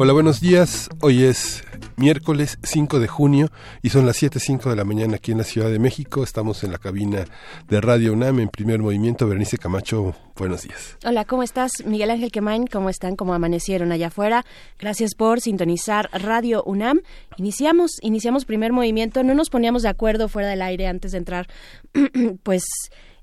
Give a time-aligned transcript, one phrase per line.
[0.00, 0.88] Hola, buenos días.
[1.00, 1.64] Hoy es
[1.96, 3.50] miércoles 5 de junio
[3.82, 6.22] y son las 7.05 de la mañana aquí en la Ciudad de México.
[6.22, 7.24] Estamos en la cabina
[7.68, 9.26] de Radio UNAM en primer movimiento.
[9.26, 10.96] Berenice Camacho, buenos días.
[11.04, 11.72] Hola, ¿cómo estás?
[11.84, 13.16] Miguel Ángel Quemain, ¿cómo están?
[13.16, 14.44] ¿Cómo amanecieron allá afuera?
[14.78, 17.00] Gracias por sintonizar Radio UNAM.
[17.36, 19.24] Iniciamos, iniciamos primer movimiento.
[19.24, 21.48] No nos poníamos de acuerdo fuera del aire antes de entrar,
[22.44, 22.62] pues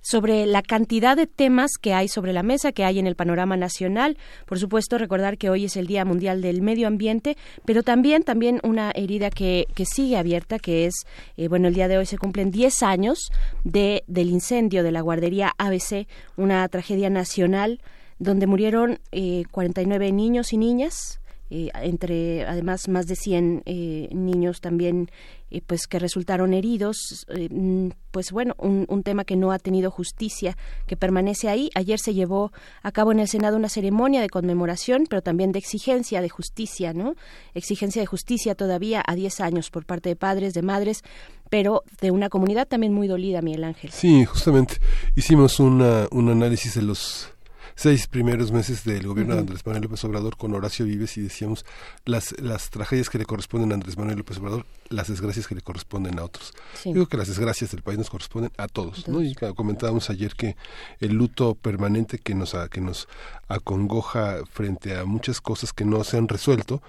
[0.05, 3.57] sobre la cantidad de temas que hay sobre la mesa, que hay en el panorama
[3.57, 4.17] nacional.
[4.45, 8.59] Por supuesto, recordar que hoy es el Día Mundial del Medio Ambiente, pero también, también
[8.61, 10.93] una herida que, que sigue abierta, que es,
[11.37, 13.31] eh, bueno, el día de hoy se cumplen 10 años
[13.63, 16.07] de, del incendio de la guardería ABC,
[16.37, 17.81] una tragedia nacional
[18.19, 21.19] donde murieron eh, 49 niños y niñas,
[21.51, 25.11] eh, entre además más de 100 eh, niños también
[25.51, 29.91] eh, pues que resultaron heridos mm, pues bueno un, un, tema que no ha tenido
[29.91, 30.57] justicia
[30.87, 31.69] que permanece ahí.
[31.75, 32.51] Ayer se llevó
[32.81, 36.93] a cabo en el senado una ceremonia de conmemoración pero también de exigencia de justicia
[36.93, 37.13] no
[37.53, 41.03] exigencia de justicia todavía a 10 años por parte de padres de madres
[41.51, 43.91] pero de una comunidad también muy dolida Miguel Ángel.
[43.91, 44.77] Sí justamente.
[45.15, 47.34] Hicimos una, un análisis de los
[47.75, 49.41] seis primeros meses del gobierno uh -huh.
[49.41, 51.65] de Andrés Manuel López Obrador con Horacio Vives y decíamos
[52.05, 55.61] las, las tragedias que le corresponden a Andrés Manuel López Obrador, las desgracias que le
[55.61, 56.53] corresponden a otros.
[56.81, 56.93] Sí.
[56.93, 59.07] Digo que las desgracias del país nos corresponden a todos.
[59.07, 59.21] ¿no?
[59.21, 60.55] Y comentábamos ayer que
[60.99, 63.07] el luto permanente que nos, que nos
[63.47, 66.81] acongoja frente a muchas cosas que no se han resuelto,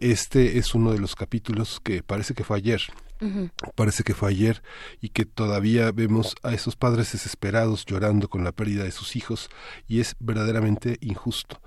[0.00, 2.82] este es uno de los capítulos que parece que fue ayer,
[3.20, 3.50] Uh -huh.
[3.74, 4.62] Parece que fue ayer
[5.00, 9.50] y que todavía vemos a esos padres desesperados llorando con la pérdida de sus hijos
[9.88, 11.60] y es verdaderamente injusto.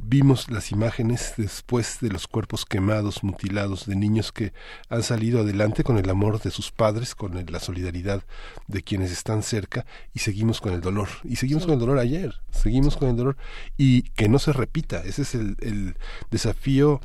[0.00, 4.52] Vimos las imágenes después de los cuerpos quemados, mutilados, de niños que
[4.88, 8.24] han salido adelante con el amor de sus padres, con la solidaridad
[8.66, 11.08] de quienes están cerca y seguimos con el dolor.
[11.24, 11.66] Y seguimos sí.
[11.66, 13.36] con el dolor ayer, seguimos con el dolor
[13.76, 15.02] y que no se repita.
[15.04, 15.96] Ese es el, el
[16.30, 17.00] desafío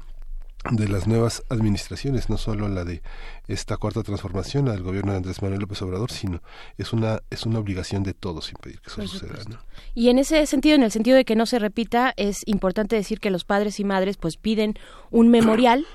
[0.72, 3.01] de las nuevas administraciones, no solo la de
[3.47, 6.41] esta cuarta transformación al gobierno de Andrés Manuel López Obrador, sino
[6.78, 9.44] es una es una obligación de todos impedir que eso Por suceda.
[9.50, 9.59] ¿no?
[9.95, 13.19] Y en ese sentido, en el sentido de que no se repita, es importante decir
[13.19, 14.75] que los padres y madres pues piden
[15.11, 15.85] un memorial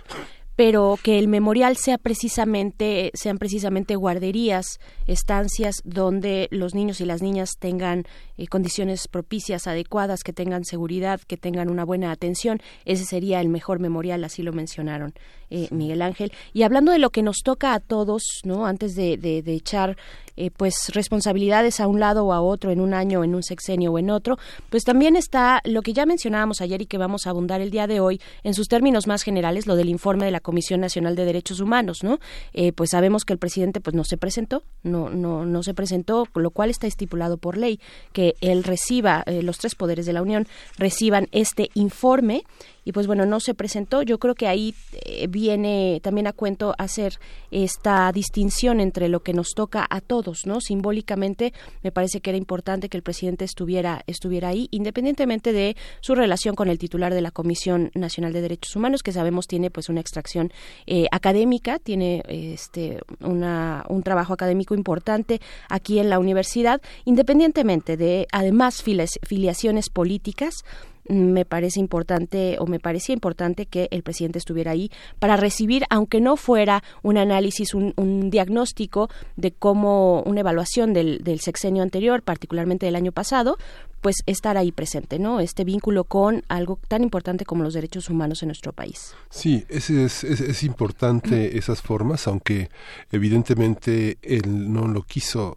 [0.56, 7.22] pero que el memorial sea precisamente sean precisamente guarderías, estancias donde los niños y las
[7.22, 8.04] niñas tengan
[8.36, 12.60] eh, condiciones propicias, adecuadas, que tengan seguridad, que tengan una buena atención.
[12.84, 15.14] Ese sería el mejor memorial, así lo mencionaron
[15.50, 16.32] eh, Miguel Ángel.
[16.52, 19.96] Y hablando de lo que nos toca a todos, no, antes de, de, de echar
[20.36, 23.92] eh, pues responsabilidades a un lado o a otro en un año, en un sexenio
[23.92, 24.38] o en otro,
[24.70, 27.86] pues también está lo que ya mencionábamos ayer y que vamos a abundar el día
[27.86, 31.24] de hoy en sus términos más generales, lo del informe de la Comisión Nacional de
[31.24, 32.18] Derechos Humanos, ¿no?
[32.52, 36.26] Eh, pues sabemos que el presidente pues no se presentó, no no no se presentó,
[36.34, 37.80] lo cual está estipulado por ley
[38.12, 40.46] que él reciba eh, los tres poderes de la Unión
[40.78, 42.44] reciban este informe
[42.84, 44.02] y pues bueno, no se presentó.
[44.02, 47.18] Yo creo que ahí eh, viene también a cuento hacer
[47.50, 50.60] esta distinción entre lo que nos toca a todos, ¿no?
[50.60, 56.14] Simbólicamente me parece que era importante que el presidente estuviera estuviera ahí, independientemente de su
[56.14, 59.88] relación con el titular de la Comisión Nacional de Derechos Humanos, que sabemos tiene pues
[59.88, 60.52] una extracción
[60.86, 68.26] eh, académica, tiene este una, un trabajo académico importante aquí en la universidad, independientemente de
[68.32, 70.64] además filiaciones políticas
[71.08, 76.20] me parece importante o me parecía importante que el presidente estuviera ahí para recibir, aunque
[76.20, 82.22] no fuera un análisis, un, un diagnóstico de cómo una evaluación del, del, sexenio anterior,
[82.22, 83.56] particularmente del año pasado,
[84.00, 85.40] pues estar ahí presente, ¿no?
[85.40, 89.14] Este vínculo con algo tan importante como los derechos humanos en nuestro país.
[89.30, 92.68] Sí, es, es, es, es importante esas formas, aunque
[93.10, 95.56] evidentemente él no lo quiso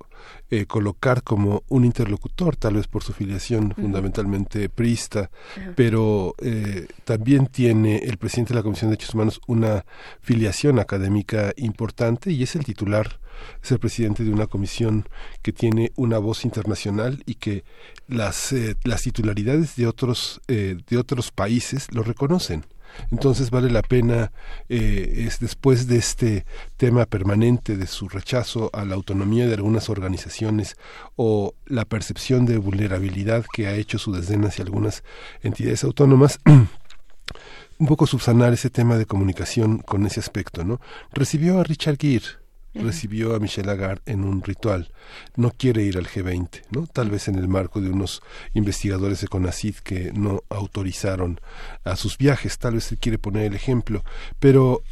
[0.49, 3.81] eh, colocar como un interlocutor, tal vez por su filiación uh -huh.
[3.81, 5.73] fundamentalmente priista, uh -huh.
[5.75, 9.85] pero eh, también tiene el presidente de la Comisión de Derechos Humanos una
[10.21, 13.19] filiación académica importante y es el titular
[13.63, 15.07] es el presidente de una comisión
[15.41, 17.63] que tiene una voz internacional y que
[18.07, 22.65] las, eh, las titularidades de otros, eh, de otros países lo reconocen.
[23.11, 24.31] Entonces vale la pena,
[24.69, 26.45] eh, es después de este
[26.77, 30.77] tema permanente de su rechazo a la autonomía de algunas organizaciones
[31.15, 35.03] o la percepción de vulnerabilidad que ha hecho su desdén hacia algunas
[35.41, 36.39] entidades autónomas,
[37.77, 40.79] un poco subsanar ese tema de comunicación con ese aspecto, ¿no?
[41.11, 42.44] Recibió a Richard Gere,
[42.75, 44.91] recibió a Michel Lagarde en un ritual.
[45.35, 46.87] No quiere ir al G20, ¿no?
[46.87, 48.21] Tal vez en el marco de unos
[48.53, 51.39] investigadores de CONACYT que no autorizaron
[51.83, 54.03] a sus viajes, tal vez él quiere poner el ejemplo,
[54.39, 54.83] pero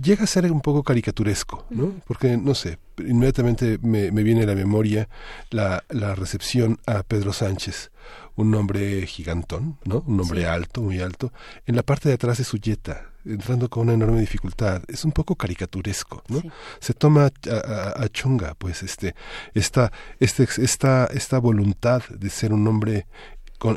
[0.00, 1.94] llega a ser un poco caricaturesco, ¿no?
[2.06, 5.08] Porque, no sé, inmediatamente me, viene a la memoria
[5.50, 7.90] la, la, recepción a Pedro Sánchez,
[8.36, 10.04] un hombre gigantón, ¿no?
[10.06, 11.32] Un hombre alto, muy alto,
[11.66, 14.82] en la parte de atrás de su yeta, entrando con una enorme dificultad.
[14.88, 16.42] Es un poco caricaturesco, ¿no?
[16.80, 19.14] Se toma a, chunga, pues, este,
[19.54, 23.06] esta, este, esta, esta voluntad de ser un hombre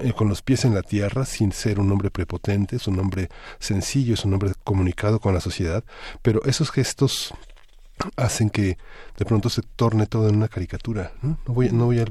[0.02, 3.30] eh, con, los pies en la tierra, sin ser un hombre prepotente, es un hombre
[3.60, 5.84] sencillo, es un hombre comunicado con la sociedad,
[6.22, 7.34] pero esos gestos
[8.16, 8.78] hacen que
[9.18, 11.12] de pronto se torne todo en una caricatura.
[11.22, 12.06] No, no voy, no voy a,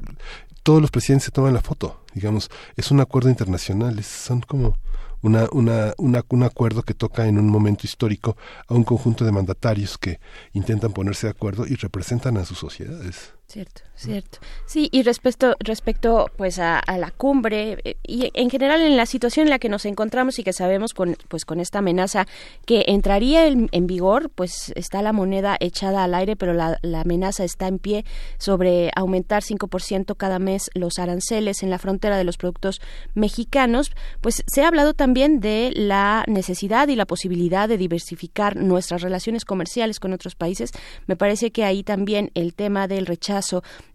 [0.62, 4.76] todos los presidentes se toman la foto, digamos, es un acuerdo internacional, son como
[5.22, 5.94] una, una,
[6.28, 8.36] un acuerdo que toca en un momento histórico
[8.69, 10.20] a un conjunto de mandatarios que
[10.52, 13.34] intentan ponerse de acuerdo y representan a sus sociedades.
[13.52, 14.38] Cierto, cierto.
[14.64, 19.46] Sí, y respecto, respecto pues a, la cumbre eh, y en general en la situación
[19.46, 22.26] en la que nos encontramos y que sabemos con pues con esta amenaza
[22.64, 27.44] que entraría en, vigor, pues está la moneda echada al aire, pero la, la amenaza
[27.44, 28.06] está en pie
[28.38, 32.81] sobre aumentar 5% cada mes los aranceles en la frontera de los productos
[33.12, 39.02] mexicanos, pues se ha hablado también de la necesidad y la posibilidad de diversificar nuestras
[39.02, 40.70] relaciones comerciales con otros países.
[41.06, 43.41] Me parece que ahí también el tema del rechazo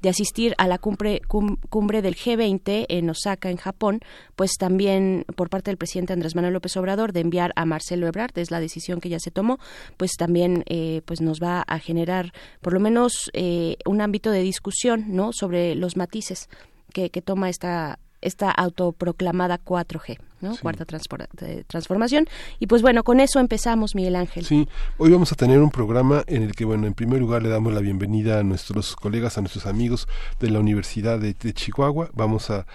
[0.02, 1.22] de asistir a la cumbre,
[1.70, 4.00] cumbre del G20 en Osaka, en Japón,
[4.36, 8.38] pues también por parte del presidente Andrés Manuel López Obrador de enviar a Marcelo Ebrard,
[8.38, 9.60] es la decisión que ya se tomó,
[9.98, 14.42] pues también eh, pues nos va a generar por lo menos eh, un ámbito de
[14.42, 16.50] discusión no sobre los matices
[16.94, 20.56] que, que toma esta esta autoproclamada 4G, ¿no?
[20.58, 22.28] Cuarta transformación.
[22.60, 24.46] Y pues bueno, con eso empezamos, Miguel Ángel.
[24.46, 24.68] Sí,
[24.98, 27.74] hoy vamos a tener un programa en el que, bueno, en primer lugar le damos
[27.74, 30.08] la bienvenida a nuestros colegas, a nuestros amigos
[30.40, 32.10] de la Universidad de, Chihuahua.
[32.14, 32.66] Vamos a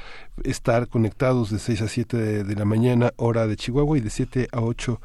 [0.44, 4.10] estar conectados de 6 a 7 de, de la mañana, hora de Chihuahua, y de
[4.10, 5.00] 7 a 8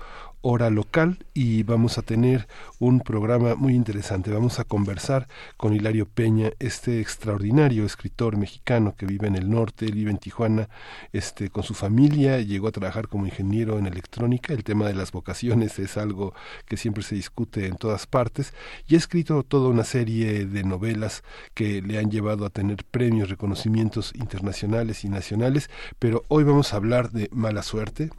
[0.49, 2.47] hora local y vamos a tener
[2.79, 4.31] un programa muy interesante.
[4.31, 5.27] Vamos a conversar
[5.57, 10.69] con Hilario Peña, este extraordinario escritor mexicano que vive en el norte, vive en Tijuana,
[11.11, 14.53] este, con su familia, llegó a trabajar como ingeniero en electrónica.
[14.53, 16.33] El tema de las vocaciones es algo
[16.65, 18.53] que siempre se discute en todas partes
[18.87, 21.23] y ha escrito toda una serie de novelas
[21.55, 26.77] que le han llevado a tener premios, reconocimientos internacionales y nacionales, pero hoy vamos a
[26.77, 28.11] hablar de Mala Suerte,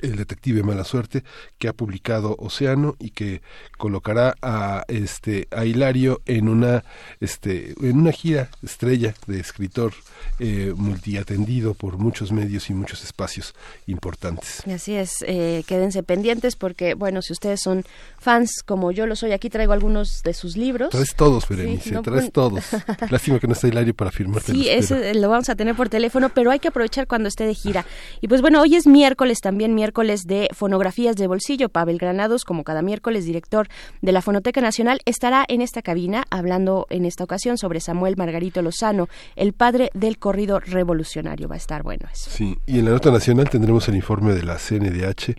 [0.00, 1.24] el detective mala suerte
[1.58, 3.42] que ha publicado Océano y que
[3.78, 6.84] colocará a este a Hilario en una
[7.20, 9.92] este en una gira estrella de escritor
[10.38, 13.54] eh, multiatendido por muchos medios y muchos espacios
[13.86, 14.62] importantes.
[14.66, 17.84] Así es, eh, quédense pendientes porque bueno si ustedes son
[18.18, 20.90] fans como yo lo soy aquí traigo algunos de sus libros.
[20.90, 22.64] Traes todos, Berenice, traes todos.
[23.10, 24.52] Lástima que no está Hilario para firmarte.
[24.52, 27.54] Sí, ese lo vamos a tener por teléfono, pero hay que aprovechar cuando esté de
[27.54, 27.86] gira.
[28.20, 31.68] Y pues bueno, hoy es miércoles también miércoles de Fonografías de Bolsillo.
[31.68, 33.68] Pavel Granados, como cada miércoles, director
[34.00, 38.62] de la Fonoteca Nacional, estará en esta cabina hablando en esta ocasión sobre Samuel Margarito
[38.62, 41.48] Lozano, el padre del corrido revolucionario.
[41.48, 42.30] Va a estar bueno eso.
[42.30, 45.36] Sí, y en la nota nacional tendremos el informe de la CNDH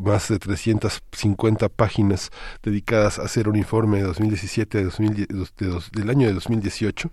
[0.00, 2.30] más de 350 páginas
[2.62, 5.28] dedicadas a hacer un informe de 2017 de,
[5.92, 7.10] del año de 2018.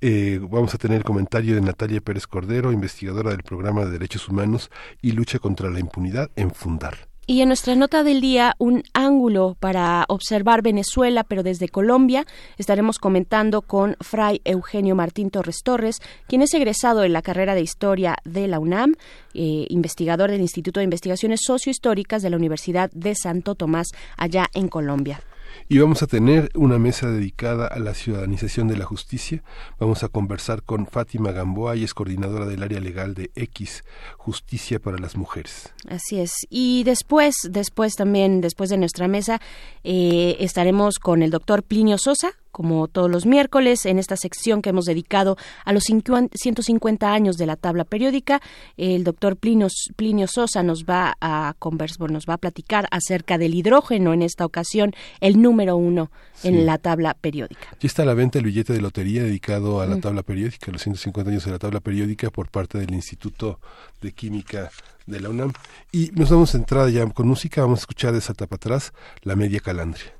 [0.00, 4.28] Eh, vamos a tener el comentario de Natalia Pérez Cordero, investigadora del programa de Derechos
[4.28, 4.70] Humanos
[5.02, 7.08] y Lucha contra la Impunidad en Fundar.
[7.28, 12.24] Y en nuestra nota del día, un ángulo para observar Venezuela, pero desde Colombia.
[12.56, 17.62] Estaremos comentando con Fray Eugenio Martín Torres Torres, quien es egresado en la carrera de
[17.62, 18.94] Historia de la UNAM,
[19.34, 24.68] eh, investigador del Instituto de Investigaciones Sociohistóricas de la Universidad de Santo Tomás, allá en
[24.68, 25.20] Colombia
[25.68, 29.42] y vamos a tener una mesa dedicada a la ciudadanización de la justicia.
[29.78, 33.84] Vamos a conversar con Fátima Gamboa, y es coordinadora del área legal de X,
[34.16, 35.72] Justicia para las Mujeres.
[35.88, 36.32] Así es.
[36.50, 39.40] Y después, después también, después de nuestra mesa,
[39.82, 44.70] eh, estaremos con el doctor Plinio Sosa, como todos los miércoles, en esta sección que
[44.70, 45.36] hemos dedicado
[45.66, 48.40] a los 150 años de la tabla periódica.
[48.78, 53.52] El doctor Plinio, Plinio Sosa nos va a conversar, nos va a platicar acerca del
[53.52, 56.10] hidrógeno en esta ocasión, el número uno
[56.44, 57.76] en la tabla periódica.
[57.78, 60.80] Ya está a la venta el billete de lotería dedicado a la tabla periódica, los
[60.80, 63.60] 150 años de la tabla periódica por parte del Instituto
[64.00, 64.70] de Química
[65.04, 65.52] de la UNAM.
[65.92, 69.36] Y nos damos entrada ya con música, vamos a escuchar de Salta para atrás la
[69.36, 70.15] media calandria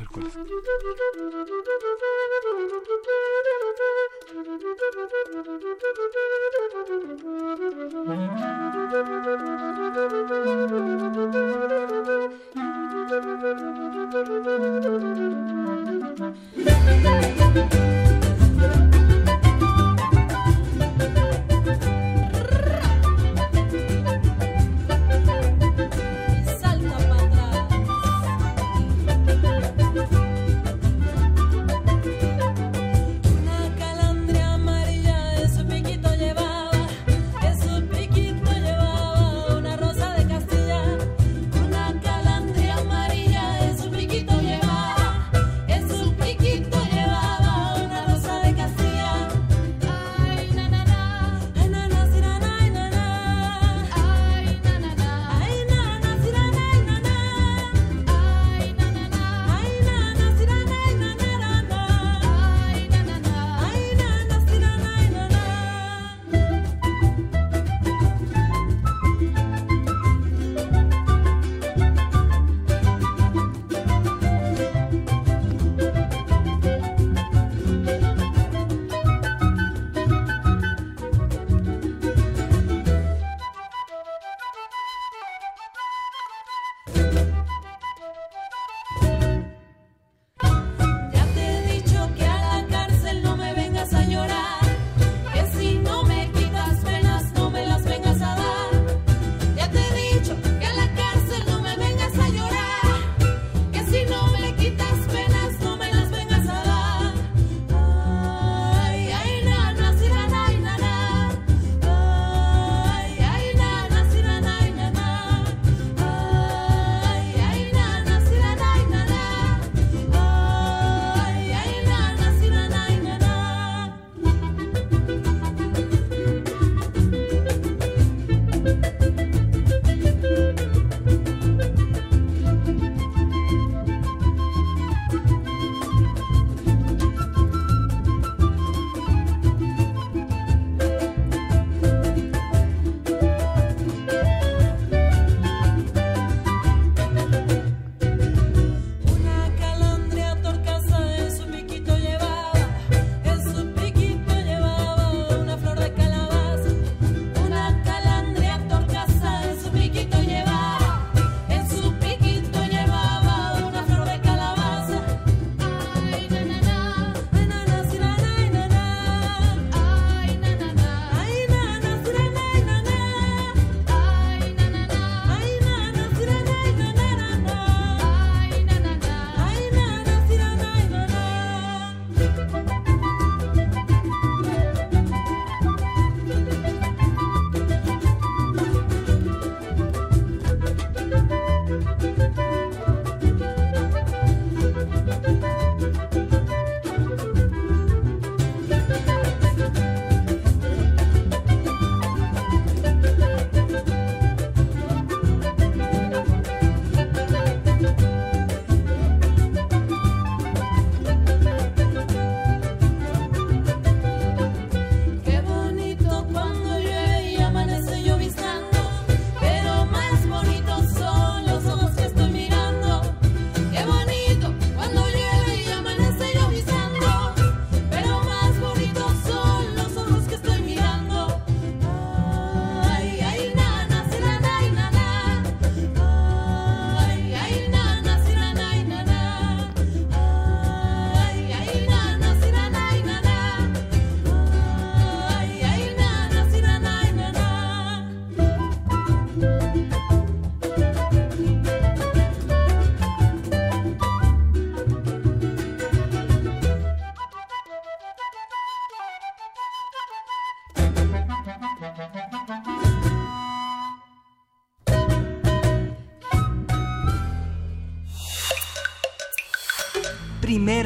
[0.00, 0.34] ver cuál es.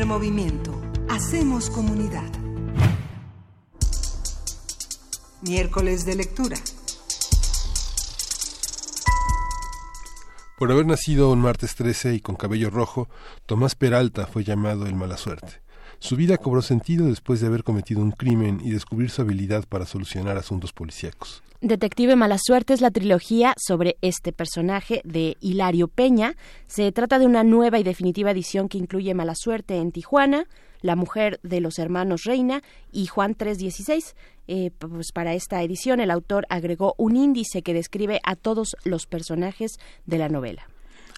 [0.05, 0.79] Movimiento.
[1.09, 2.31] Hacemos comunidad.
[5.41, 6.57] Miércoles de lectura.
[10.59, 13.09] Por haber nacido un martes 13 y con cabello rojo,
[13.47, 15.64] Tomás Peralta fue llamado el mala suerte.
[16.05, 19.87] Su vida cobró sentido después de haber cometido un crimen y descubrir su habilidad para
[19.87, 21.43] solucionar asuntos policíacos.
[21.63, 26.37] Detective Mala Suerte es la trilogía sobre este personaje de Hilario Peña.
[26.67, 30.45] Se trata de una nueva y definitiva edición que incluye Mala Suerte en Tijuana,
[30.83, 34.15] La mujer de los hermanos Reina y Juan 316.
[34.47, 39.07] Eh, pues para esta edición el autor agregó un índice que describe a todos los
[39.07, 40.69] personajes de la novela.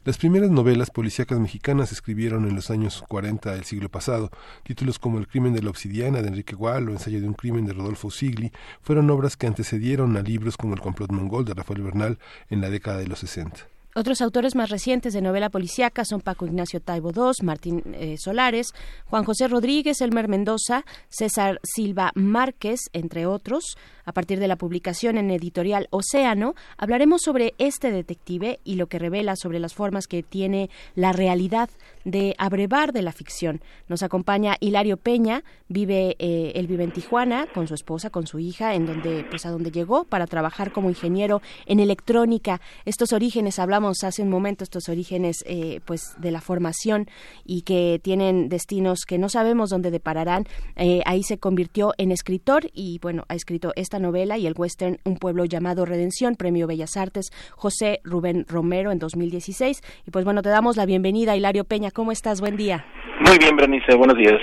[0.06, 4.30] Las primeras novelas policíacas mexicanas escribieron en los años 40 del siglo pasado.
[4.62, 7.66] Títulos como El crimen de la obsidiana de Enrique Gual o Ensayo de un crimen
[7.66, 11.82] de Rodolfo Sigli fueron obras que antecedieron a libros como El complot mongol de Rafael
[11.82, 12.20] Bernal
[12.50, 13.75] en la década de los 60.
[13.98, 18.74] Otros autores más recientes de novela policíaca son Paco Ignacio Taibo II, Martín eh, Solares,
[19.06, 23.78] Juan José Rodríguez, Elmer Mendoza, César Silva Márquez, entre otros.
[24.04, 28.98] A partir de la publicación en editorial Océano, hablaremos sobre este detective y lo que
[28.98, 31.70] revela sobre las formas que tiene la realidad
[32.06, 33.60] de abrevar de la ficción.
[33.88, 38.38] Nos acompaña Hilario Peña, vive, eh, él vive en Tijuana con su esposa, con su
[38.38, 42.60] hija, en donde, pues a donde llegó para trabajar como ingeniero en electrónica.
[42.84, 47.08] Estos orígenes, hablamos hace un momento, estos orígenes eh, pues de la formación
[47.44, 50.46] y que tienen destinos que no sabemos dónde depararán.
[50.76, 55.00] Eh, ahí se convirtió en escritor y bueno, ha escrito esta novela y el western
[55.02, 59.82] Un pueblo llamado Redención, Premio Bellas Artes, José Rubén Romero en 2016.
[60.06, 61.90] Y pues bueno, te damos la bienvenida, Hilario Peña.
[61.96, 62.42] ¿Cómo estás?
[62.42, 62.84] Buen día.
[63.20, 63.94] Muy bien, Bernice.
[63.94, 64.38] Buenos días.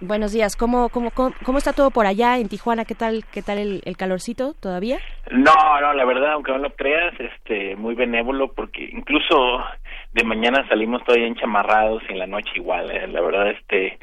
[0.00, 0.54] Buenos días.
[0.54, 2.84] ¿Cómo, cómo, cómo, está todo por allá en Tijuana?
[2.84, 4.98] ¿Qué tal, qué tal el, calorcito todavía?
[5.32, 9.64] No, no, la verdad, aunque no lo creas, este, muy benévolo porque incluso
[10.12, 12.88] de mañana salimos todavía enchamarrados y en la noche igual.
[12.92, 13.08] ¿eh?
[13.08, 13.98] La verdad, este,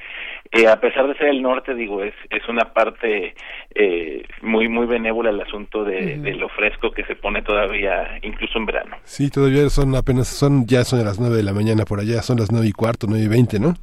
[0.51, 3.33] eh, a pesar de ser el norte, digo, es, es una parte
[3.75, 8.57] eh, muy, muy benévola el asunto de, de, lo fresco que se pone todavía, incluso
[8.57, 8.97] en verano.
[9.09, 12.37] Sí, todavía son apenas, son, ya son las nueve de la mañana por allá, son
[12.37, 13.73] las nueve y cuarto, nueve y veinte, ¿no?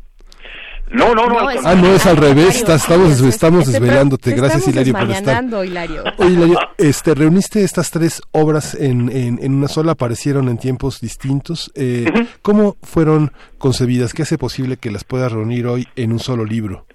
[0.89, 1.49] No, no, no.
[1.65, 2.63] ah, no, es al revés.
[2.63, 4.37] estamos estamos desvelándote.
[4.37, 5.43] Gracias, Hilario, por estar.
[5.65, 6.05] Hilario.
[6.19, 11.01] Oye, Hilario, este, reuniste estas tres obras en, en, en, una sola, aparecieron en tiempos
[11.01, 11.73] distintos.
[11.75, 12.07] Eh,
[12.41, 14.15] ¿Cómo fueron concebidas?
[14.15, 16.87] ¿Qué hace posible que las puedas reunir hoy en un solo libro?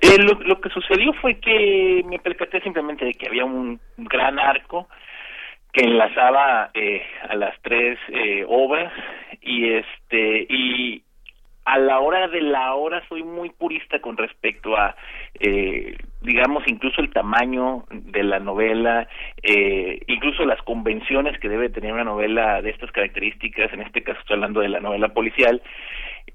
[0.00, 4.36] Eh, lo, lo que sucedió fue que me percaté simplemente de que había un gran
[4.40, 4.88] arco
[5.76, 8.90] que enlazaba eh, a las tres eh, obras
[9.42, 11.02] y este y
[11.66, 14.96] a la hora de la hora soy muy purista con respecto a,
[15.38, 19.06] eh, digamos, incluso el tamaño de la novela,
[19.42, 24.20] eh, incluso las convenciones que debe tener una novela de estas características, en este caso
[24.20, 25.60] estoy hablando de la novela policial,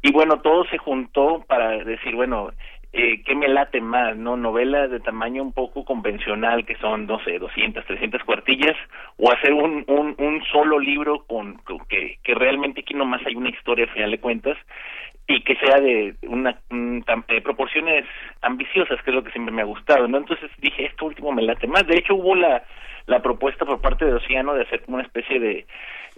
[0.02, 2.52] y bueno, todo se juntó para decir, bueno,
[2.94, 4.36] eh, ¿qué me late más, no?
[4.36, 8.76] Novela de tamaño un poco convencional, que son, no sé, 200, 300 cuartillas,
[9.18, 13.50] o hacer un, un, un solo libro con, que, que realmente aquí nomás hay una
[13.50, 14.58] historia, al final de cuentas,
[15.28, 16.60] y que sea de una
[17.44, 18.06] proporciones
[18.42, 20.18] ambiciosas, que es lo que siempre me ha gustado, ¿no?
[20.18, 21.88] Entonces dije, esto último me late más.
[21.88, 22.64] De hecho, hubo la,
[23.06, 25.66] la propuesta por parte de Océano de hacer como una especie de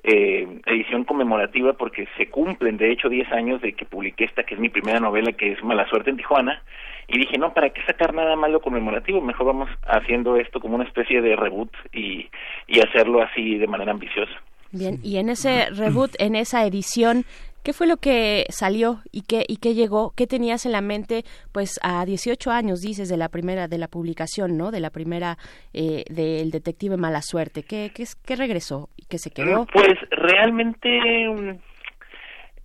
[0.03, 4.55] eh, edición conmemorativa porque se cumplen, de hecho, 10 años de que publiqué esta, que
[4.55, 6.61] es mi primera novela, que es Mala Suerte en Tijuana,
[7.07, 9.21] y dije, no, ¿para qué sacar nada más lo conmemorativo?
[9.21, 12.29] Mejor vamos haciendo esto como una especie de reboot y,
[12.67, 14.33] y hacerlo así de manera ambiciosa.
[14.71, 17.25] Bien, y en ese reboot, en esa edición,
[17.63, 20.12] ¿Qué fue lo que salió y qué, y qué llegó?
[20.17, 21.23] ¿Qué tenías en la mente,
[21.54, 24.69] pues, a 18 años, dices, de la primera, de la publicación, ¿no?
[24.69, 25.38] De la primera,
[25.73, 27.63] eh, del detective Mala Suerte.
[27.63, 29.65] ¿Qué, qué, qué regresó y qué se quedó?
[29.71, 30.89] Pues, realmente,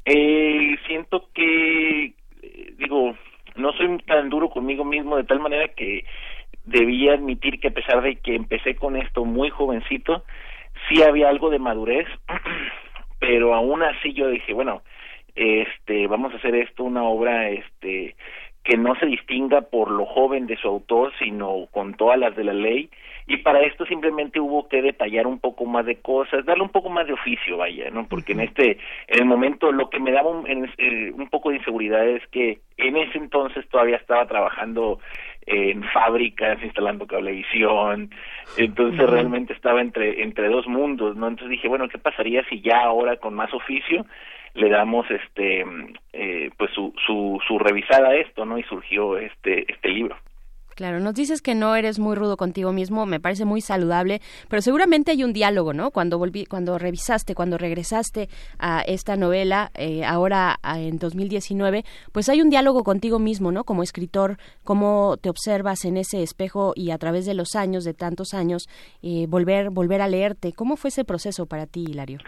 [0.04, 2.14] eh, siento que,
[2.78, 3.14] digo,
[3.54, 6.04] no soy tan duro conmigo mismo de tal manera que
[6.64, 10.24] debía admitir que a pesar de que empecé con esto muy jovencito,
[10.88, 12.06] sí había algo de madurez
[13.18, 14.82] pero aún así yo dije, bueno,
[15.34, 18.16] este, vamos a hacer esto una obra, este,
[18.64, 22.44] que no se distinga por lo joven de su autor, sino con todas las de
[22.44, 22.90] la ley,
[23.26, 26.88] y para esto simplemente hubo que detallar un poco más de cosas, darle un poco
[26.88, 28.08] más de oficio, vaya, ¿no?
[28.08, 30.46] Porque en este, en el momento lo que me daba un,
[30.78, 34.98] eh, un poco de inseguridad es que en ese entonces todavía estaba trabajando
[35.48, 38.10] en fábricas instalando cablevisión.
[38.56, 42.82] Entonces realmente estaba entre entre dos mundos no entonces dije bueno qué pasaría si ya
[42.82, 44.06] ahora con más oficio
[44.54, 45.64] le damos este
[46.12, 50.16] eh, pues su, su su revisada a esto no y surgió este este libro
[50.78, 54.62] Claro, nos dices que no eres muy rudo contigo mismo, me parece muy saludable, pero
[54.62, 55.90] seguramente hay un diálogo, ¿no?
[55.90, 58.28] Cuando volví, cuando revisaste, cuando regresaste
[58.60, 63.64] a esta novela, eh, ahora en 2019, pues hay un diálogo contigo mismo, ¿no?
[63.64, 67.94] Como escritor, cómo te observas en ese espejo y a través de los años, de
[67.94, 68.68] tantos años,
[69.02, 70.52] eh, volver, volver a leerte.
[70.52, 72.20] ¿Cómo fue ese proceso para ti, Hilario?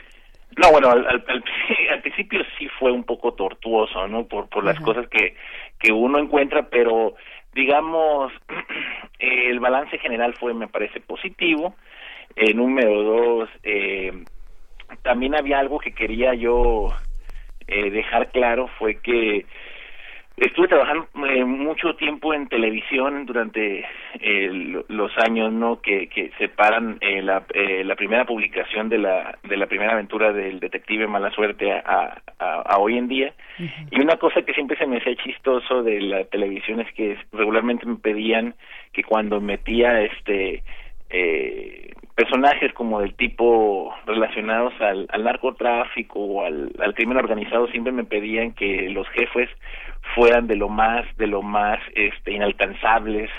[0.56, 1.22] No, bueno, al, al,
[2.02, 4.26] principio sí fue un poco tortuoso, ¿no?
[4.26, 5.36] Por, por las cosas que,
[5.78, 7.14] que uno encuentra, pero
[7.52, 8.32] digamos,
[9.18, 11.74] el balance general fue, me parece, positivo.
[12.36, 14.26] Eh, número dos, eh,
[15.02, 16.92] también había algo que quería yo
[17.66, 19.46] eh, dejar claro, fue que
[20.40, 23.84] estuve trabajando eh, mucho tiempo en televisión durante
[24.20, 29.38] eh, los años no que, que separan eh, la, eh, la primera publicación de la
[29.42, 33.34] de la primera aventura del detective mala suerte a, a, a hoy en día.
[33.90, 37.86] Y una cosa que siempre se me hacía chistoso de la televisión es que regularmente
[37.86, 38.54] me pedían
[38.92, 40.62] que cuando metía este
[41.10, 48.52] eh, personajes como del tipo relacionados al, narcotráfico o al, crimen organizado siempre me pedían
[48.52, 49.48] que los jefes
[50.14, 53.30] fueran de lo más de lo más este inalcanzables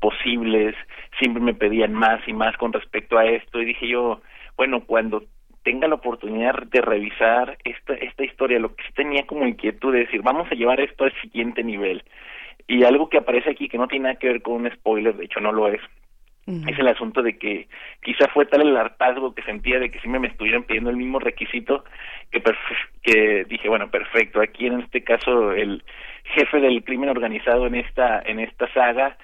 [0.00, 0.74] posibles.
[1.18, 3.60] Siempre me pedían más y más con respecto a esto.
[3.60, 4.20] Y dije yo
[4.56, 5.22] bueno cuando
[5.62, 10.22] tenga la oportunidad de revisar esta esta historia lo que tenía como inquietud de decir
[10.22, 12.02] vamos a llevar esto al siguiente nivel.
[12.68, 15.24] Y algo que aparece aquí que no tiene nada que ver con un spoiler de
[15.26, 15.80] hecho no lo es
[16.46, 17.66] es el asunto de que
[18.02, 21.18] quizá fue tal el hartazgo que sentía de que siempre me estuvieran pidiendo el mismo
[21.18, 21.84] requisito
[22.30, 22.40] que,
[23.02, 25.82] que dije bueno perfecto aquí en este caso el
[26.22, 29.16] jefe del crimen organizado en esta en esta saga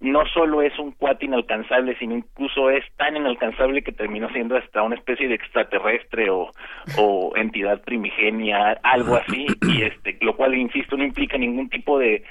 [0.00, 4.82] no solo es un cuate inalcanzable, sino incluso es tan inalcanzable que terminó siendo hasta
[4.82, 6.50] una especie de extraterrestre o,
[6.96, 12.24] o entidad primigenia, algo así, y este, lo cual, insisto, no implica ningún tipo de,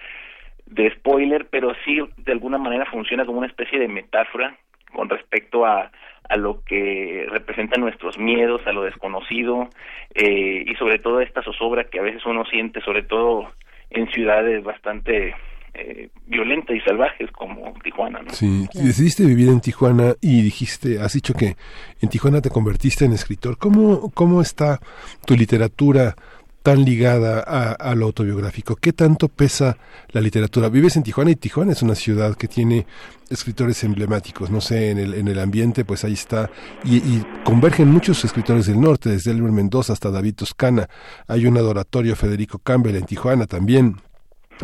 [0.69, 4.57] de spoiler, pero sí de alguna manera funciona como una especie de metáfora
[4.93, 5.91] con respecto a,
[6.29, 9.69] a lo que representan nuestros miedos, a lo desconocido,
[10.13, 13.51] eh, y sobre todo esta zozobra que a veces uno siente, sobre todo
[13.89, 15.35] en ciudades bastante
[15.73, 18.21] eh, violentas y salvajes como Tijuana.
[18.21, 18.29] ¿no?
[18.31, 21.55] Sí, decidiste vivir en Tijuana y dijiste, has dicho que
[22.01, 23.57] en Tijuana te convertiste en escritor.
[23.57, 24.79] ¿Cómo, cómo está
[25.25, 26.15] tu literatura?
[26.63, 28.75] Tan ligada a, a, lo autobiográfico?
[28.75, 29.77] ¿Qué tanto pesa
[30.09, 30.69] la literatura?
[30.69, 32.85] Vives en Tijuana y Tijuana es una ciudad que tiene
[33.29, 36.49] escritores emblemáticos, no sé, en el, en el ambiente, pues ahí está,
[36.83, 40.89] y, y convergen muchos escritores del norte, desde Elmer Mendoza hasta David Toscana,
[41.27, 43.97] hay un adoratorio Federico Campbell en Tijuana también,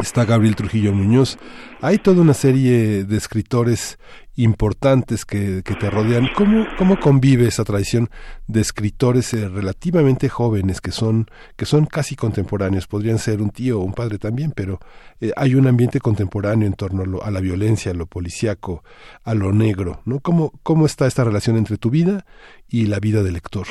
[0.02, 1.38] está Gabriel Trujillo Muñoz.
[1.82, 3.98] Hay toda una serie de escritores
[4.36, 6.30] importantes que, que te rodean.
[6.36, 8.10] ¿Cómo, ¿Cómo convive esa tradición
[8.48, 12.88] de escritores eh, relativamente jóvenes que son, que son casi contemporáneos?
[12.88, 14.80] Podrían ser un tío o un padre también, pero
[15.22, 18.84] eh, hay un ambiente contemporáneo en torno a, lo, a la violencia, a lo policíaco,
[19.24, 20.02] a lo negro.
[20.06, 20.20] ¿no?
[20.20, 22.26] ¿Cómo, ¿Cómo está esta relación entre tu vida
[22.70, 23.68] y la vida del lector?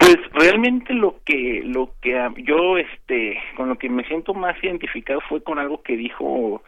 [0.00, 2.14] Pues realmente lo que lo que
[2.46, 6.62] yo este con lo que me siento más identificado fue con algo que dijo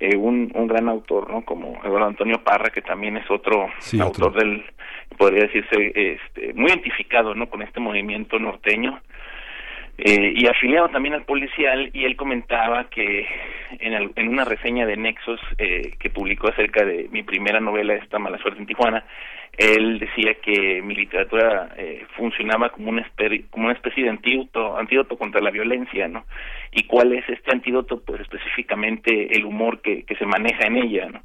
[0.00, 1.44] eh, un, un gran autor, ¿no?
[1.44, 4.40] Como Eduardo Antonio Parra, que también es otro Sí, autor otro.
[4.40, 4.64] del,
[5.18, 7.48] podría decirse, este, muy identificado, ¿no?
[7.48, 9.00] Con este movimiento norteño
[10.02, 13.26] eh, y afiliado también al policial y él comentaba que
[13.78, 18.38] en, una reseña de Nexos eh, que publicó acerca de mi primera novela esta mala
[18.38, 19.04] suerte en Tijuana
[19.58, 24.78] él decía que mi literatura eh, funcionaba como una especie, como una especie de antídoto
[24.78, 26.24] antídoto contra la violencia no
[26.72, 31.08] y cuál es este antídoto pues específicamente el humor que, que se maneja en ella
[31.10, 31.22] no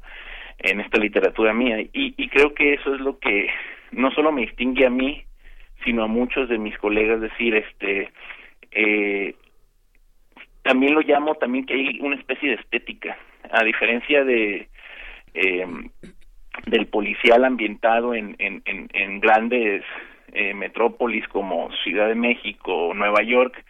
[0.58, 1.80] en esta literatura mía.
[1.80, 3.48] Y, y creo que eso es lo que
[3.92, 5.22] no solo me distingue a mí
[5.84, 8.10] sino a muchos de mis colegas decir este
[8.72, 9.34] eh,
[10.62, 13.16] también lo llamo también que hay una especie de estética
[13.50, 14.68] a diferencia de
[15.34, 15.66] eh,
[16.66, 19.84] del policial ambientado en, en, en, grandes
[20.32, 23.62] eh, metrópolis como Ciudad de México o Nueva York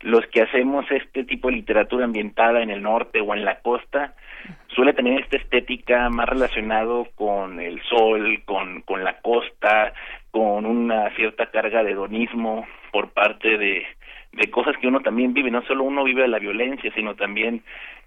[0.00, 4.14] los que hacemos este tipo de literatura ambientada en el norte o en la costa
[4.68, 9.92] suele tener esta estética más relacionado con el sol, con, con la costa,
[10.30, 13.84] con una cierta carga de hedonismo por parte de,
[14.32, 17.62] de cosas que uno también vive, no solo uno vive la violencia, sino también,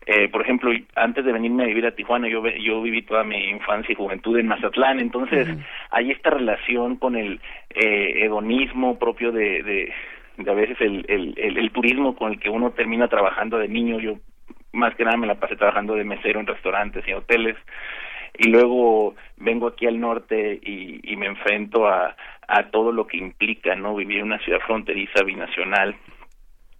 [0.05, 3.49] eh, por ejemplo, antes de venirme a vivir a Tijuana, yo, yo viví toda mi
[3.49, 5.47] infancia y juventud en Mazatlán, entonces
[5.91, 7.39] hay esta relación con el
[7.71, 9.93] eh, hedonismo propio de, de,
[10.37, 13.67] de a veces el, el, el, el turismo con el que uno termina trabajando de
[13.67, 14.15] niño, yo
[14.73, 17.57] más que nada me la pasé trabajando de mesero en restaurantes y hoteles
[18.37, 22.15] y luego vengo aquí al norte y, me enfrento a,
[22.47, 25.95] a todo lo que implica no vivir en una ciudad fronteriza binacional.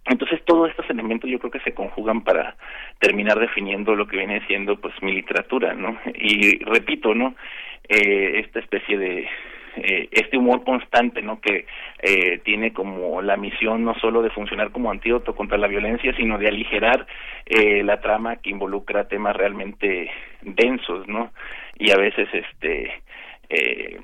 [0.04, 2.56] Entonces todos estos elementos yo creo que se conjugan para
[2.98, 7.36] terminar definiendo lo que viene siendo pues mi literatura no y repito no
[7.88, 9.28] eh, esta especie de
[9.76, 11.66] eh, este humor constante no que
[12.02, 16.38] eh, tiene como la misión no solo de funcionar como antídoto contra la violencia sino
[16.38, 17.06] de aligerar
[17.46, 20.10] eh, la trama que involucra temas realmente
[20.42, 21.32] densos no
[21.78, 23.02] y a veces este
[23.48, 24.00] eh,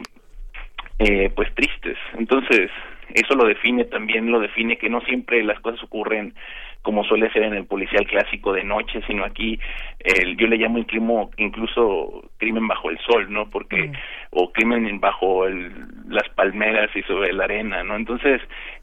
[0.98, 1.96] eh, pues tristes.
[2.18, 2.70] Entonces
[3.14, 6.34] eso lo define también, lo define que no siempre las cosas ocurren
[6.82, 9.58] como suele ser en el policial clásico de noche, sino aquí
[9.98, 13.48] el, yo le llamo incluso, incluso crimen bajo el sol, ¿no?
[13.50, 13.92] Porque,
[14.30, 15.72] o crimen bajo el,
[16.08, 17.96] las palmeras y sobre la arena, ¿no?
[17.96, 18.40] Entonces,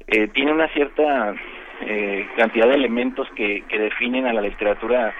[0.07, 1.33] eh, tiene una cierta
[1.81, 5.13] eh, cantidad de elementos que, que definen a la literatura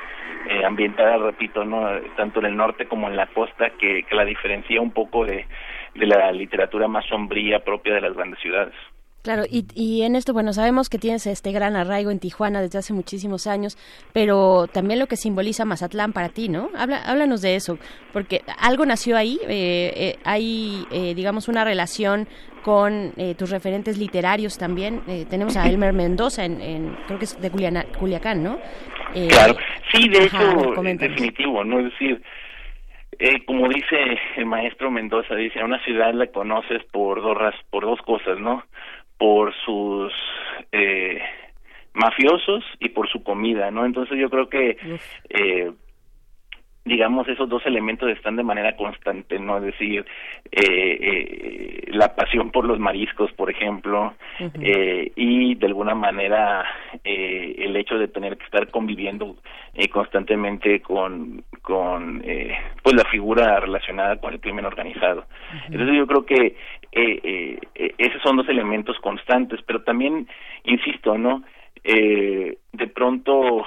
[0.50, 4.26] eh, ambientada, repito, no tanto en el norte como en la costa, que, que la
[4.26, 5.46] diferencia un poco de,
[5.96, 8.76] de la literatura más sombría propia de las grandes ciudades.
[9.26, 12.78] Claro, y, y en esto, bueno, sabemos que tienes este gran arraigo en Tijuana desde
[12.78, 13.76] hace muchísimos años,
[14.14, 16.70] pero también lo que simboliza Mazatlán para ti, ¿no?
[16.78, 17.80] Habla, háblanos de eso,
[18.14, 22.28] porque algo nació ahí, eh, eh, hay, eh, digamos, una relación
[22.62, 25.02] con eh, tus referentes literarios también.
[25.08, 28.60] Eh, tenemos a Elmer Mendoza, en, en, creo que es de Culiana, Culiacán, ¿no?
[29.16, 29.58] Eh, claro,
[29.92, 31.80] sí, de ajá, hecho, definitivo, ¿no?
[31.80, 32.22] Es decir,
[33.18, 33.96] eh, como dice
[34.36, 37.38] el maestro Mendoza, dice, a una ciudad la conoces por dos,
[37.72, 38.64] por dos cosas, ¿no?
[39.18, 40.14] Por sus
[40.72, 41.22] eh,
[41.94, 43.86] mafiosos y por su comida, ¿no?
[43.86, 44.78] Entonces yo creo que
[45.30, 45.72] eh,
[46.86, 50.06] digamos esos dos elementos están de manera constante no es decir
[50.52, 54.52] eh, eh, la pasión por los mariscos por ejemplo uh -huh.
[54.62, 56.64] eh, y de alguna manera
[57.04, 59.36] eh, el hecho de tener que estar conviviendo
[59.74, 65.66] eh, constantemente con con eh, pues la figura relacionada con el crimen organizado uh -huh.
[65.72, 66.56] entonces yo creo que
[66.92, 70.28] eh, eh, esos son dos elementos constantes pero también
[70.66, 71.42] insisto no
[71.84, 73.66] eh, de pronto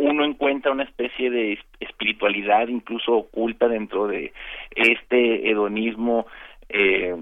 [0.00, 4.32] uno encuentra una especie de espiritualidad incluso oculta dentro de
[4.74, 6.26] este hedonismo
[6.70, 7.14] eh,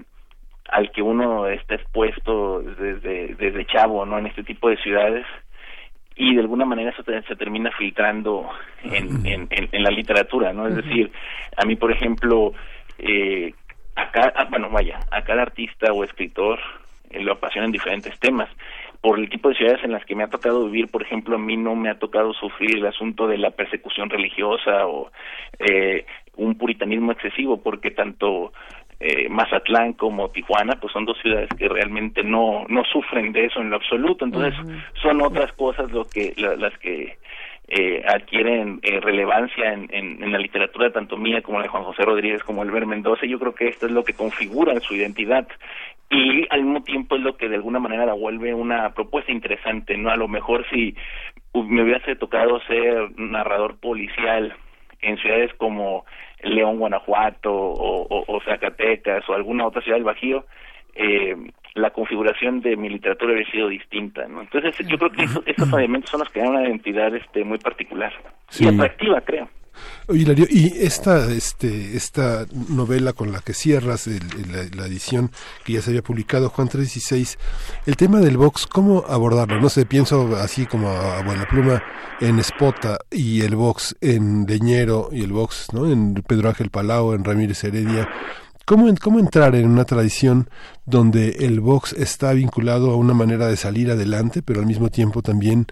[0.69, 5.25] al que uno está expuesto desde desde chavo no en este tipo de ciudades
[6.15, 8.49] y de alguna manera eso se termina filtrando
[8.83, 11.11] en, en, en, en la literatura no es decir
[11.57, 12.53] a mí por ejemplo
[12.97, 13.53] eh,
[13.95, 16.59] acá ah, bueno vaya a cada artista o escritor
[17.09, 18.49] eh, lo apasionan diferentes temas
[19.01, 21.39] por el tipo de ciudades en las que me ha tocado vivir, por ejemplo, a
[21.39, 25.11] mí no me ha tocado sufrir el asunto de la persecución religiosa o
[25.59, 28.51] eh, un puritanismo excesivo, porque tanto
[28.99, 33.61] eh, Mazatlán como Tijuana, pues son dos ciudades que realmente no no sufren de eso
[33.61, 34.25] en lo absoluto.
[34.25, 34.83] Entonces, uh -huh.
[35.01, 37.17] son otras cosas lo que la, las que
[37.69, 41.83] eh, adquieren eh, relevancia en, en, en, la literatura tanto mía como la de Juan
[41.83, 43.25] José Rodríguez como Elber Mendoza.
[43.25, 45.47] Yo creo que esto es lo que configura su identidad
[46.09, 49.95] y al mismo tiempo es lo que de alguna manera la vuelve una propuesta interesante,
[49.97, 50.09] ¿no?
[50.09, 50.95] A lo mejor si
[51.53, 54.53] me hubiese tocado ser narrador policial
[55.01, 56.05] en ciudades como
[56.41, 60.45] León, Guanajuato o, o, o Zacatecas o alguna otra ciudad del Bajío,
[60.95, 61.35] eh,
[61.75, 64.41] la configuración de mi literatura habría sido distinta, ¿no?
[64.41, 68.11] Entonces yo creo que estos elementos son los que dan una identidad este, muy particular
[68.49, 68.65] sí.
[68.65, 69.47] y atractiva, creo.
[70.07, 74.21] Oye, Hilario, y esta, este, esta novela con la que cierras el,
[74.75, 75.31] la, edición
[75.63, 77.37] que ya se había publicado, Juan 316,
[77.85, 79.59] el tema del box, ¿cómo abordarlo?
[79.61, 81.83] No sé, pienso así como a, buena pluma
[82.19, 85.89] en Espota y el box en Leñero y el box ¿no?
[85.89, 88.07] en Pedro Ángel Palau, en Ramírez Heredia.
[88.69, 90.47] ¿Cómo, ¿Cómo entrar en una tradición
[90.85, 95.23] donde el box está vinculado a una manera de salir adelante, pero al mismo tiempo
[95.23, 95.65] también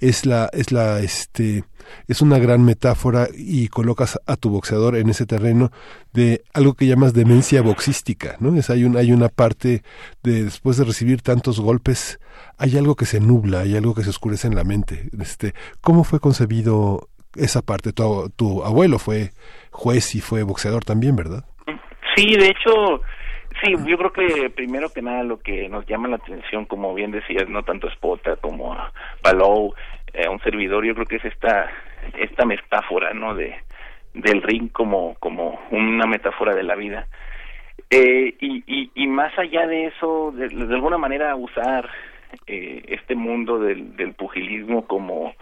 [0.00, 1.64] es la, es la, este,
[2.08, 5.72] es una gran metáfora y colocas a tu boxeador en ese terreno
[6.12, 8.54] de algo que llamas demencia boxística, ¿no?
[8.54, 9.82] Es, hay, un, hay una parte
[10.22, 12.20] de después de recibir tantos golpes,
[12.58, 15.08] hay algo que se nubla, hay algo que se oscurece en la mente.
[15.18, 17.94] Este, ¿Cómo fue concebido esa parte?
[17.94, 19.32] Tu abuelo fue
[19.70, 21.46] juez y fue boxeador también, ¿verdad?
[22.14, 23.02] Sí, de hecho,
[23.62, 27.10] sí, yo creo que primero que nada lo que nos llama la atención, como bien
[27.10, 29.74] decías, no tanto Spota como a Palou,
[30.12, 31.70] eh, un servidor, yo creo que es esta
[32.18, 33.34] esta metáfora, ¿no?
[33.34, 33.54] De
[34.14, 37.06] del ring como como una metáfora de la vida.
[37.88, 41.88] Eh, y, y, y más allá de eso, de, de alguna manera usar
[42.46, 45.34] eh, este mundo del, del pugilismo como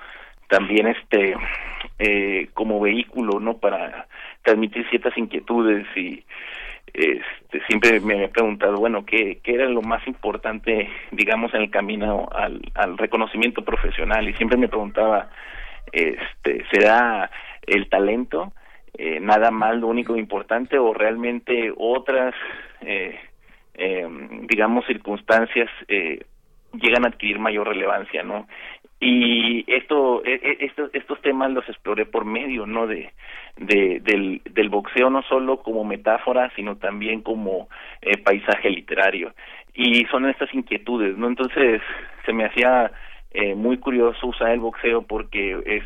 [0.48, 1.37] también este
[1.98, 4.09] eh, como vehículo no para
[4.42, 6.24] transmitir ciertas inquietudes y
[6.92, 11.70] este, siempre me he preguntado, bueno, ¿qué, ¿qué era lo más importante, digamos, en el
[11.70, 14.29] camino al, al reconocimiento profesional?
[14.29, 15.31] Y siempre me preguntaba,
[15.92, 17.31] este, ¿será
[17.66, 18.53] el talento
[18.94, 22.35] eh, nada más lo único importante o realmente otras,
[22.81, 23.18] eh,
[23.74, 24.07] eh,
[24.42, 26.24] digamos, circunstancias eh,
[26.74, 28.46] llegan a adquirir mayor relevancia, ¿no?
[29.00, 33.10] Y esto, estos, estos temas los exploré por medio no de,
[33.56, 37.68] de del, del boxeo no solo como metáfora sino también como
[38.02, 39.32] eh, paisaje literario.
[39.74, 41.80] Y son estas inquietudes no entonces
[42.26, 42.92] se me hacía
[43.32, 45.84] eh, muy curioso usar el boxeo porque es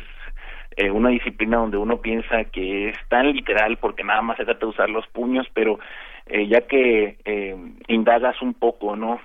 [0.77, 4.59] eh, una disciplina donde uno piensa que es tan literal porque nada más se trata
[4.59, 5.79] de usar los puños pero
[6.25, 7.55] eh, ya que eh,
[7.87, 9.21] indagas un poco no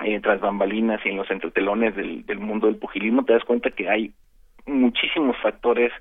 [0.00, 3.88] eh, tras bambalinas y en los entretelones del, mundo del pugilismo, te das cuenta que
[3.88, 4.12] hay
[4.66, 5.92] muchísimos factores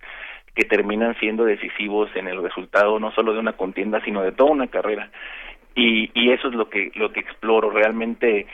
[0.56, 4.52] que terminan siendo decisivos en el resultado no solo de una contienda sino de toda
[4.52, 5.10] una carrera.
[5.76, 8.48] Y, y eso es lo que lo que exploro realmente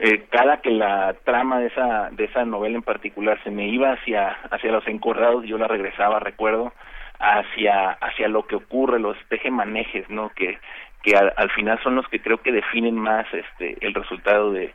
[0.00, 3.92] eh, cada que la trama de esa de esa novela en particular se me iba
[3.92, 6.72] hacia hacia los encordados yo la regresaba recuerdo
[7.18, 10.58] hacia hacia lo que ocurre los tejemanejes no que
[11.02, 14.72] que al, al final son los que creo que definen más este el resultado de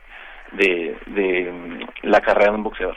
[0.52, 2.96] de, de mm, la carrera de un boxeador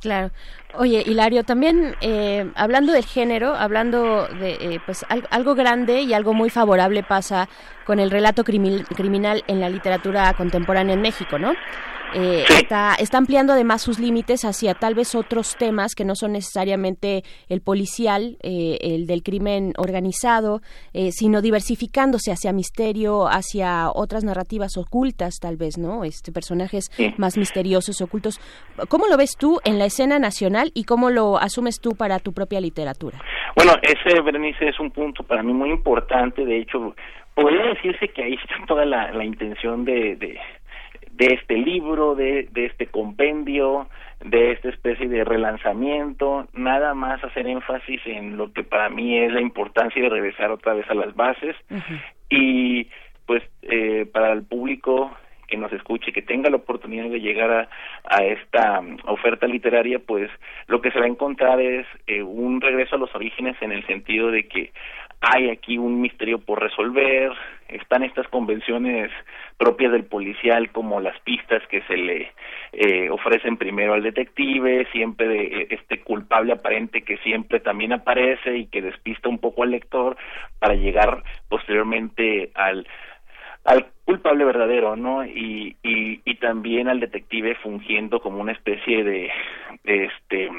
[0.00, 0.30] Claro.
[0.76, 6.34] Oye, Hilario, también eh, hablando del género, hablando de eh, pues algo grande y algo
[6.34, 7.48] muy favorable pasa
[7.86, 11.52] con el relato criminal en la literatura contemporánea en México, ¿no?
[12.16, 16.32] Eh, está, está ampliando además sus límites hacia tal vez otros temas que no son
[16.32, 24.22] necesariamente el policial, eh, el del crimen organizado, eh, sino diversificándose hacia misterio, hacia otras
[24.22, 26.04] narrativas ocultas tal vez, ¿no?
[26.04, 28.38] Este personajes más misteriosos, ocultos.
[28.88, 32.32] ¿Cómo lo ves tú en la escena nacional y cómo lo asumes tú para tu
[32.32, 33.18] propia literatura?
[33.56, 36.44] Bueno, ese, Berenice, es un punto para mí muy importante.
[36.44, 36.94] De hecho,
[37.34, 40.38] podría decirse que ahí está toda la, la intención de, de
[41.16, 43.86] de este libro, de, de este compendio,
[44.24, 49.32] de esta especie de relanzamiento, nada más hacer énfasis en lo que para mí es
[49.32, 51.54] la importancia de regresar otra vez a las bases
[52.30, 52.88] y
[53.26, 55.12] pues eh, para el público
[55.46, 57.68] que nos escuche, que tenga la oportunidad de llegar a,
[58.04, 60.30] a esta um, oferta literaria, pues
[60.66, 63.86] lo que se va a encontrar es eh, un regreso a los orígenes en el
[63.86, 64.72] sentido de que
[65.20, 67.32] hay aquí un misterio por resolver,
[67.68, 69.10] están estas convenciones
[69.56, 72.32] propias del policial como las pistas que se le
[72.72, 78.56] eh, ofrecen primero al detective, siempre de eh, este culpable aparente que siempre también aparece
[78.56, 80.16] y que despista un poco al lector
[80.58, 82.86] para llegar posteriormente al
[83.64, 85.24] al culpable verdadero, ¿no?
[85.24, 89.30] Y, y, y también al detective fungiendo como una especie de,
[89.84, 90.50] de este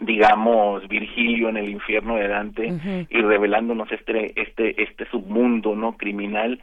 [0.00, 6.60] digamos Virgilio en el infierno de Dante y revelándonos este este este submundo no criminal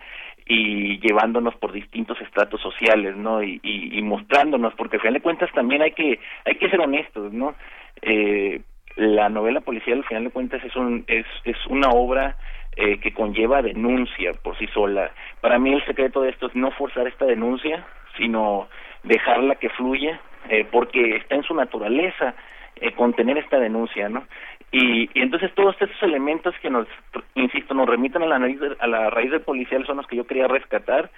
[0.48, 5.52] y llevándonos por distintos estratos sociales no y, y, mostrándonos porque al final de cuentas
[5.54, 7.54] también hay que hay que ser honestos no
[8.02, 8.62] eh,
[8.96, 12.38] la novela policial al final de cuentas es un es es una obra
[12.78, 15.12] eh, que conlleva denuncia por sí sola
[15.42, 17.86] para mí el secreto de esto es no forzar esta denuncia
[18.18, 18.68] sino
[19.04, 22.36] dejarla que fluya eh, porque está en su naturaleza
[22.80, 24.26] eh, contener esta denuncia, ¿no?
[24.72, 26.88] Y, entonces todos estos elementos que nos,
[27.36, 30.28] insisto, nos remiten a la, raíz a la raíz del policial son los que yo
[30.28, 31.10] quería rescatar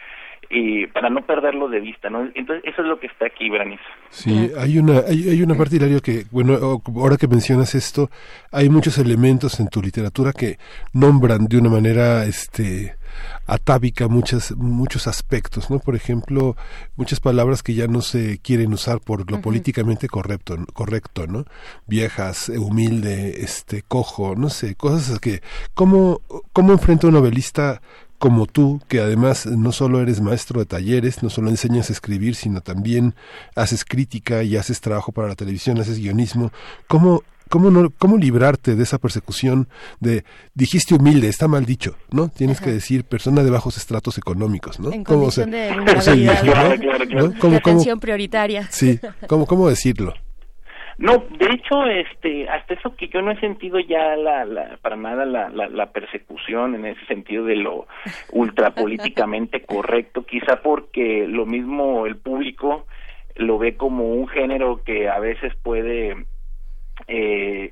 [0.50, 2.30] y para no perderlo de vista, ¿no?
[2.34, 3.84] Entonces eso es lo que está aquí, Branizo.
[4.10, 8.10] Sí, hay una, hay, hay una parte, que, bueno, ahora que mencionas esto,
[8.52, 10.58] hay muchos elementos en tu literatura que
[10.94, 12.96] nombran de una manera, este,
[13.46, 15.80] atávica muchas, muchos aspectos, ¿no?
[15.80, 16.56] Por ejemplo,
[16.96, 21.46] muchas palabras que ya no se quieren usar por lo políticamente correcto, correcto, ¿no?
[21.88, 25.42] Viejas, humilde, este, cojo, no sé, cosas que,
[25.74, 26.22] ¿cómo,
[26.54, 27.82] cómo enfrenta un novelista
[28.20, 32.36] como tú, que además no solo eres maestro de talleres, no solo enseñas a escribir,
[32.36, 33.16] sino también
[33.56, 36.52] haces crítica y haces trabajo para la televisión, haces guionismo,
[36.88, 42.30] ¿cómo ¿Cómo, no, ¿Cómo librarte de esa persecución de, dijiste humilde, está mal dicho, ¿no?
[42.30, 44.94] Tienes que decir persona de bajos estratos económicos, ¿no?
[44.94, 45.72] En ¿Cómo se, de
[47.58, 48.68] atención prioritaria.
[48.70, 50.14] Sí, ¿cómo, ¿cómo decirlo?
[51.00, 54.98] No, de hecho, este, hasta eso que yo no he sentido ya la, la para
[54.98, 57.88] nada la, la, la, persecución en ese sentido de lo
[58.34, 62.86] ultrapolíticamente correcto, quizá porque lo mismo el público
[63.36, 66.26] lo ve como un género que a veces puede
[67.08, 67.72] eh,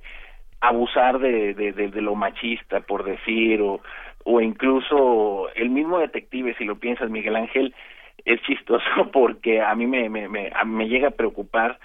[0.62, 3.82] abusar de, de, de, lo machista, por decir, o,
[4.24, 7.76] o incluso el mismo detective, si lo piensas, Miguel Ángel,
[8.24, 11.78] es chistoso porque a mí me, me, me, me llega a preocupar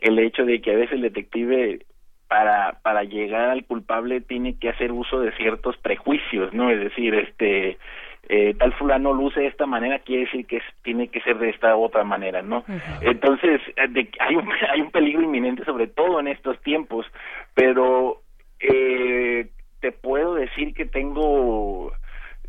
[0.00, 1.86] el hecho de que a veces el detective
[2.28, 7.14] para para llegar al culpable tiene que hacer uso de ciertos prejuicios no es decir
[7.14, 7.78] este
[8.28, 11.74] eh, tal fulano luce de esta manera quiere decir que tiene que ser de esta
[11.74, 12.64] otra manera no
[13.00, 17.04] entonces eh, hay un hay un peligro inminente sobre todo en estos tiempos
[17.54, 18.22] pero
[18.60, 19.48] eh,
[19.80, 21.92] te puedo decir que tengo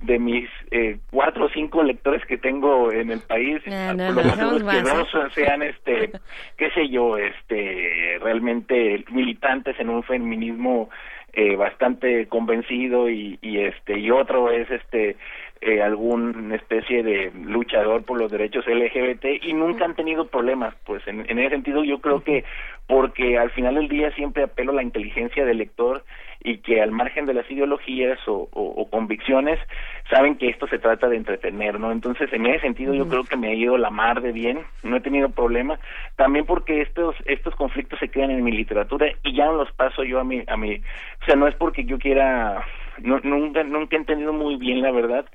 [0.01, 4.81] de mis eh, cuatro o cinco lectores que tengo en el país no, no, que
[4.81, 6.11] no sean este
[6.57, 10.89] qué sé yo este realmente militantes en un feminismo
[11.33, 15.17] eh, bastante convencido y, y este y otro es este
[15.61, 20.73] eh, alguna especie de luchador por los derechos LGBT y nunca han tenido problemas.
[20.85, 22.43] Pues en, en ese sentido yo creo que
[22.87, 26.03] porque al final del día siempre apelo a la inteligencia del lector
[26.43, 29.59] y que al margen de las ideologías o, o, convicciones
[30.09, 31.91] saben que esto se trata de entretener, ¿no?
[31.91, 34.97] Entonces, en ese sentido, yo creo que me ha ido la mar de bien, no
[34.97, 35.79] he tenido problema,
[36.15, 40.03] también porque estos estos conflictos se quedan en mi literatura y ya no los paso
[40.03, 42.65] yo a mi a mi, o sea, no es porque yo quiera,
[42.99, 45.25] no, nunca nunca he entendido muy bien la verdad.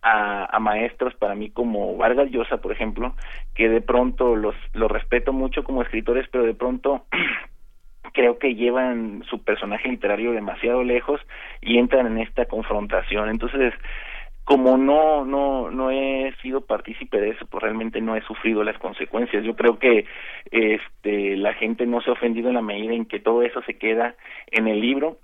[0.00, 3.16] A, a, maestros para mí como Vargas Llosa, por ejemplo,
[3.56, 7.06] que de pronto los, los respeto mucho como escritores, pero de pronto
[8.12, 11.20] creo que llevan su personaje literario demasiado lejos
[11.60, 13.28] y entran en esta confrontación.
[13.28, 13.74] Entonces,
[14.48, 18.78] como no no no he sido partícipe de eso, pues realmente no he sufrido las
[18.78, 19.44] consecuencias.
[19.44, 20.06] Yo creo que
[20.50, 23.76] este la gente no se ha ofendido en la medida en que todo eso se
[23.76, 24.14] queda
[24.50, 25.18] en el libro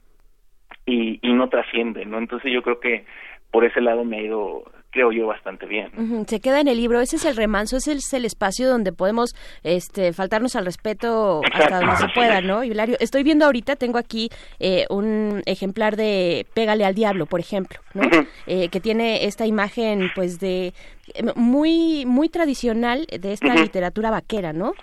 [0.87, 2.19] y, y no trasciende, ¿no?
[2.19, 3.05] Entonces yo creo que
[3.51, 4.65] por ese lado me ha ido
[4.95, 5.91] creo yo bastante bien.
[6.29, 9.35] Se queda en el libro, ese es el remanso, ese es el espacio donde podemos
[9.65, 12.63] este, faltarnos al respeto hasta donde se pueda, ¿no?
[12.63, 14.31] Hilario, estoy viendo ahorita, tengo aquí
[14.61, 18.03] eh, un ejemplar de Pégale al Diablo, por ejemplo, ¿no?
[18.47, 20.73] Eh, que tiene esta imagen, pues, de
[21.35, 24.75] muy, muy tradicional de esta literatura vaquera, ¿no?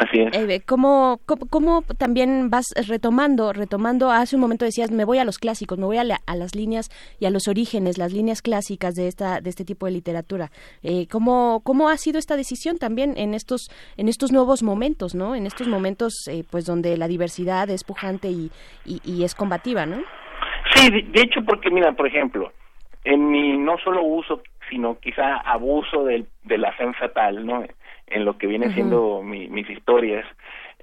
[0.00, 0.34] Así es.
[0.34, 5.38] Eh, ¿cómo, cómo, también vas retomando, retomando, hace un momento decías, me voy a los
[5.38, 6.88] clásicos, me voy a, las líneas
[7.20, 10.50] y a los orígenes, las líneas clásicas de esta de este tipo de literatura.
[10.82, 15.34] Eh, ¿cómo, ¿Cómo ha sido esta decisión también en estos en estos nuevos momentos, no?
[15.34, 18.50] En estos momentos, eh, pues, donde la diversidad es pujante y,
[18.86, 19.98] y, es combativa, ¿no?
[20.74, 22.52] Sí, de, hecho, porque mira, por ejemplo,
[23.04, 24.40] en mi no solo uso,
[24.70, 27.64] sino quizá abuso del, de la fe fatal, ¿no?
[28.10, 30.26] En lo que viene siendo mis historias.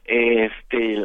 [0.05, 0.95] Este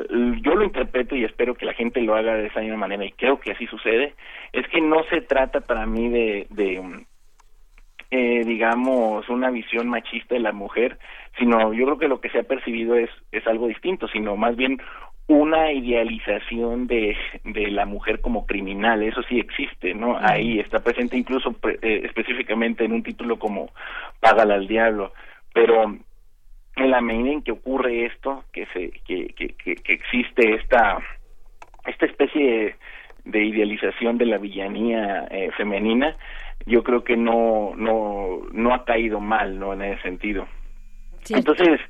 [0.43, 3.13] yo lo interpreto y espero que la gente lo haga de esa misma manera y
[3.13, 4.15] creo que así sucede.
[4.53, 7.05] Es que no se trata para mí de, de
[8.11, 10.99] eh, digamos una visión machista de la mujer
[11.39, 14.55] sino yo creo que lo que se ha percibido es es algo distinto sino más
[14.55, 14.79] bien
[15.29, 20.19] una idealización de, de la mujer como criminal, eso sí existe, ¿no?
[20.21, 23.71] Ahí está presente incluso eh, específicamente en un título como
[24.21, 25.13] Págala al diablo,
[25.55, 25.97] pero
[26.77, 30.99] en la medida en que ocurre esto, que se que, que, que, existe esta
[31.87, 32.77] esta especie
[33.25, 36.17] de, idealización de la villanía eh, femenina,
[36.67, 40.49] yo creo que no no no ha caído mal, no en ese sentido.
[41.29, 41.81] Entonces,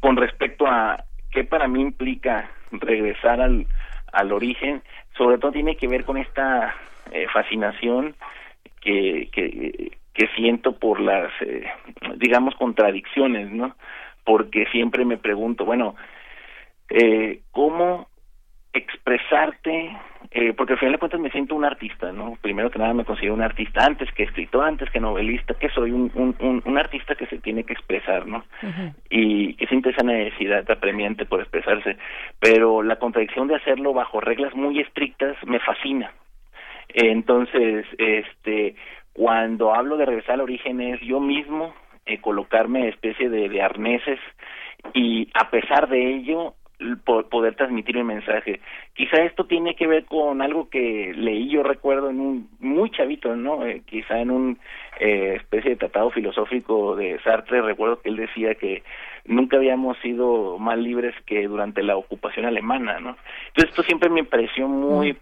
[0.00, 3.66] con respecto a qué para mí implica regresar al
[4.12, 4.82] al origen,
[5.16, 6.74] sobre todo tiene que ver con esta
[7.12, 8.14] eh, fascinación
[8.80, 11.66] que, que que siento por las eh,
[12.16, 13.74] digamos contradicciones, ¿no?
[14.24, 15.94] Porque siempre me pregunto, bueno,
[16.90, 18.08] eh, ¿cómo
[18.72, 19.96] expresarte?
[20.30, 22.36] Eh, porque al final de cuentas me siento un artista, ¿no?
[22.40, 25.92] Primero que nada me considero un artista antes que escritor, antes que novelista, que soy
[25.92, 28.44] un, un, un, artista que se tiene que expresar, ¿no?
[29.10, 31.96] Y que siente esa necesidad apremiante por expresarse,
[32.40, 36.12] pero la contradicción de hacerlo bajo reglas muy estrictas me fascina.
[36.88, 38.74] Entonces, este,
[39.12, 41.74] cuando hablo de regresar al origen es yo mismo
[42.06, 44.20] eh, colocarme especie de, de arneses
[44.92, 46.54] y a pesar de ello
[47.30, 48.60] poder transmitir un mensaje.
[48.94, 53.34] Quizá esto tiene que ver con algo que leí yo recuerdo en un muy chavito,
[53.36, 53.64] ¿no?
[53.64, 54.58] Eh, quizá en un
[55.00, 58.82] eh, especie de tratado filosófico de Sartre, recuerdo que él decía que
[59.24, 63.16] nunca habíamos sido más libres que durante la ocupación alemana, ¿no?
[63.48, 65.16] Entonces esto siempre me pareció muy mm.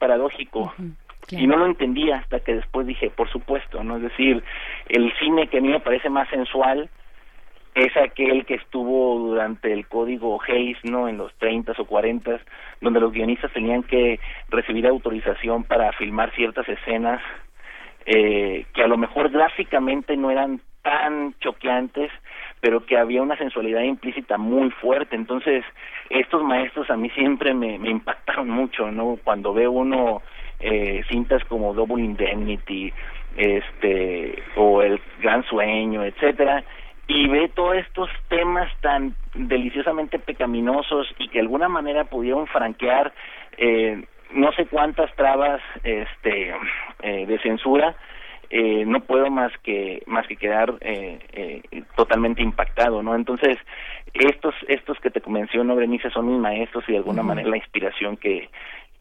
[1.31, 3.97] Y no lo entendía hasta que después dije, por supuesto, ¿no?
[3.97, 4.43] Es decir,
[4.89, 6.91] el cine que a mí me parece más sensual
[7.75, 11.09] es aquel que estuvo durante el código Hayes, ¿no?
[11.09, 12.41] En los 30 o 40,
[12.81, 14.21] donde los guionistas tenían que
[14.51, 17.23] recibir autorización para filmar ciertas escenas
[18.05, 22.11] eh, que a lo mejor gráficamente no eran tan choqueantes,
[22.61, 25.17] pero que había una sensualidad implícita muy fuerte.
[25.17, 25.65] Entonces,
[26.11, 29.17] estos maestros a mí siempre me, me impactaron mucho, ¿no?
[29.23, 30.23] Cuando veo uno
[30.63, 32.93] eh, cintas como Double Indemnity,
[33.37, 36.65] este, o El Gran Sueño, etcétera,
[37.09, 43.13] y ve todos estos temas tan deliciosamente pecaminosos y que de alguna manera pudieron franquear
[43.59, 44.05] eh,
[44.35, 46.55] no sé cuántas trabas este
[47.03, 47.97] eh, de censura
[48.51, 53.59] eh, no puedo más que más que quedar eh, eh, totalmente impactado no entonces
[54.15, 58.17] estos estos que te menciono Berenice son mis maestros y de alguna manera la inspiración
[58.17, 58.49] que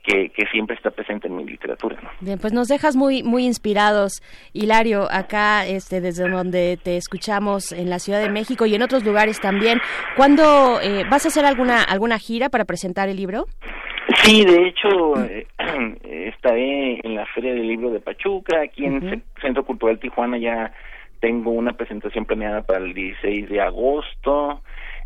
[0.03, 1.97] que, siempre está presente en mi literatura.
[2.19, 4.21] Bien, pues nos dejas muy muy inspirados,
[4.53, 9.05] Hilario, acá este desde donde te escuchamos en la Ciudad de México y en otros
[9.05, 9.79] lugares también.
[10.15, 13.45] ¿Cuándo eh, vas a hacer alguna alguna gira para presentar el libro?
[14.23, 15.47] Sí, de hecho, eh,
[16.27, 20.73] estaré en la Feria del Libro de Pachuca, aquí en el Centro Cultural Tijuana ya
[21.19, 24.61] tengo una presentación planeada para el 16 de agosto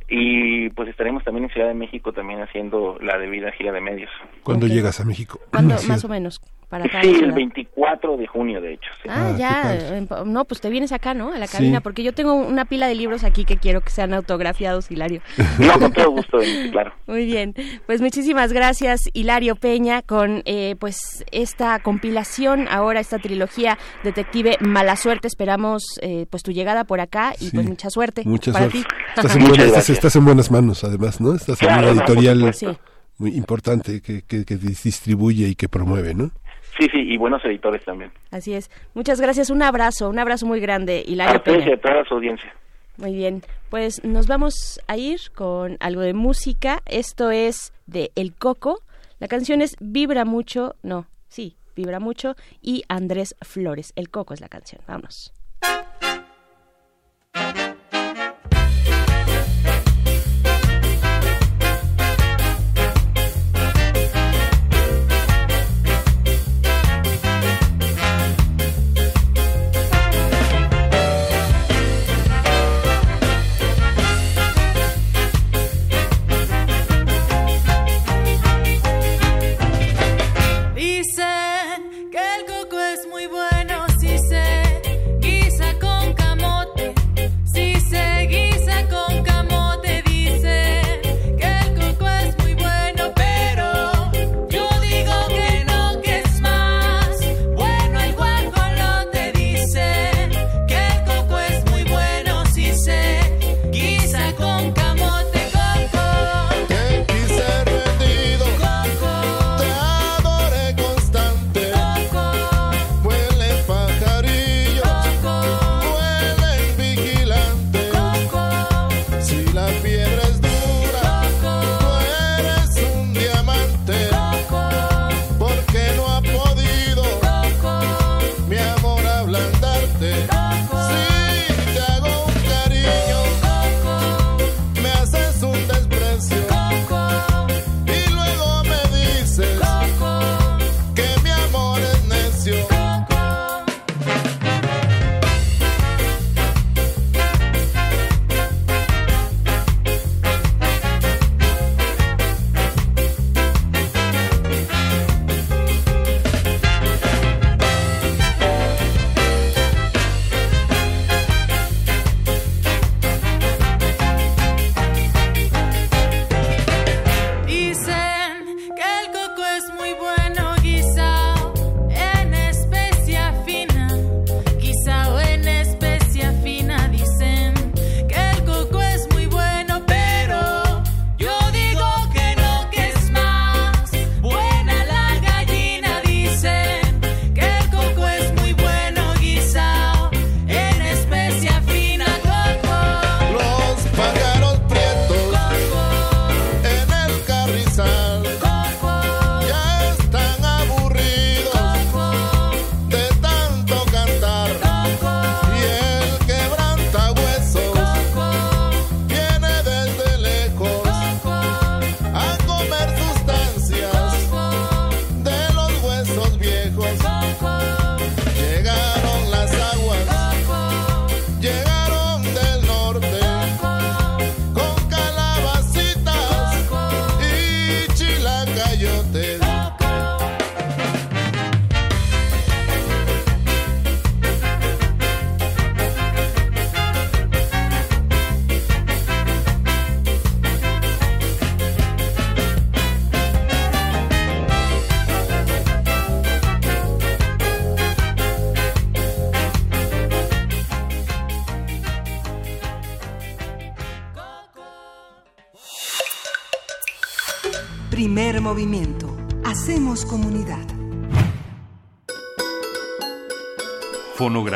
[0.08, 4.10] y pues estaremos también en Ciudad de México también haciendo la debida gira de medios.
[4.44, 5.40] ¿Cuándo llegas a México?
[5.52, 6.42] ¿Cuándo, más o menos?
[6.84, 8.92] Para sí, el 24 de junio, de hecho.
[9.08, 9.76] Ah, ah ya.
[9.76, 11.32] Eh, no, pues te vienes acá, ¿no?
[11.32, 14.14] A la cabina, porque yo tengo una pila de libros aquí que quiero que sean
[14.14, 15.22] autografiados, Hilario.
[15.60, 16.40] No, con todo gusto,
[16.72, 16.94] claro.
[17.08, 17.56] Muy bien.
[17.86, 24.96] Pues muchísimas gracias, Hilario Peña, con eh, pues esta compilación, ahora esta trilogía Detective Mala
[24.96, 25.28] Suerte.
[25.28, 28.88] Esperamos eh, pues tu llegada por acá y pues mucha suerte mucha para suerte.
[28.90, 28.96] ti.
[29.16, 31.34] Estás en, buenas, estás, en buenas manos, además, ¿no?
[31.34, 32.54] Estás en una editorial
[33.18, 36.32] muy importante que, que, que distribuye y que promueve, ¿no?
[36.78, 38.12] Sí, sí, y buenos editores también.
[38.32, 38.70] Así es.
[38.94, 39.50] Muchas gracias.
[39.50, 41.74] Un abrazo, un abrazo muy grande, Hilario Peña.
[41.74, 42.54] a toda su audiencia.
[42.98, 46.82] Muy bien, pues nos vamos a ir con algo de música.
[46.86, 48.82] Esto es de El Coco.
[49.20, 53.92] La canción es Vibra mucho, no, sí, Vibra mucho y Andrés Flores.
[53.96, 54.82] El Coco es la canción.
[54.88, 55.34] Vámonos.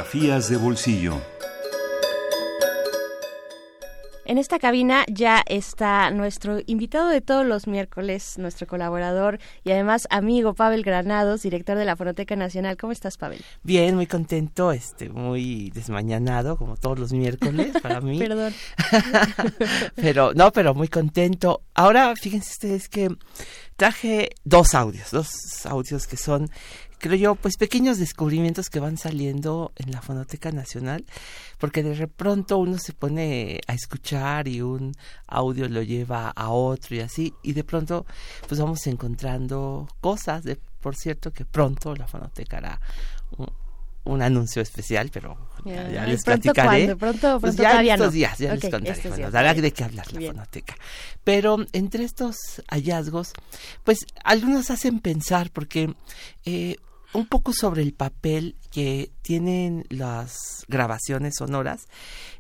[0.10, 1.22] Fonografías de bolsillo.
[4.26, 10.08] En esta cabina ya está nuestro invitado de todos los miércoles, nuestro colaborador y además
[10.10, 12.76] amigo Pavel Granados, director de la Fonoteca Nacional.
[12.78, 13.44] ¿Cómo estás, Pavel?
[13.62, 18.18] Bien, muy contento, este, muy desmañanado, como todos los miércoles para mí.
[18.18, 18.54] Perdón.
[19.96, 21.62] pero, no, pero muy contento.
[21.76, 23.10] Ahora, fíjense ustedes que
[23.80, 26.52] traje dos audios, dos audios que son,
[26.98, 31.06] creo yo, pues pequeños descubrimientos que van saliendo en la Fonoteca Nacional,
[31.60, 34.94] porque de pronto uno se pone a escuchar y un
[35.28, 38.06] audio lo lleva a otro y así, y de pronto
[38.50, 42.82] pues vamos encontrando cosas, de, por cierto que pronto la Fonoteca hará
[44.04, 46.96] un anuncio especial, pero ya, les platicaré.
[46.96, 49.10] Pronto, pues ya estos días, ya les contaré.
[49.10, 50.76] Bueno, dará de qué hablar la fonoteca.
[51.24, 52.36] Pero entre estos
[52.68, 53.34] hallazgos,
[53.84, 55.94] pues algunos hacen pensar, porque
[56.46, 56.78] eh,
[57.14, 61.88] un poco sobre el papel que tienen las grabaciones sonoras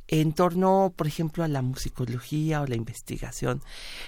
[0.07, 3.61] en torno, por ejemplo, a la musicología o la investigación,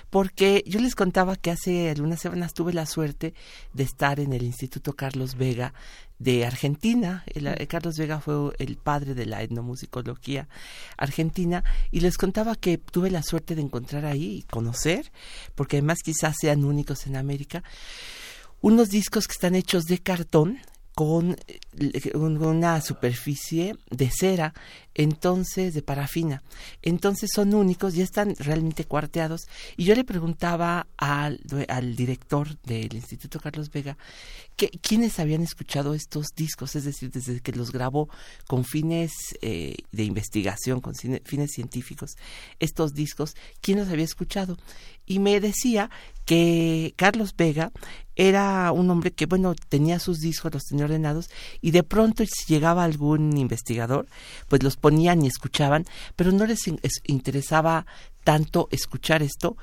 [0.09, 3.35] porque yo les contaba que hace algunas semanas tuve la suerte
[3.73, 5.73] de estar en el Instituto Carlos Vega
[6.21, 7.23] de Argentina.
[7.33, 10.47] El, Carlos Vega fue el padre de la etnomusicología
[10.97, 15.11] argentina y les contaba que tuve la suerte de encontrar ahí y conocer,
[15.55, 17.63] porque además quizás sean únicos en América,
[18.61, 20.59] unos discos que están hechos de cartón
[20.93, 21.37] con
[22.03, 24.53] una superficie de cera,
[24.95, 26.43] entonces de parafina.
[26.81, 29.47] Entonces son únicos, ya están realmente cuarteados.
[29.77, 33.97] Y yo le preguntaba al, al director del Instituto Carlos Vega
[34.55, 38.09] que, quiénes habían escuchado estos discos, es decir, desde que los grabó
[38.47, 39.11] con fines
[39.41, 42.15] eh, de investigación, con fines científicos,
[42.59, 44.57] estos discos, quién los había escuchado.
[45.05, 45.89] Y me decía
[46.25, 47.71] que Carlos Vega
[48.15, 51.29] era un hombre que, bueno, tenía sus discos, los tenía ordenados,
[51.59, 54.07] y de pronto si llegaba algún investigador,
[54.47, 56.61] pues los ponían y escuchaban, pero no les
[57.05, 57.85] interesaba
[58.23, 59.57] tanto escuchar esto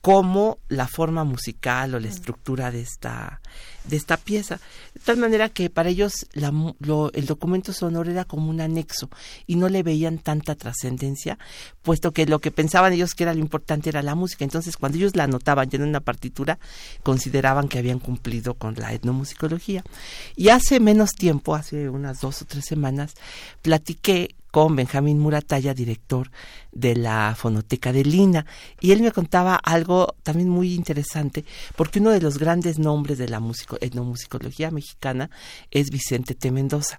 [0.00, 3.40] como la forma musical o la estructura de esta
[3.84, 4.60] de esta pieza.
[4.94, 6.52] De tal manera que para ellos la,
[7.14, 9.08] el documento sonoro era como un anexo
[9.46, 11.38] y no le veían tanta trascendencia
[11.82, 14.44] puesto que lo que pensaban ellos que era lo importante era la música.
[14.44, 16.58] Entonces cuando ellos la anotaban ya en una partitura
[17.02, 19.82] consideraban que habían cumplido con la etnomusicología.
[20.36, 23.14] Y hace menos tiempo hace unas dos o tres semanas
[23.62, 26.32] platiqué con Benjamín Murataya, director
[26.72, 28.44] de la Fonoteca de Lina,
[28.80, 31.44] y él me contaba algo también muy interesante,
[31.76, 33.40] porque uno de los grandes nombres de la
[33.80, 35.30] etnomusicología mexicana
[35.70, 36.50] es Vicente T.
[36.50, 36.96] Mendoza.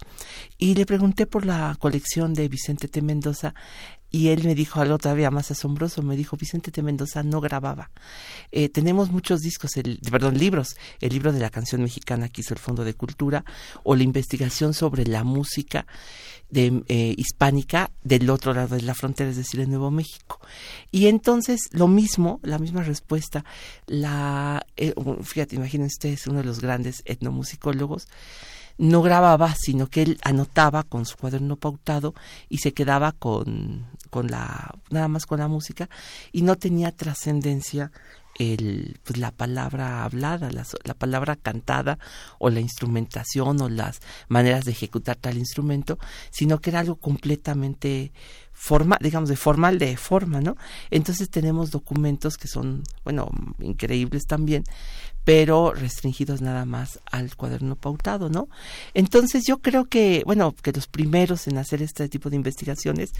[0.56, 3.02] Y le pregunté por la colección de Vicente T.
[3.02, 3.54] Mendoza
[4.10, 6.82] y él me dijo algo todavía más asombroso, me dijo, Vicente T.
[6.82, 7.90] Mendoza no grababa.
[8.50, 9.72] Eh, tenemos muchos discos,
[10.10, 13.44] perdón, libros, el libro de la canción mexicana que hizo el Fondo de Cultura,
[13.84, 15.86] o la investigación sobre la música
[16.50, 20.40] de, eh, hispánica del otro lado de la frontera, es decir, en Nuevo México.
[20.90, 23.44] Y entonces, lo mismo, la misma respuesta,
[23.86, 28.08] la, eh, fíjate, imagínense ustedes, uno de los grandes etnomusicólogos,
[28.80, 32.14] no grababa, sino que él anotaba con su cuaderno pautado
[32.48, 35.88] y se quedaba con, con la, nada más con la música
[36.32, 37.92] y no tenía trascendencia
[38.38, 41.98] el, pues, la palabra hablada, la, la, palabra cantada
[42.38, 45.98] o la instrumentación o las maneras de ejecutar tal instrumento,
[46.30, 48.12] sino que era algo completamente
[48.60, 50.54] forma, digamos, de formal de forma, ¿no?
[50.90, 54.64] Entonces tenemos documentos que son, bueno, increíbles también,
[55.24, 58.48] pero restringidos nada más al cuaderno pautado, ¿no?
[58.92, 63.12] Entonces yo creo que, bueno, que los primeros en hacer este tipo de investigaciones,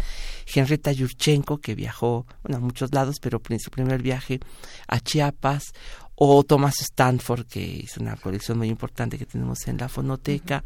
[0.55, 4.41] Henrietta Yurchenko, que viajó, bueno, a muchos lados, pero su primer viaje
[4.89, 5.73] a Chiapas,
[6.17, 10.63] o Thomas Stanford, que hizo una colección muy importante que tenemos en la fonoteca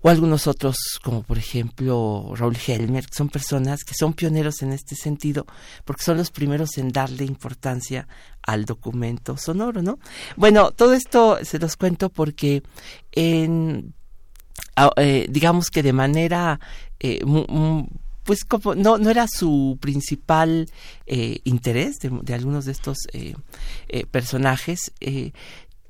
[0.00, 4.72] o algunos otros como por ejemplo Raúl Helmer, que son personas que son pioneros en
[4.72, 5.46] este sentido
[5.84, 8.08] porque son los primeros en darle importancia
[8.42, 9.98] al documento sonoro, ¿no?
[10.36, 12.62] Bueno, todo esto se los cuento porque
[13.12, 13.94] en
[14.96, 16.60] eh, digamos que de manera
[17.00, 17.20] eh,
[18.24, 20.68] pues como no no era su principal
[21.06, 23.34] eh, interés de, algunos de estos eh,
[24.10, 24.92] personajes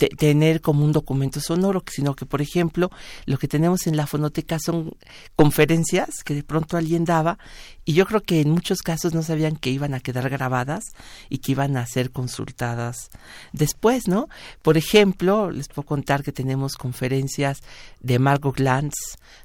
[0.08, 2.90] tener como un documento sonoro, sino que, por ejemplo,
[3.26, 4.92] lo que tenemos en la fonoteca son
[5.36, 7.38] conferencias que de pronto alguien daba
[7.84, 10.84] y yo creo que en muchos casos no sabían que iban a quedar grabadas
[11.28, 13.10] y que iban a ser consultadas
[13.52, 14.28] después, ¿no?
[14.62, 17.58] Por ejemplo, les puedo contar que tenemos conferencias
[18.00, 18.94] de Margot Glantz,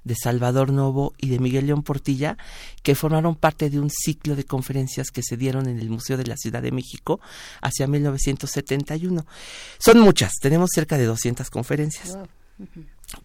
[0.03, 2.37] de Salvador Novo y de Miguel León Portilla,
[2.83, 6.25] que formaron parte de un ciclo de conferencias que se dieron en el Museo de
[6.25, 7.19] la Ciudad de México
[7.61, 9.25] hacia 1971.
[9.79, 12.17] Son muchas, tenemos cerca de 200 conferencias.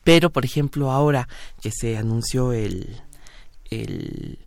[0.04, 1.28] Pero, por ejemplo, ahora
[1.60, 3.00] que se anunció el,
[3.70, 4.38] el,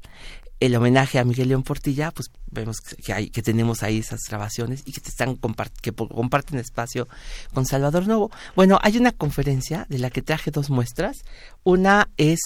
[0.65, 4.83] el homenaje a Miguel León Portilla, pues vemos que, hay, que tenemos ahí esas grabaciones
[4.85, 5.37] y que te están
[5.81, 7.07] que comparten espacio
[7.53, 8.31] con Salvador Novo.
[8.55, 11.23] Bueno, hay una conferencia de la que traje dos muestras.
[11.63, 12.39] Una es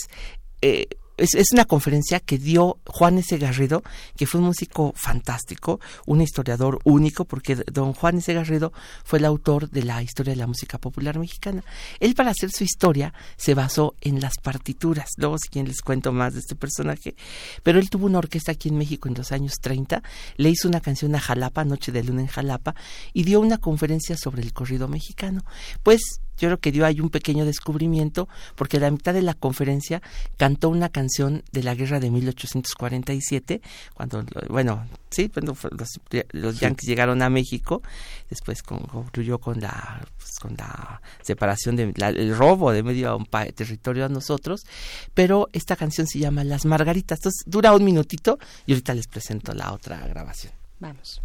[0.62, 0.88] eh,
[1.20, 3.38] es, una conferencia que dio Juan S.
[3.38, 3.84] Garrido,
[4.16, 8.34] que fue un músico fantástico, un historiador único, porque don Juan S.
[8.34, 11.64] Garrido fue el autor de la historia de la música popular mexicana.
[12.00, 15.10] Él para hacer su historia se basó en las partituras.
[15.18, 17.16] Luego si quieren les cuento más de este personaje.
[17.64, 20.02] Pero él tuvo una orquesta aquí en México en los años 30,
[20.38, 22.76] le hizo una canción a Jalapa, Noche de Luna en Jalapa,
[23.14, 25.44] y dio una conferencia sobre el corrido mexicano.
[25.84, 29.34] Pues yo creo que dio ahí un pequeño descubrimiento, porque a la mitad de la
[29.34, 30.02] conferencia
[30.38, 33.62] cantó una canción de la guerra de 1847,
[33.94, 36.00] cuando, bueno, sí, cuando los,
[36.32, 37.82] los yanquis llegaron a México,
[38.30, 43.18] después concluyó con la, pues, con la separación, de, el robo de medio
[43.56, 44.66] territorio a nosotros,
[45.14, 49.54] pero esta canción se llama Las Margaritas, entonces dura un minutito y ahorita les presento
[49.54, 50.54] la otra grabación.
[50.80, 51.22] Vamos.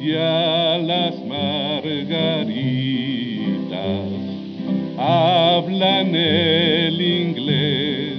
[0.00, 2.48] Ya las margaritas.
[4.96, 8.18] Hablan el inglés,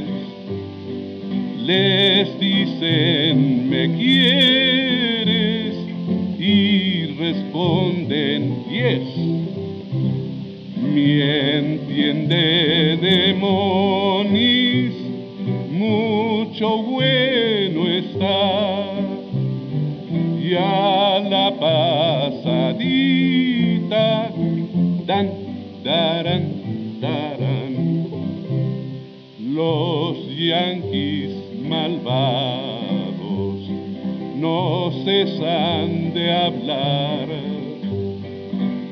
[1.66, 5.76] les dicen me quieres
[6.40, 9.16] y responden yes.
[10.94, 14.94] Mi entiende demonis,
[15.72, 18.99] mucho bueno está
[20.50, 22.50] ya la pasadita,
[25.06, 25.28] dan,
[25.84, 26.46] darán,
[27.00, 27.76] darán.
[29.40, 31.36] Los yanquis
[31.70, 33.60] malvados
[34.38, 37.28] no cesan de hablar,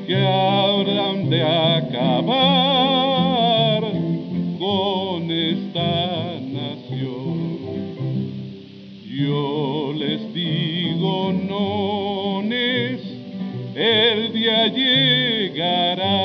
[0.06, 2.68] que habrán de acabar
[4.58, 7.38] con esta nación.
[9.04, 9.87] Yo
[11.32, 13.00] nones,
[13.74, 16.18] el día llegará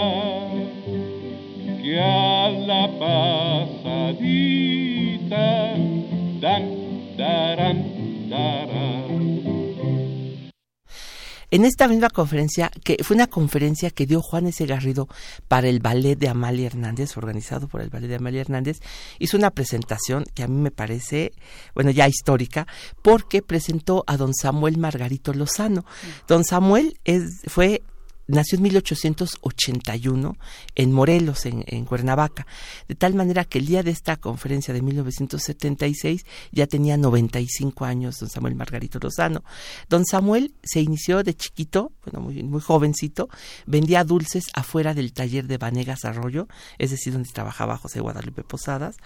[1.82, 4.16] que a la pasadita
[6.40, 6.64] dan,
[7.18, 7.78] darán,
[8.30, 8.73] darán.
[11.54, 14.66] En esta misma conferencia, que fue una conferencia que dio Juan S.
[14.66, 15.08] Garrido
[15.48, 18.80] para el ballet de Amalia Hernández, organizado por el ballet de Amalia Hernández,
[19.20, 21.32] hizo una presentación que a mí me parece,
[21.76, 22.66] bueno, ya histórica,
[23.04, 25.86] porque presentó a don Samuel Margarito Lozano.
[26.28, 27.84] Don Samuel es, fue
[28.34, 30.38] nació en 1881
[30.76, 32.46] en Morelos, en, en, Cuernavaca,
[32.88, 38.20] de tal manera que el día de esta conferencia de 1976 ya tenía 95 años
[38.20, 39.44] don Samuel Margarito Lozano.
[39.90, 43.30] Don Samuel se inició de chiquito, bueno, muy, jovencito,
[43.66, 48.98] vendía dulces afuera del taller de Vanegas Arroyo, es decir, donde trabajaba José Guadalupe Posadas,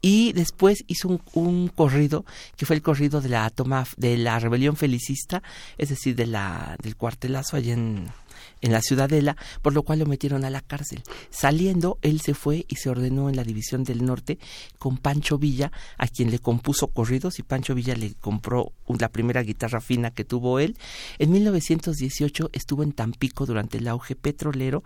[0.00, 2.24] y después hizo un, un corrido,
[2.56, 5.42] que fue el corrido de la toma de la rebelión felicista,
[5.78, 8.06] es decir, de la, del cuartelazo allá en
[8.62, 11.02] en la Ciudadela, por lo cual lo metieron a la cárcel.
[11.30, 14.38] Saliendo, él se fue y se ordenó en la División del Norte
[14.78, 19.42] con Pancho Villa, a quien le compuso corridos y Pancho Villa le compró la primera
[19.42, 20.76] guitarra fina que tuvo él.
[21.18, 24.82] En 1918 estuvo en Tampico durante el auge petrolero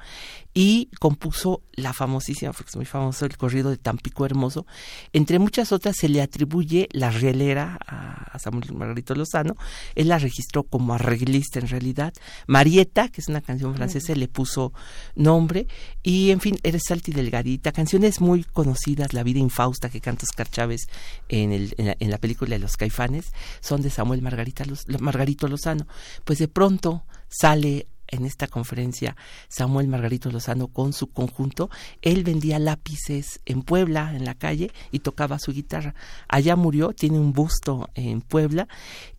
[0.54, 4.66] y compuso la famosísima, muy famoso, el corrido de Tampico Hermoso.
[5.12, 9.56] Entre muchas otras se le atribuye la rielera a Samuel Margarito Lozano.
[9.94, 12.12] Él la registró como arreglista en realidad.
[12.46, 14.72] Marieta, que es una canción francesa, le puso
[15.14, 15.66] nombre.
[16.02, 20.48] Y en fin, Eres Salti Delgadita, canciones muy conocidas, La vida infausta que canta Oscar
[20.48, 20.88] Chávez
[21.28, 24.64] en, el, en, la, película de Los Caifanes, son de Samuel Margarita,
[25.00, 25.86] Margarito Lozano.
[26.24, 29.16] Pues de pronto sale en esta conferencia
[29.48, 31.70] Samuel Margarito Lozano con su conjunto.
[32.02, 35.94] Él vendía lápices en Puebla, en la calle, y tocaba su guitarra.
[36.28, 38.68] Allá murió, tiene un busto en Puebla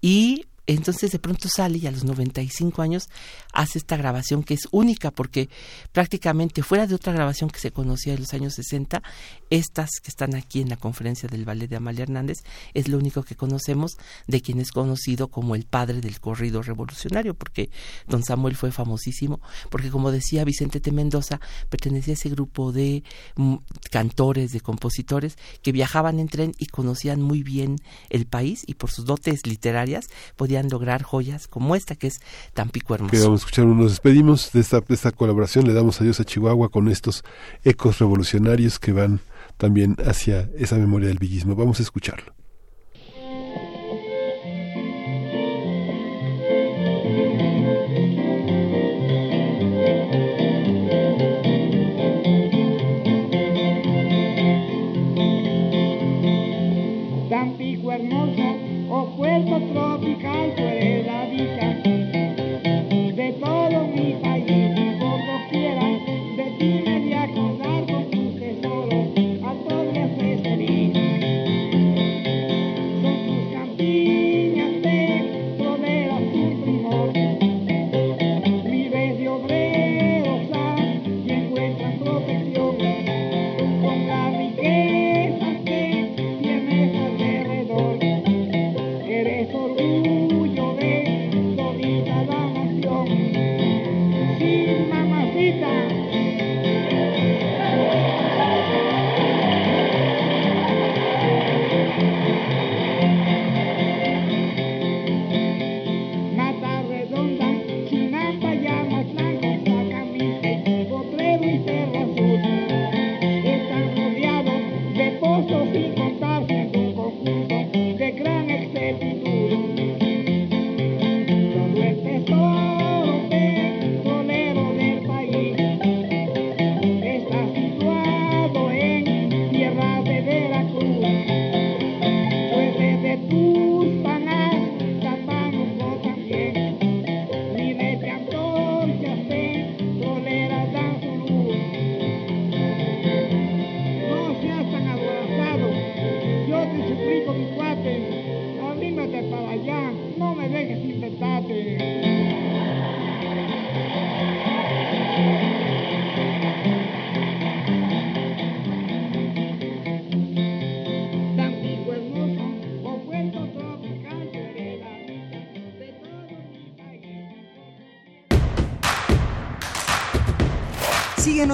[0.02, 3.09] y entonces de pronto sale y a los 95 años
[3.53, 5.49] hace esta grabación que es única porque
[5.93, 9.01] prácticamente fuera de otra grabación que se conocía en los años 60,
[9.49, 12.39] estas que están aquí en la conferencia del ballet de Amalia Hernández
[12.74, 13.97] es lo único que conocemos
[14.28, 17.70] de quien es conocido como el padre del corrido revolucionario porque
[18.05, 19.39] don Samuel fue famosísimo
[19.70, 20.91] porque como decía Vicente T.
[20.91, 21.39] Mendoza
[21.70, 23.03] pertenecía a ese grupo de
[23.38, 23.55] mm,
[23.89, 27.78] cantores, de compositores que viajaban en tren y conocían muy bien
[28.09, 32.22] el país y por sus dotes literarias podían lograr joyas como esta que es
[32.53, 33.12] Tampico Hermoso.
[33.12, 36.26] Que vamos a escuchar, nos despedimos de esta, de esta colaboración, le damos adiós a
[36.26, 37.24] Chihuahua con estos
[37.64, 39.20] ecos revolucionarios que van
[39.58, 41.55] también hacia esa memoria del villismo.
[41.55, 42.37] Vamos a escucharlo.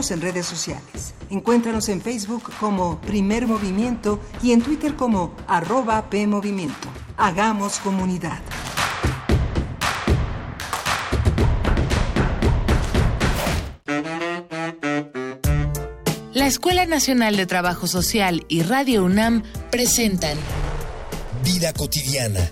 [0.04, 1.14] Síguenos en redes sociales.
[1.30, 6.90] Encuéntranos en Facebook como Primer Movimiento y en Twitter como arroba PMovimiento.
[7.16, 8.40] Hagamos comunidad.
[16.34, 20.38] La Escuela Nacional de Trabajo Social y Radio UNAM presentan
[21.46, 22.52] Vida cotidiana,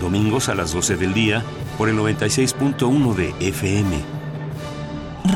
[0.00, 1.44] domingos a las 12 del día
[1.78, 3.96] por el 96.1 de FM.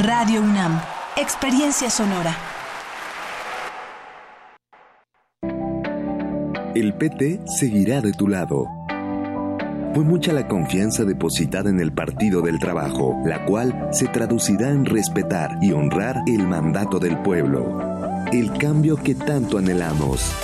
[0.02, 0.80] Radio UNAM,
[1.16, 2.36] experiencia sonora.
[6.74, 8.66] El PT seguirá de tu lado.
[9.94, 14.84] Fue mucha la confianza depositada en el Partido del Trabajo, la cual se traducirá en
[14.84, 17.78] respetar y honrar el mandato del pueblo.
[18.32, 20.34] El cambio que tanto anhelamos.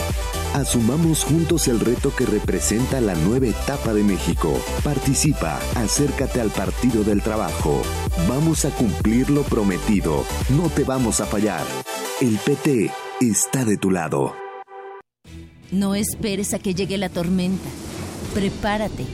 [0.55, 4.53] Asumamos juntos el reto que representa la nueva etapa de México.
[4.83, 7.83] Participa, acércate al Partido del Trabajo.
[8.29, 10.25] Vamos a cumplir lo prometido.
[10.49, 11.65] No te vamos a fallar.
[12.21, 12.91] El PT
[13.21, 14.35] está de tu lado.
[15.71, 17.69] No esperes a que llegue la tormenta.
[18.35, 19.05] Prepárate.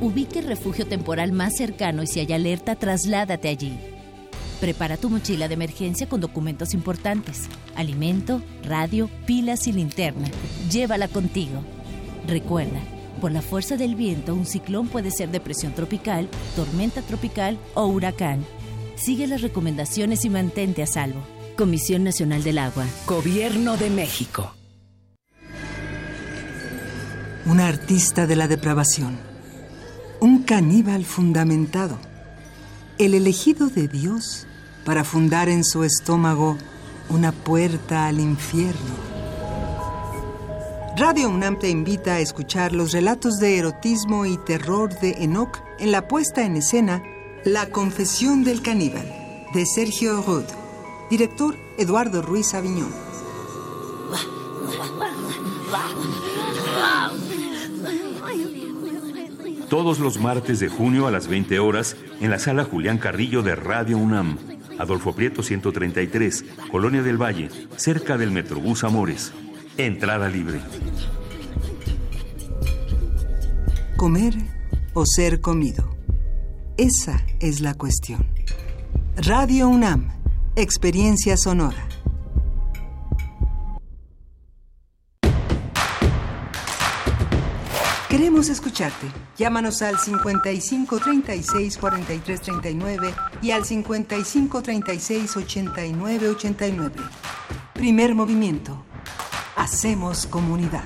[0.00, 3.78] Ubique el refugio temporal más cercano y si hay alerta, trasládate allí.
[4.60, 10.28] Prepara tu mochila de emergencia con documentos importantes, alimento, radio, pilas y linterna.
[10.70, 11.62] Llévala contigo.
[12.26, 12.80] Recuerda,
[13.20, 18.44] por la fuerza del viento, un ciclón puede ser depresión tropical, tormenta tropical o huracán.
[18.96, 21.20] Sigue las recomendaciones y mantente a salvo.
[21.56, 22.84] Comisión Nacional del Agua.
[23.06, 24.54] Gobierno de México.
[27.46, 29.18] Un artista de la depravación.
[30.20, 32.07] Un caníbal fundamentado.
[32.98, 34.44] El elegido de Dios
[34.84, 36.58] para fundar en su estómago
[37.08, 38.96] una puerta al infierno.
[40.96, 45.92] Radio UNAM te invita a escuchar los relatos de erotismo y terror de Enoch en
[45.92, 47.00] la puesta en escena
[47.44, 49.06] La Confesión del Caníbal,
[49.54, 50.42] de Sergio Rud.
[51.08, 52.92] Director Eduardo Ruiz Aviñón.
[59.68, 63.54] Todos los martes de junio a las 20 horas en la sala Julián Carrillo de
[63.54, 64.38] Radio UNAM.
[64.78, 69.32] Adolfo Prieto 133, Colonia del Valle, cerca del Metrobús Amores.
[69.76, 70.60] Entrada libre.
[73.98, 74.34] Comer
[74.94, 75.94] o ser comido.
[76.78, 78.24] Esa es la cuestión.
[79.16, 80.08] Radio UNAM,
[80.56, 81.88] experiencia sonora.
[88.18, 89.06] Queremos escucharte.
[89.36, 96.96] Llámanos al 55 36 43 39 y al 55 36 89 89.
[97.74, 98.82] Primer movimiento.
[99.54, 100.82] Hacemos comunidad.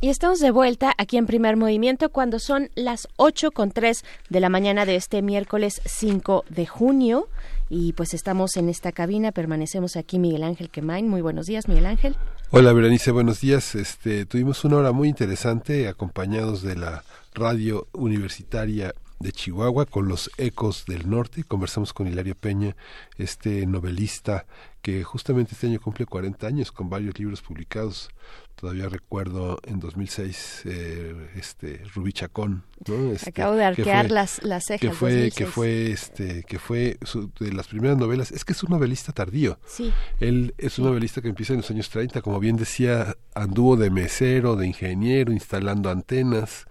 [0.00, 4.40] Y estamos de vuelta aquí en Primer Movimiento cuando son las 8 con 3 de
[4.40, 7.28] la mañana de este miércoles 5 de junio.
[7.74, 11.08] Y pues estamos en esta cabina, permanecemos aquí Miguel Ángel Quemain.
[11.08, 12.16] Muy buenos días, Miguel Ángel.
[12.50, 13.74] Hola, Berenice, buenos días.
[13.74, 17.02] Este, tuvimos una hora muy interesante acompañados de la
[17.32, 21.44] radio universitaria de Chihuahua con los ecos del norte.
[21.44, 22.76] Conversamos con Hilario Peña,
[23.16, 24.44] este novelista
[24.82, 28.10] que justamente este año cumple 40 años con varios libros publicados.
[28.54, 33.12] Todavía recuerdo en 2006 eh, este Rubí Chacón, ¿no?
[33.12, 34.80] Este, Acabo de arquear las, las cejas.
[34.80, 35.34] Que fue 2006.
[35.34, 38.30] que fue este que fue su- de las primeras novelas.
[38.32, 39.58] Es que es un novelista tardío.
[39.66, 39.92] Sí.
[40.20, 43.90] Él es un novelista que empieza en los años 30, como bien decía, anduvo de
[43.90, 46.66] mesero, de ingeniero, instalando antenas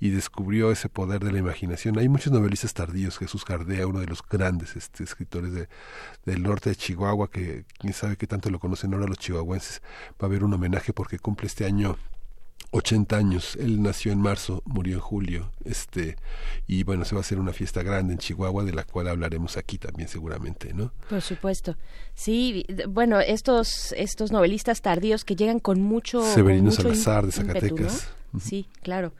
[0.00, 1.98] y descubrió ese poder de la imaginación.
[1.98, 5.68] Hay muchos novelistas tardíos, Jesús Gardea, uno de los grandes este, escritores de,
[6.24, 9.82] del norte de Chihuahua, que quién sabe qué tanto lo conocen ahora los chihuahuenses.
[10.12, 11.96] Va a haber un homenaje porque cumple este año
[12.70, 13.56] 80 años.
[13.56, 15.52] Él nació en marzo, murió en julio.
[15.64, 16.16] Este,
[16.66, 19.56] y bueno, se va a hacer una fiesta grande en Chihuahua, de la cual hablaremos
[19.56, 20.92] aquí también seguramente, ¿no?
[21.08, 21.76] Por supuesto.
[22.14, 26.22] Sí, bueno, estos, estos novelistas tardíos que llegan con mucho.
[26.22, 28.08] Severino con mucho Salazar de ímpetu, Zacatecas.
[28.40, 29.12] Sí, claro.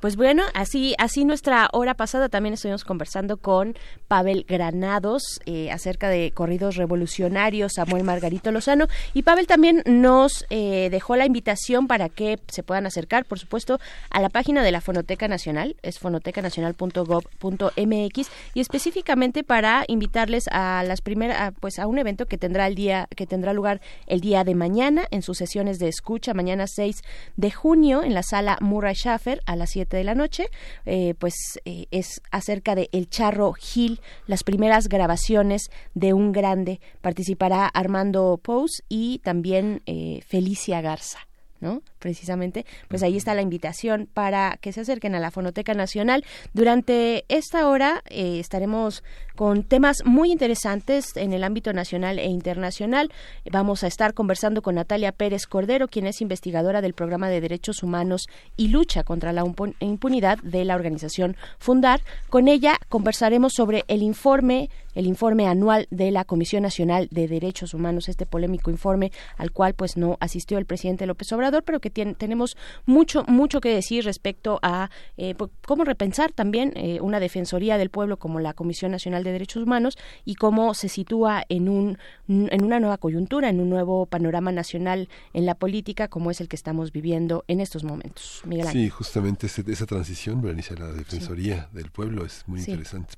[0.00, 3.76] Pues bueno, así, así nuestra hora pasada también estuvimos conversando con
[4.08, 8.86] Pavel Granados eh, acerca de corridos revolucionarios, Samuel Margarito Lozano.
[9.12, 13.78] Y Pavel también nos eh, dejó la invitación para que se puedan acercar, por supuesto,
[14.08, 21.02] a la página de la Fonoteca Nacional, es fonotecanacional.gov.mx, y específicamente para invitarles a las
[21.02, 24.54] primeras, pues a un evento que tendrá el día, que tendrá lugar el día de
[24.54, 27.02] mañana en sus sesiones de escucha, mañana 6
[27.36, 30.46] de junio en la sala Murray Schaffer a las 7 de la noche,
[30.86, 31.34] eh, pues
[31.64, 36.80] eh, es acerca de El Charro Gil, las primeras grabaciones de un grande.
[37.00, 41.20] Participará Armando Pous y también eh, Felicia Garza.
[41.60, 41.82] ¿no?
[42.00, 46.24] Precisamente, pues ahí está la invitación para que se acerquen a la Fonoteca Nacional.
[46.54, 49.04] Durante esta hora eh, estaremos
[49.36, 53.10] con temas muy interesantes en el ámbito nacional e internacional.
[53.50, 57.82] Vamos a estar conversando con Natalia Pérez Cordero, quien es investigadora del Programa de Derechos
[57.82, 58.26] Humanos
[58.56, 62.00] y Lucha contra la Impu- Impunidad de la organización Fundar.
[62.28, 67.74] Con ella conversaremos sobre el informe, el informe anual de la Comisión Nacional de Derechos
[67.74, 71.89] Humanos, este polémico informe al cual pues no asistió el presidente López Obrador, pero que
[71.90, 75.34] tenemos mucho, mucho que decir respecto a eh,
[75.66, 79.98] cómo repensar también eh, una defensoría del pueblo como la Comisión Nacional de Derechos Humanos
[80.24, 85.08] y cómo se sitúa en un en una nueva coyuntura, en un nuevo panorama nacional
[85.32, 88.42] en la política como es el que estamos viviendo en estos momentos.
[88.46, 88.82] Miguel Ángel.
[88.84, 92.70] Sí, justamente ese- esa transición, Berenice, la Defensoría del Pueblo es muy Sí.
[92.70, 93.14] interesante.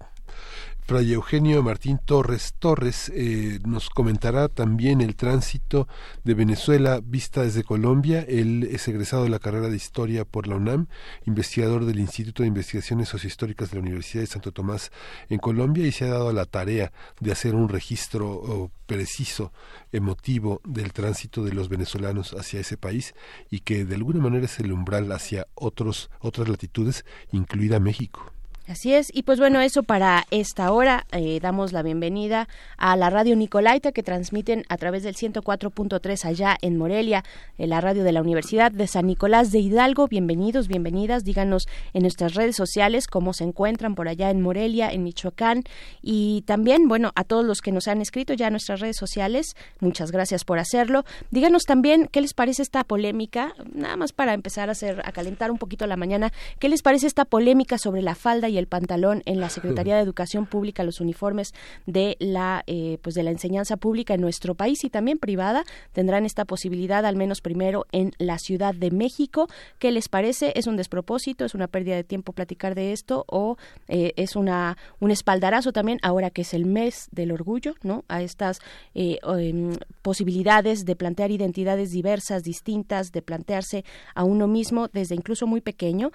[0.84, 5.86] Fray Eugenio Martín Torres Torres eh, nos comentará también el tránsito
[6.24, 8.26] de Venezuela vista desde Colombia.
[8.28, 10.88] Él es egresado de la carrera de Historia por la UNAM,
[11.24, 14.90] investigador del Instituto de Investigaciones Sociohistóricas de la Universidad de Santo Tomás
[15.28, 19.52] en Colombia y se ha dado la tarea de hacer un registro preciso,
[19.92, 23.14] emotivo del tránsito de los venezolanos hacia ese país
[23.50, 28.32] y que de alguna manera es el umbral hacia otros, otras latitudes, incluida México.
[28.68, 31.04] Así es, y pues bueno, eso para esta hora.
[31.10, 36.56] Eh, damos la bienvenida a la radio Nicolaita que transmiten a través del 104.3 allá
[36.62, 37.24] en Morelia,
[37.58, 40.06] en la radio de la Universidad de San Nicolás de Hidalgo.
[40.06, 41.24] Bienvenidos, bienvenidas.
[41.24, 45.64] Díganos en nuestras redes sociales cómo se encuentran por allá en Morelia, en Michoacán.
[46.00, 49.56] Y también, bueno, a todos los que nos han escrito ya a nuestras redes sociales,
[49.80, 51.04] muchas gracias por hacerlo.
[51.32, 55.50] Díganos también qué les parece esta polémica, nada más para empezar a hacer, a calentar
[55.50, 59.22] un poquito la mañana, qué les parece esta polémica sobre la falda y el pantalón
[59.26, 61.54] en la Secretaría de Educación Pública, los uniformes
[61.86, 66.24] de la eh, pues de la enseñanza pública en nuestro país y también privada tendrán
[66.24, 69.48] esta posibilidad al menos primero en la Ciudad de México.
[69.78, 70.52] ¿Qué les parece?
[70.56, 71.44] ¿Es un despropósito?
[71.44, 73.24] ¿Es una pérdida de tiempo platicar de esto?
[73.28, 73.56] ¿O
[73.88, 78.04] eh, es una un espaldarazo también ahora que es el mes del orgullo, ¿no?
[78.08, 78.60] A estas
[78.94, 83.84] eh, em, posibilidades de plantear identidades diversas, distintas, de plantearse
[84.14, 86.10] a uno mismo desde incluso muy pequeño.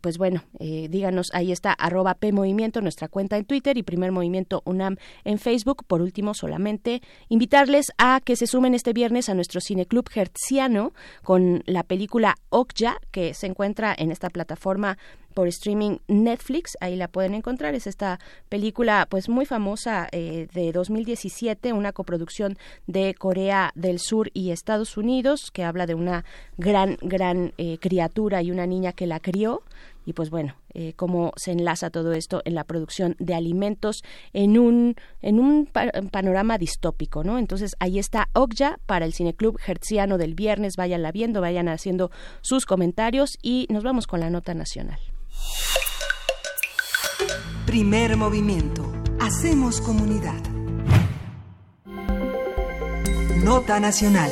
[0.00, 4.62] Pues bueno, díganos, ahí está arroba P Movimiento, nuestra cuenta en Twitter y Primer Movimiento
[4.64, 5.84] UNAM en Facebook.
[5.86, 10.92] Por último, solamente invitarles a que se sumen este viernes a nuestro cineclub hertziano
[11.22, 14.98] con la película Okja, que se encuentra en esta plataforma
[15.34, 20.72] por streaming Netflix, ahí la pueden encontrar, es esta película pues muy famosa eh, de
[20.72, 26.24] 2017, una coproducción de Corea del Sur y Estados Unidos, que habla de una
[26.56, 29.62] gran, gran eh, criatura y una niña que la crió,
[30.08, 34.02] y pues bueno, eh, cómo se enlaza todo esto en la producción de alimentos
[34.32, 37.36] en un, en un pa- panorama distópico, ¿no?
[37.38, 42.64] Entonces ahí está Okja para el Cineclub Hertziano del viernes, váyanla viendo, vayan haciendo sus
[42.64, 44.98] comentarios y nos vamos con la nota nacional.
[47.66, 48.90] Primer movimiento.
[49.20, 50.40] Hacemos comunidad.
[53.44, 54.30] Nota nacional.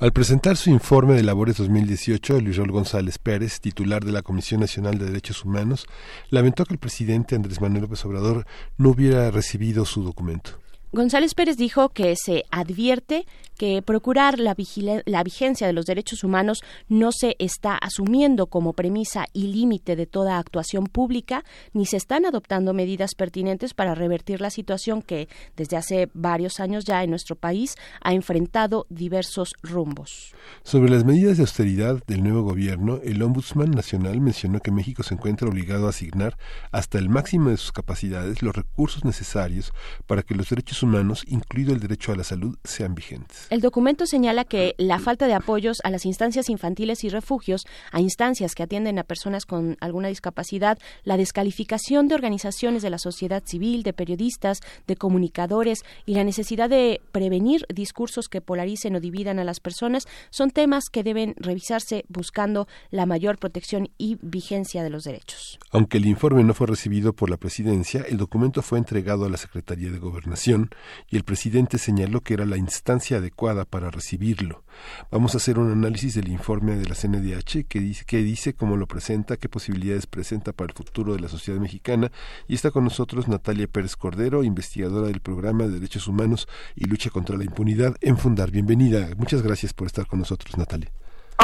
[0.00, 4.60] Al presentar su informe de labores 2018, Luis Raúl González Pérez, titular de la Comisión
[4.60, 5.86] Nacional de Derechos Humanos,
[6.30, 8.44] lamentó que el presidente Andrés Manuel López Obrador
[8.76, 10.58] no hubiera recibido su documento.
[10.94, 13.26] González Pérez dijo que se advierte
[13.56, 19.48] que procurar la, vigencia de los derechos humanos no se está asumiendo como premisa y
[19.48, 25.02] límite de toda actuación pública, ni se están adoptando medidas pertinentes para revertir la situación
[25.02, 30.32] que desde hace varios años ya en nuestro país ha enfrentado diversos rumbos.
[30.62, 35.14] Sobre las medidas de austeridad del nuevo gobierno, el Ombudsman Nacional mencionó que México se
[35.14, 36.36] encuentra obligado a asignar
[36.70, 39.72] hasta el máximo de sus capacidades los recursos necesarios
[40.06, 43.46] para que los derechos humanos, incluido el derecho a la salud, sean vigentes.
[43.50, 48.00] El documento señala que la falta de apoyos a las instancias infantiles y refugios, a
[48.00, 53.42] instancias que atienden a personas con alguna discapacidad, la descalificación de organizaciones de la sociedad
[53.44, 59.38] civil, de periodistas, de comunicadores y la necesidad de prevenir discursos que polaricen o dividan
[59.38, 64.90] a las personas son temas que deben revisarse buscando la mayor protección y vigencia de
[64.90, 65.58] los derechos.
[65.70, 69.36] Aunque el informe no fue recibido por la presidencia, el documento fue entregado a la
[69.36, 70.63] Secretaría de Gobernación
[71.08, 74.64] y el presidente señaló que era la instancia adecuada para recibirlo.
[75.10, 78.76] Vamos a hacer un análisis del informe de la CNDH que dice, que dice cómo
[78.76, 82.10] lo presenta, qué posibilidades presenta para el futuro de la sociedad mexicana
[82.48, 87.10] y está con nosotros Natalia Pérez Cordero, investigadora del programa de Derechos Humanos y Lucha
[87.10, 88.50] contra la Impunidad en Fundar.
[88.50, 89.08] Bienvenida.
[89.16, 90.90] Muchas gracias por estar con nosotros, Natalia.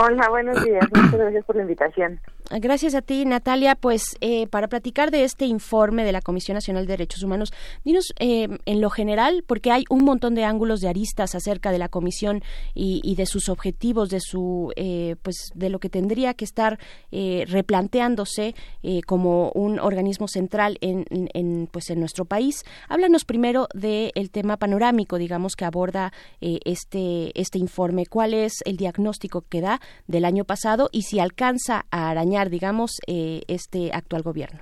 [0.02, 0.82] Hola, buenos días.
[0.94, 2.20] Muchas gracias por la invitación.
[2.50, 3.74] Gracias a ti, Natalia.
[3.74, 7.52] Pues eh, para platicar de este informe de la Comisión Nacional de Derechos Humanos,
[7.84, 11.78] dinos eh, en lo general, porque hay un montón de ángulos de aristas acerca de
[11.78, 12.42] la Comisión
[12.74, 16.78] y, de sus objetivos, de su, eh, pues, de lo que tendría que estar
[17.12, 18.54] replanteándose
[19.06, 22.64] como un organismo central en, en, pues, en nuestro país.
[22.88, 28.06] Háblanos primero del tema panorámico, digamos, que aborda este este informe.
[28.06, 33.00] ¿Cuál es el diagnóstico que da del año pasado y si alcanza a arañar digamos,
[33.06, 34.60] eh, este actual gobierno?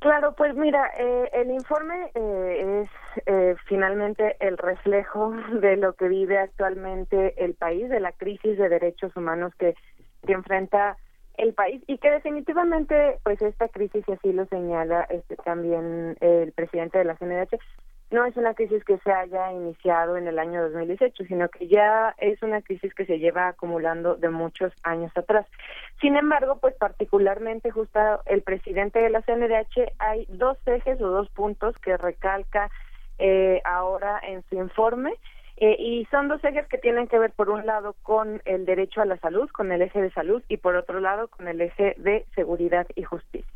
[0.00, 2.86] Claro, pues mira, eh, el informe eh,
[3.26, 8.68] es finalmente el reflejo de lo que vive actualmente el país, de la crisis de
[8.68, 9.74] derechos humanos que,
[10.26, 10.96] que enfrenta
[11.36, 16.52] el país y que definitivamente pues esta crisis y así lo señala este también el
[16.52, 17.58] presidente de la CNDH
[18.10, 22.14] no es una crisis que se haya iniciado en el año 2018, sino que ya
[22.18, 25.46] es una crisis que se lleva acumulando de muchos años atrás.
[26.00, 31.28] Sin embargo, pues particularmente justo el presidente de la CNDH hay dos ejes o dos
[31.30, 32.70] puntos que recalca
[33.18, 35.14] eh, ahora en su informe
[35.56, 39.02] eh, y son dos ejes que tienen que ver por un lado con el derecho
[39.02, 41.94] a la salud, con el eje de salud y por otro lado con el eje
[41.98, 43.52] de seguridad y justicia.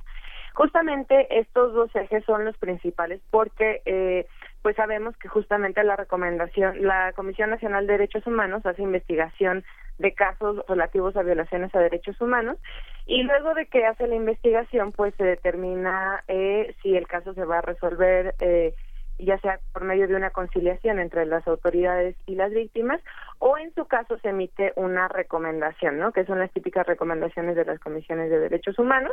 [0.55, 4.27] Justamente estos dos ejes son los principales porque eh,
[4.65, 9.63] pues sabemos que justamente la recomendación, la Comisión Nacional de Derechos Humanos hace investigación
[9.99, 12.57] de casos relativos a violaciones a derechos humanos
[13.05, 17.45] y luego de que hace la investigación pues se determina eh, si el caso se
[17.45, 18.75] va a resolver eh,
[19.19, 23.01] ya sea por medio de una conciliación entre las autoridades y las víctimas,
[23.39, 26.13] o en su caso se emite una recomendación, ¿no?
[26.13, 29.13] Que son las típicas recomendaciones de las comisiones de derechos humanos,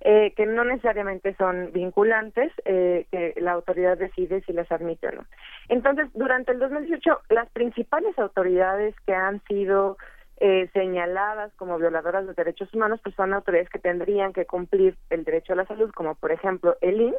[0.00, 5.12] eh, que no necesariamente son vinculantes, eh, que la autoridad decide si las admite o
[5.12, 5.24] no.
[5.68, 9.96] Entonces, durante el 2018, las principales autoridades que han sido
[10.38, 15.24] eh, señaladas como violadoras de derechos humanos, pues son autoridades que tendrían que cumplir el
[15.24, 17.16] derecho a la salud, como por ejemplo el INS,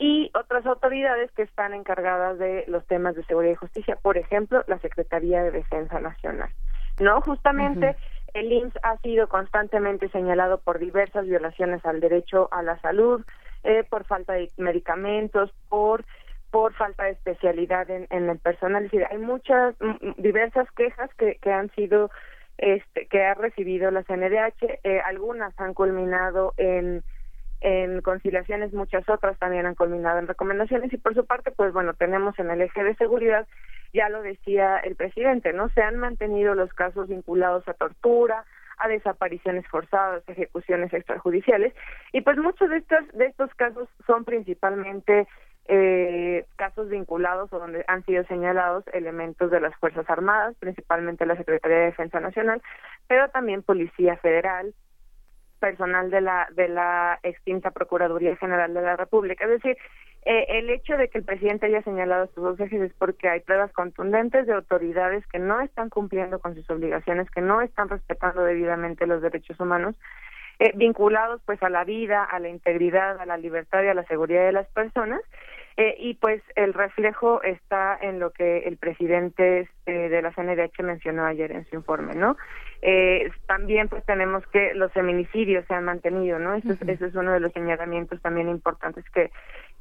[0.00, 4.64] y otras autoridades que están encargadas de los temas de seguridad y justicia, por ejemplo,
[4.66, 6.48] la Secretaría de Defensa Nacional.
[7.00, 7.96] No, justamente
[8.32, 13.22] el IMSS ha sido constantemente señalado por diversas violaciones al derecho a la salud,
[13.62, 16.04] eh, por falta de medicamentos, por
[16.50, 18.84] por falta de especialidad en, el personal.
[18.84, 19.76] Es decir, hay muchas,
[20.16, 22.10] diversas quejas que, que han sido,
[22.58, 24.80] este, que ha recibido la CNDH.
[24.82, 27.04] Eh, algunas han culminado en
[27.60, 31.94] en conciliaciones muchas otras también han culminado en recomendaciones y por su parte pues bueno
[31.94, 33.46] tenemos en el eje de seguridad
[33.92, 38.44] ya lo decía el presidente no se han mantenido los casos vinculados a tortura
[38.78, 41.74] a desapariciones forzadas ejecuciones extrajudiciales
[42.12, 45.26] y pues muchos de estos de estos casos son principalmente
[45.72, 51.36] eh, casos vinculados o donde han sido señalados elementos de las Fuerzas Armadas, principalmente la
[51.36, 52.60] Secretaría de Defensa Nacional,
[53.06, 54.74] pero también Policía Federal,
[55.60, 59.44] personal de la de la extinta Procuraduría General de la República.
[59.44, 59.76] Es decir,
[60.24, 63.40] eh, el hecho de que el presidente haya señalado estos dos ejes es porque hay
[63.40, 68.42] pruebas contundentes de autoridades que no están cumpliendo con sus obligaciones, que no están respetando
[68.42, 69.96] debidamente los derechos humanos,
[70.58, 74.04] eh, vinculados pues a la vida, a la integridad, a la libertad y a la
[74.04, 75.20] seguridad de las personas.
[75.78, 81.24] Eh, y pues el reflejo está en lo que el presidente de la CNDH mencionó
[81.24, 82.36] ayer en su informe, ¿no?
[82.82, 86.54] Eh, también pues tenemos que los feminicidios se han mantenido, ¿no?
[86.54, 89.30] Eso, es, es uno de los señalamientos también importantes que,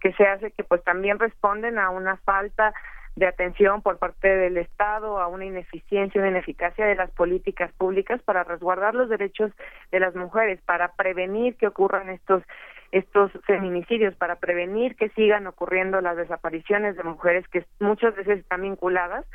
[0.01, 2.73] que se hace, que pues también responden a una falta
[3.15, 8.21] de atención por parte del Estado, a una ineficiencia, una ineficacia de las políticas públicas
[8.23, 9.51] para resguardar los derechos
[9.91, 12.43] de las mujeres, para prevenir que ocurran estos
[12.91, 18.63] estos feminicidios, para prevenir que sigan ocurriendo las desapariciones de mujeres que muchas veces están
[18.63, 19.25] vinculadas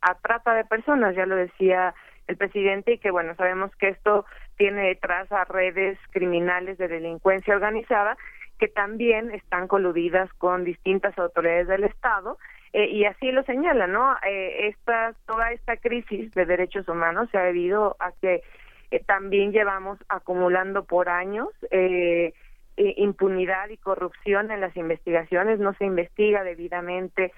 [0.00, 1.94] a trata de personas, ya lo decía
[2.26, 4.24] el presidente y que bueno sabemos que esto
[4.56, 8.16] tiene detrás a redes criminales de delincuencia organizada
[8.58, 12.38] que también están coludidas con distintas autoridades del Estado
[12.74, 14.16] Eh, y así lo señala, ¿no?
[14.26, 18.42] Eh, esta, toda esta crisis de derechos humanos se ha debido a que
[18.90, 22.32] eh, también llevamos acumulando por años eh,
[22.76, 27.32] impunidad y corrupción en las investigaciones, no se investiga debidamente,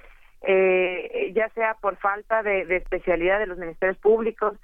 [1.35, 4.55] ya sea por falta de, de especialidad de los ministerios públicos,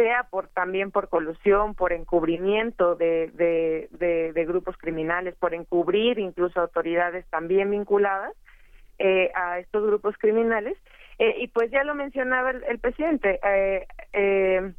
[0.00, 3.30] sea por también por colusión, por encubrimiento de,
[3.92, 8.32] de, grupos criminales, por encubrir incluso autoridades también vinculadas
[8.98, 10.78] eh, a estos grupos criminales.
[11.18, 14.72] Eh, y pues ya lo mencionaba el, presidente, eh,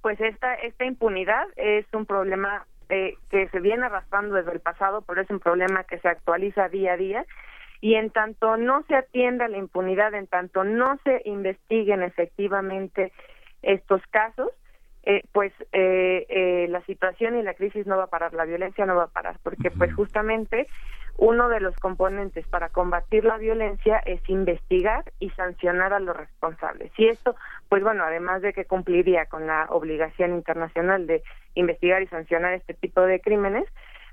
[0.00, 5.20] pues esta, esta impunidad es un problema que se viene arrastrando desde el pasado, pero
[5.20, 7.26] es un problema que se actualiza día a día.
[7.82, 13.12] Y en tanto no se atienda la impunidad, en tanto no se investiguen efectivamente
[13.66, 14.50] estos casos,
[15.02, 18.86] eh, pues eh, eh, la situación y la crisis no va a parar, la violencia
[18.86, 20.66] no va a parar, porque pues justamente
[21.18, 26.92] uno de los componentes para combatir la violencia es investigar y sancionar a los responsables.
[26.98, 27.34] Y esto,
[27.68, 31.22] pues bueno, además de que cumpliría con la obligación internacional de
[31.54, 33.64] investigar y sancionar este tipo de crímenes,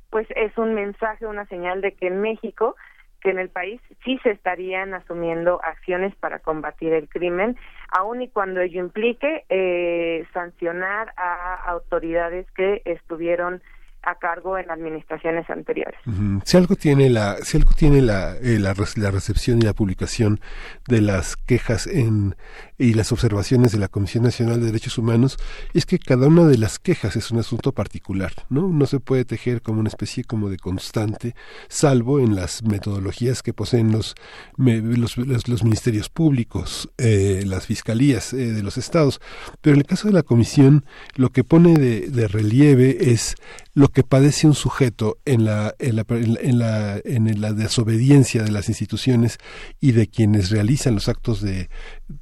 [0.09, 2.75] pues es un mensaje, una señal de que en México
[3.23, 7.57] que en el país sí se estarían asumiendo acciones para combatir el crimen,
[7.89, 13.61] aun y cuando ello implique eh, sancionar a autoridades que estuvieron
[14.03, 15.97] a cargo en administraciones anteriores.
[16.43, 20.41] Si algo tiene la, si algo tiene la, eh, la, la, recepción y la publicación
[20.89, 22.35] de las quejas en,
[22.83, 25.37] y las observaciones de la Comisión Nacional de Derechos Humanos
[25.73, 28.67] es que cada una de las quejas es un asunto particular, ¿no?
[28.67, 31.33] No se puede tejer como una especie como de constante,
[31.69, 34.15] salvo en las metodologías que poseen los,
[34.57, 39.21] los, los, ministerios públicos, eh, las fiscalías eh, de los estados.
[39.61, 40.83] Pero en el caso de la Comisión,
[41.15, 43.35] lo que pone de, de relieve es
[43.73, 48.51] lo que padece un sujeto en la, en la, en la, en la desobediencia de
[48.51, 49.37] las instituciones
[49.79, 51.69] y de quienes realizan los actos de,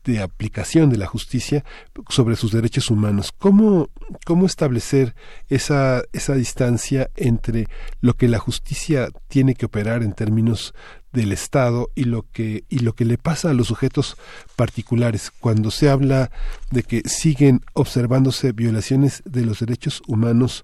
[0.04, 1.64] de aplicación de la justicia
[2.10, 3.32] sobre sus derechos humanos.
[3.38, 3.90] ¿Cómo,
[4.26, 5.16] cómo establecer
[5.50, 7.68] esa, esa distancia entre
[8.02, 10.74] lo que la justicia tiene que operar en términos
[11.12, 14.16] del Estado y lo que y lo que le pasa a los sujetos
[14.56, 16.32] particulares cuando se habla
[16.72, 20.64] de que siguen observándose violaciones de los derechos humanos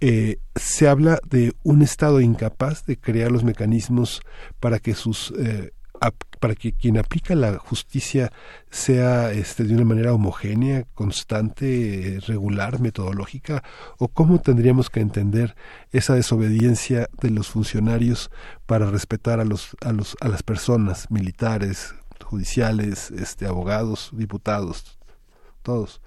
[0.00, 4.20] eh, se habla de un Estado incapaz de crear los mecanismos
[4.60, 5.72] para que sus eh,
[6.40, 8.30] para que quien aplica la justicia
[8.70, 13.62] sea este, de una manera homogénea, constante, regular, metodológica,
[13.98, 15.54] o cómo tendríamos que entender
[15.92, 18.30] esa desobediencia de los funcionarios
[18.66, 21.94] para respetar a los a los a las personas militares,
[22.24, 24.98] judiciales, este abogados, diputados,
[25.62, 26.00] todos.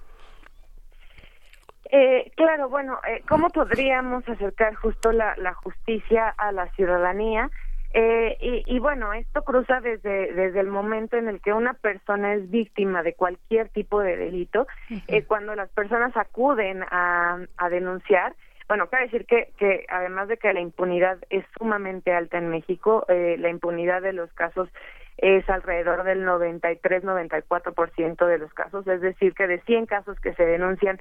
[1.92, 7.50] Eh, claro, bueno, eh, ¿cómo podríamos acercar justo la, la justicia a la ciudadanía?
[7.92, 12.34] Eh, y, y, bueno, esto cruza desde, desde el momento en el que una persona
[12.34, 14.68] es víctima de cualquier tipo de delito,
[15.08, 18.36] eh, cuando las personas acuden a, a denunciar.
[18.68, 23.04] Bueno, cabe decir que, que además de que la impunidad es sumamente alta en México,
[23.08, 24.68] eh, la impunidad de los casos
[25.16, 30.46] es alrededor del 93-94% de los casos, es decir, que de 100 casos que se
[30.46, 31.00] denuncian,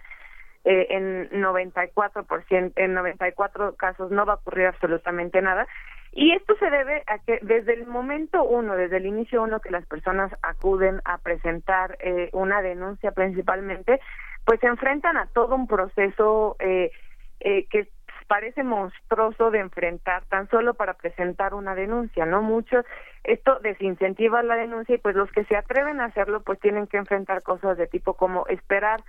[0.65, 5.67] eh, en 94%, en 94 casos no va a ocurrir absolutamente nada.
[6.11, 9.69] Y esto se debe a que desde el momento uno, desde el inicio uno que
[9.69, 13.99] las personas acuden a presentar eh, una denuncia principalmente,
[14.45, 16.91] pues se enfrentan a todo un proceso eh,
[17.39, 17.87] eh, que
[18.27, 22.41] parece monstruoso de enfrentar tan solo para presentar una denuncia, ¿no?
[22.41, 22.83] Mucho
[23.23, 26.97] esto desincentiva la denuncia y pues los que se atreven a hacerlo pues tienen que
[26.97, 29.01] enfrentar cosas de tipo como esperar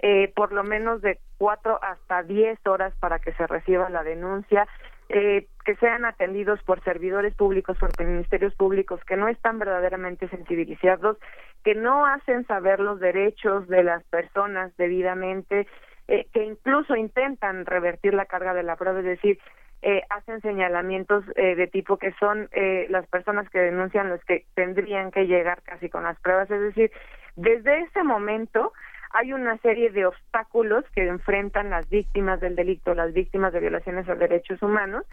[0.00, 4.66] eh, por lo menos de cuatro hasta diez horas para que se reciba la denuncia,
[5.08, 11.16] eh, que sean atendidos por servidores públicos, por ministerios públicos que no están verdaderamente sensibilizados,
[11.64, 15.66] que no hacen saber los derechos de las personas debidamente,
[16.08, 19.38] eh, que incluso intentan revertir la carga de la prueba, es decir,
[19.80, 24.44] eh, hacen señalamientos eh, de tipo que son eh, las personas que denuncian los que
[24.54, 26.90] tendrían que llegar casi con las pruebas, es decir,
[27.36, 28.72] desde ese momento
[29.10, 34.08] hay una serie de obstáculos que enfrentan las víctimas del delito, las víctimas de violaciones
[34.08, 35.04] a derechos humanos,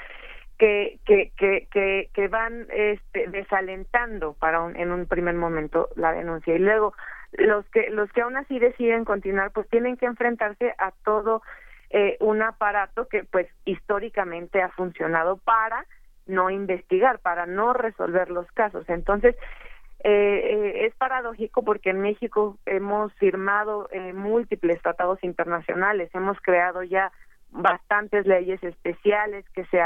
[0.58, 6.14] que, que, que, que, que van este, desalentando para un, en un primer momento la
[6.14, 6.56] denuncia.
[6.56, 6.94] Y luego,
[7.34, 11.42] los que, los que aún así deciden continuar, pues tienen que enfrentarse a todo
[11.90, 15.86] eh, un aparato que, pues, históricamente ha funcionado para
[16.26, 18.88] no investigar, para no resolver los casos.
[18.90, 19.36] Entonces,
[20.08, 27.12] eh, es paradójico porque en México hemos firmado eh, múltiples tratados internacionales, hemos creado ya
[27.50, 29.82] bastantes leyes especiales que se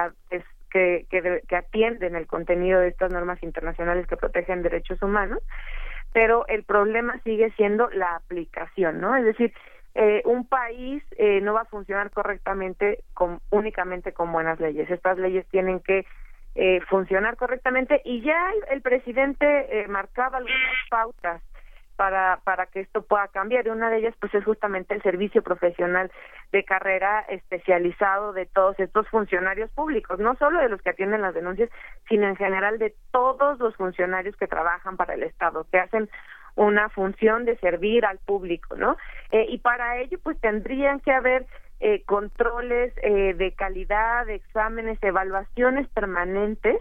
[0.69, 5.39] que, que, que atienden el contenido de estas normas internacionales que protegen derechos humanos,
[6.11, 9.15] pero el problema sigue siendo la aplicación, ¿no?
[9.15, 9.53] Es decir,
[9.95, 14.89] eh, un país eh, no va a funcionar correctamente con, únicamente con buenas leyes.
[14.91, 16.05] Estas leyes tienen que
[16.61, 21.41] eh, funcionar correctamente y ya el, presidente marcaba algunas pautas
[21.99, 23.67] para, para que esto pueda cambiar.
[23.67, 26.09] Y una de ellas, pues, es justamente el servicio profesional
[26.53, 31.33] de carrera especializado de todos estos funcionarios públicos, no solo de los que atienden las
[31.33, 31.69] denuncias,
[32.07, 36.09] sino en general de todos los funcionarios que trabajan para el Estado, que hacen
[36.55, 38.95] una función de servir al público, ¿no?
[39.31, 41.47] Eh, y para ello, pues, tendrían que haber
[41.79, 46.77] eh, controles eh, de calidad, exámenes, evaluaciones permanentes,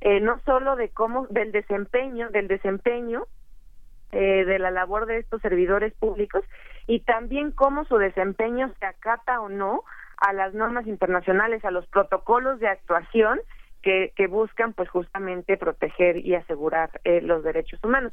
[0.00, 3.26] eh, no solo de cómo, del desempeño, del desempeño
[4.12, 6.42] eh, de la labor de estos servidores públicos
[6.86, 9.84] y también cómo su desempeño se acata o no
[10.16, 13.38] a las normas internacionales, a los protocolos de actuación
[13.82, 18.12] que, que buscan pues justamente proteger y asegurar eh, los derechos humanos.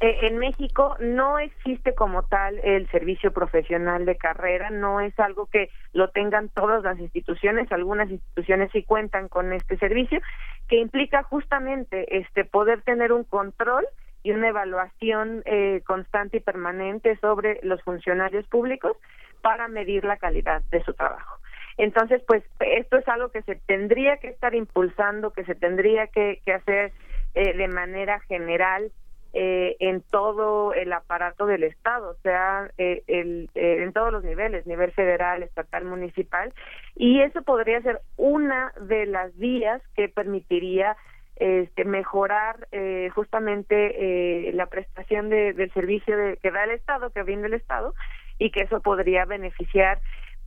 [0.00, 5.46] Eh, en México no existe como tal el servicio profesional de carrera, no es algo
[5.46, 10.20] que lo tengan todas las instituciones, algunas instituciones sí cuentan con este servicio,
[10.68, 13.86] que implica justamente este poder tener un control
[14.22, 18.96] y una evaluación eh, constante y permanente sobre los funcionarios públicos
[19.40, 21.41] para medir la calidad de su trabajo.
[21.78, 26.40] Entonces, pues esto es algo que se tendría que estar impulsando, que se tendría que,
[26.54, 26.92] hacer
[27.34, 28.92] eh, de manera general
[29.34, 34.92] eh, en todo el aparato del Estado, o sea, el, en todos los niveles, nivel
[34.92, 36.52] federal, estatal, municipal,
[36.94, 40.96] y eso podría ser una de las vías que permitiría
[41.36, 47.10] este, mejorar eh, justamente eh, la prestación de, del servicio de, que da el Estado,
[47.10, 47.94] que viene el Estado,
[48.38, 50.00] y que eso podría beneficiar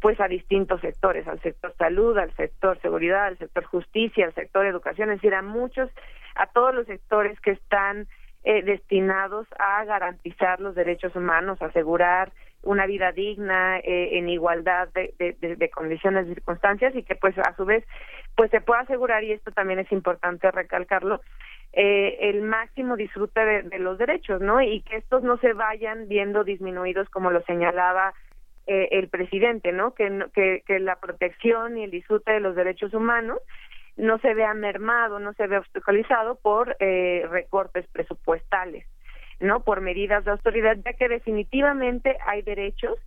[0.05, 4.63] pues a distintos sectores, al sector salud, al sector seguridad, al sector justicia, al sector
[4.67, 5.89] educación, es decir, a muchos,
[6.35, 8.05] a todos los sectores que están
[8.43, 15.15] eh, destinados a garantizar los derechos humanos, asegurar una vida digna eh, en igualdad de,
[15.17, 17.83] de, de, condiciones y circunstancias y que pues a su vez
[18.35, 21.19] pues se pueda asegurar y esto también es importante recalcarlo
[21.73, 26.43] eh, el máximo disfrute de, los derechos no y que estos no se vayan viendo
[26.43, 28.13] disminuidos como lo señalaba
[28.67, 32.93] eh, el presidente no que, que que la protección y el disfrute de los derechos
[32.93, 33.39] humanos
[33.97, 38.85] no se vea mermado no se vea obstaculizado por eh, recortes presupuestales
[39.39, 42.97] no por medidas de autoridad ya que definitivamente hay derechos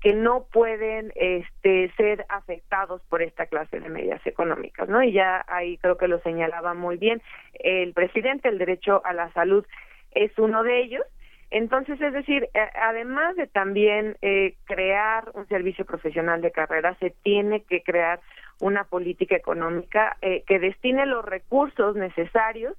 [0.00, 5.02] que no pueden este, ser afectados por esta clase de medidas económicas, ¿no?
[5.02, 7.22] Y ya ahí creo que lo señalaba muy bien
[7.54, 9.66] el presidente, el derecho a la salud
[10.12, 11.02] es uno de ellos.
[11.50, 17.10] Entonces, es decir, eh, además de también eh, crear un servicio profesional de carrera, se
[17.22, 18.20] tiene que crear
[18.60, 22.76] una política económica eh, que destine los recursos necesarios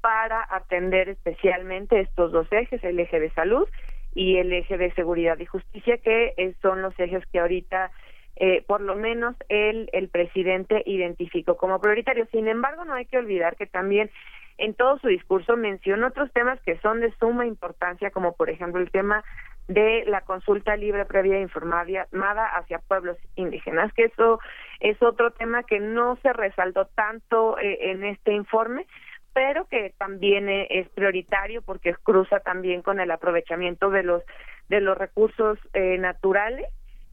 [0.00, 3.68] para atender especialmente estos dos ejes, el eje de salud
[4.14, 7.90] y el eje de seguridad y justicia, que eh, son los ejes que ahorita,
[8.36, 12.28] eh, por lo menos, el, el presidente identificó como prioritarios.
[12.30, 14.10] Sin embargo, no hay que olvidar que también
[14.58, 18.80] en todo su discurso menciona otros temas que son de suma importancia, como por ejemplo
[18.80, 19.24] el tema
[19.68, 24.40] de la consulta libre previa e informada hacia pueblos indígenas, que eso
[24.80, 28.86] es otro tema que no se resaltó tanto eh, en este informe,
[29.34, 34.22] pero que también e, es prioritario porque cruza también con el aprovechamiento de los
[34.68, 36.66] de los recursos eh, naturales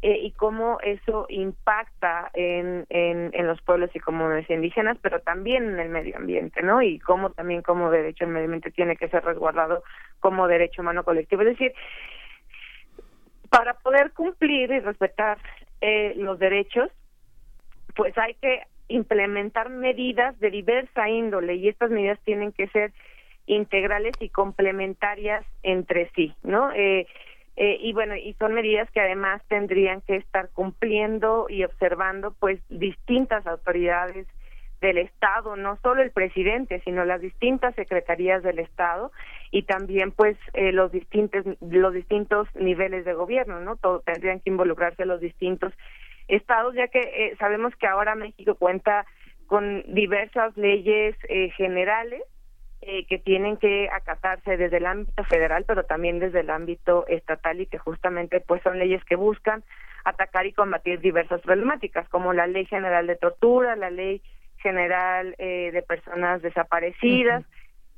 [0.08, 5.68] eh, y cómo eso impacta en, en, en los pueblos y comunidades indígenas, pero también
[5.68, 6.84] en el medio ambiente, ¿no?
[6.84, 9.82] Y cómo también como derecho al medio ambiente tiene que ser resguardado
[10.20, 11.42] como derecho humano colectivo.
[11.42, 11.74] Es decir,
[13.50, 15.40] para poder cumplir y respetar
[15.82, 16.92] eh, los derechos,
[17.96, 22.94] pues hay que implementar medidas de diversa índole y estas medidas tienen que ser
[23.48, 26.72] integrales y complementarias entre sí, ¿no?
[26.74, 27.08] Eh,
[27.58, 32.60] eh, y bueno, y son medidas que además tendrían que estar cumpliendo y observando pues
[32.70, 34.28] distintas autoridades
[34.82, 39.12] del Estado, no solo el presidente, sino las distintas secretarías del Estado
[39.52, 43.78] y también pues eh, los distintos los distintos niveles de gobierno, ¿no?
[43.78, 45.74] Todo, tendrían que involucrarse los distintos
[46.28, 49.06] estados, ya que eh, sabemos que ahora México cuenta
[49.48, 52.22] con diversas leyes eh, generales
[52.88, 57.60] eh, que tienen que acatarse desde el ámbito federal, pero también desde el ámbito estatal
[57.60, 59.64] y que justamente pues son leyes que buscan
[60.04, 64.22] atacar y combatir diversas problemáticas, como la Ley General de Tortura, la Ley
[64.58, 67.44] General de Personas Desaparecidas.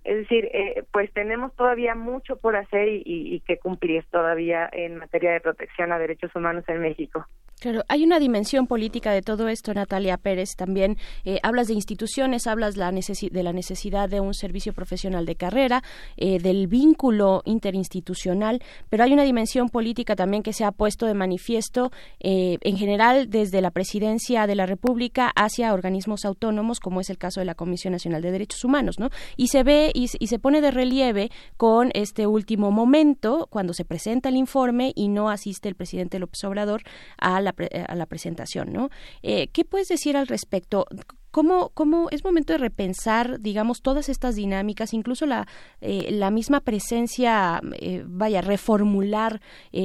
[0.05, 0.49] Es decir,
[0.91, 5.91] pues tenemos todavía mucho por hacer y, y que cumplir todavía en materia de protección
[5.91, 7.27] a derechos humanos en México.
[7.59, 10.55] Claro, hay una dimensión política de todo esto, Natalia Pérez.
[10.55, 15.35] También eh, hablas de instituciones, hablas la de la necesidad de un servicio profesional de
[15.35, 15.84] carrera,
[16.17, 21.13] eh, del vínculo interinstitucional, pero hay una dimensión política también que se ha puesto de
[21.13, 27.09] manifiesto eh, en general desde la presidencia de la República hacia organismos autónomos, como es
[27.09, 29.09] el caso de la Comisión Nacional de Derechos Humanos, ¿no?
[29.35, 34.29] Y se ve y, se pone de relieve con este último momento cuando se presenta
[34.29, 36.84] el informe y no asiste el presidente López Obrador
[37.17, 38.89] a la, a la presentación, ¿no?
[39.23, 40.85] Eh, ¿Qué puedes decir al respecto?
[41.31, 45.47] ¿Cómo, ¿Cómo, es momento de repensar, digamos, todas estas dinámicas, incluso la,
[45.81, 49.41] eh, la misma presencia, eh, vaya, reformular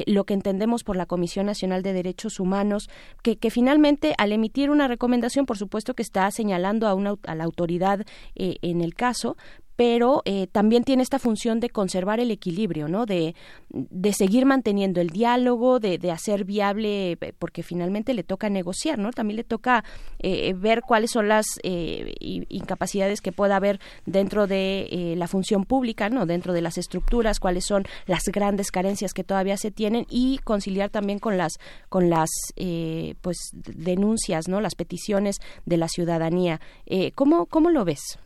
[0.06, 2.88] lo que entendemos por la Comisión Nacional de Derechos Humanos,
[3.22, 7.34] que, que, finalmente al emitir una recomendación, por supuesto que está señalando a, una, a
[7.34, 9.36] la autoridad en el caso,
[9.76, 13.06] pero eh, también tiene esta función de conservar el equilibrio, ¿no?
[13.06, 13.34] De,
[13.70, 18.98] de seguir manteniendo el diálogo, de, de, hacer viable, eh, porque finalmente le toca negociar,
[18.98, 19.12] ¿no?
[19.12, 19.84] También le toca
[20.18, 26.26] eh, ver cuáles son las incapacidades que pueda haber dentro de la función pública, ¿no?
[26.26, 30.90] Dentro de las estructuras, cuáles son las grandes carencias que todavía se tienen y conciliar
[30.90, 31.58] también con las
[31.88, 32.30] con las
[33.20, 34.60] pues denuncias, ¿no?
[34.60, 35.36] Las peticiones
[35.66, 36.60] de la ciudadanía.
[37.14, 38.18] ¿cómo, ¿Cómo lo ves?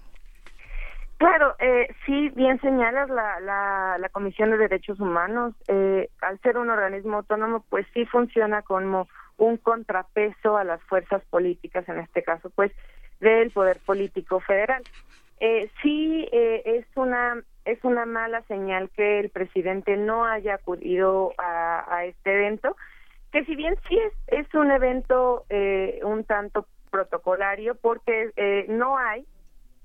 [1.19, 5.55] Claro, eh, sí, bien señalas la, la, la Comisión de Derechos Humanos.
[5.67, 11.23] Eh, al ser un organismo autónomo, pues sí funciona como un contrapeso a las fuerzas
[11.31, 12.71] políticas, en este caso, pues
[13.21, 14.83] del poder político federal.
[15.41, 21.33] Eh, sí eh, es una es una mala señal que el presidente no haya acudido
[21.37, 22.77] a, a este evento,
[23.33, 28.97] que si bien sí es, es un evento eh, un tanto protocolario, porque eh, no
[28.97, 29.27] hay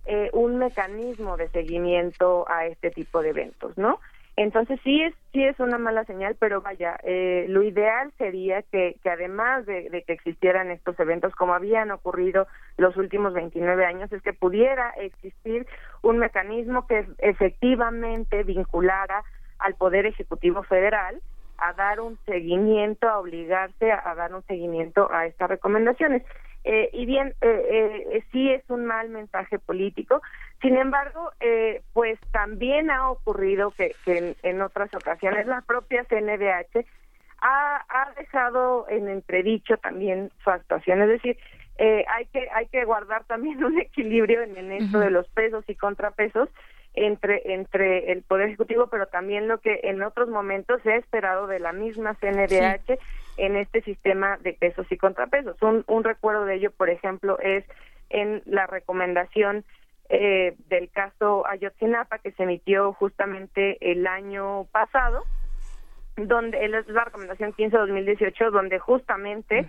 [0.05, 3.99] eh, un mecanismo de seguimiento a este tipo de eventos, ¿no?
[4.37, 8.95] Entonces sí es sí es una mala señal, pero vaya, eh, lo ideal sería que,
[9.03, 12.47] que además de, de, que existieran estos eventos como habían ocurrido
[12.77, 15.67] los últimos 29 años, es que pudiera existir
[16.01, 19.23] un mecanismo que efectivamente vinculara
[19.59, 21.21] al Poder Ejecutivo Federal
[21.57, 26.23] a dar un seguimiento, a obligarse a, a dar un seguimiento a estas recomendaciones.
[26.63, 30.21] Eh, y bien, eh, eh, sí es un mal mensaje político.
[30.61, 36.85] Sin embargo, eh, pues también ha ocurrido que, que en, otras ocasiones la propia CNDH
[37.41, 41.01] ha, ha dejado en entredicho también su actuación.
[41.01, 41.37] Es decir,
[41.79, 45.63] eh, hay que hay que guardar también un equilibrio en, en esto de los pesos
[45.67, 46.49] y contrapesos
[46.93, 51.47] entre entre el poder ejecutivo pero también lo que en otros momentos se ha esperado
[51.47, 52.99] de la misma CNDH
[53.37, 55.61] en este sistema de pesos y contrapesos.
[55.61, 57.63] Un, un recuerdo de ello por ejemplo es
[58.09, 59.63] en la recomendación
[60.09, 65.23] eh, del caso Ayotzinapa que se emitió justamente el año pasado
[66.17, 69.65] donde es la recomendación 15-2018 donde justamente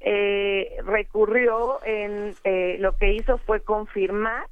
[0.00, 4.46] eh, recurrió en eh, lo que hizo fue confirmar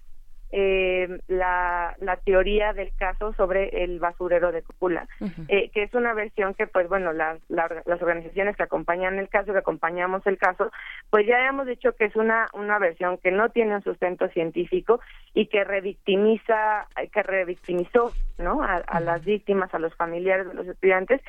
[0.57, 5.09] eh, la, la teoría del caso sobre el basurero de Cúpula,
[5.49, 9.53] eh, que es una versión que, pues bueno, las, las organizaciones que acompañan el caso,
[9.53, 10.71] que acompañamos el caso,
[11.11, 15.01] pues ya hemos dicho que es una, una versión que no tiene un sustento científico
[15.33, 18.63] y que revictimiza, que revictimizó, ¿no?
[18.63, 21.21] A, a las víctimas, a los familiares de los estudiantes.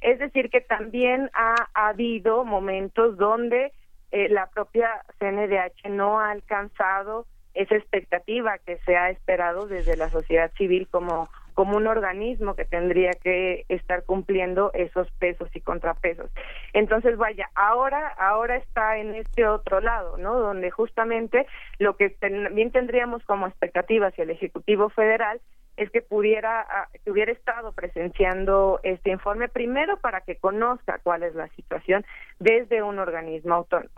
[0.00, 3.70] Es decir, que también ha, ha habido momentos donde
[4.10, 10.08] eh, la propia CNDH no ha alcanzado esa expectativa que se ha esperado desde la
[10.08, 16.30] sociedad civil como como un organismo que tendría que estar cumpliendo esos pesos y contrapesos.
[16.72, 20.38] Entonces, vaya, ahora ahora está en este otro lado, ¿no?
[20.38, 21.46] Donde justamente
[21.78, 25.40] lo que también tendríamos como expectativa hacia el Ejecutivo Federal
[25.76, 31.22] es que pudiera ah, que hubiera estado presenciando este informe primero para que conozca cuál
[31.22, 32.04] es la situación
[32.38, 33.90] desde un organismo autónomo.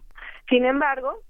[0.48, 1.20] Sin embargo,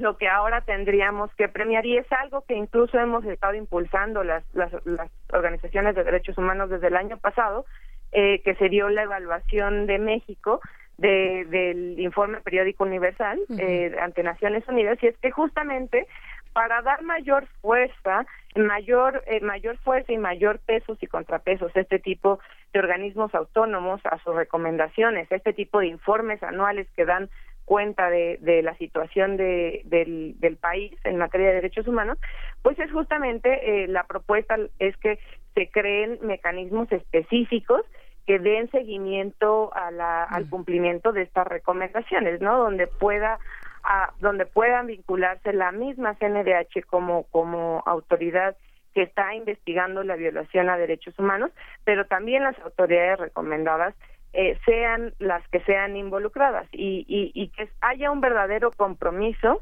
[0.00, 1.86] lo que ahora tendríamos que premiar.
[1.86, 6.70] Y es algo que incluso hemos estado impulsando las, las, las organizaciones de derechos humanos
[6.70, 7.64] desde el año pasado,
[8.12, 10.60] eh, que se dio la evaluación de México
[10.98, 16.06] de, del informe periódico universal eh, ante Naciones Unidas y es que justamente
[16.52, 22.00] para dar mayor fuerza, mayor eh, mayor fuerza y mayor pesos y contrapesos a este
[22.00, 22.40] tipo
[22.72, 27.30] de organismos autónomos a sus recomendaciones, a este tipo de informes anuales que dan
[27.70, 32.18] cuenta de, de la situación de, del, del, país en materia de derechos humanos,
[32.62, 35.20] pues es justamente eh, la propuesta es que
[35.54, 37.82] se creen mecanismos específicos
[38.26, 42.58] que den seguimiento a la, al cumplimiento de estas recomendaciones, ¿no?
[42.58, 43.38] Donde pueda
[43.84, 48.56] a, donde puedan vincularse la misma CNDH como como autoridad
[48.94, 51.52] que está investigando la violación a derechos humanos,
[51.84, 53.94] pero también las autoridades recomendadas
[54.32, 59.60] eh, sean las que sean involucradas y, y, que haya un verdadero compromiso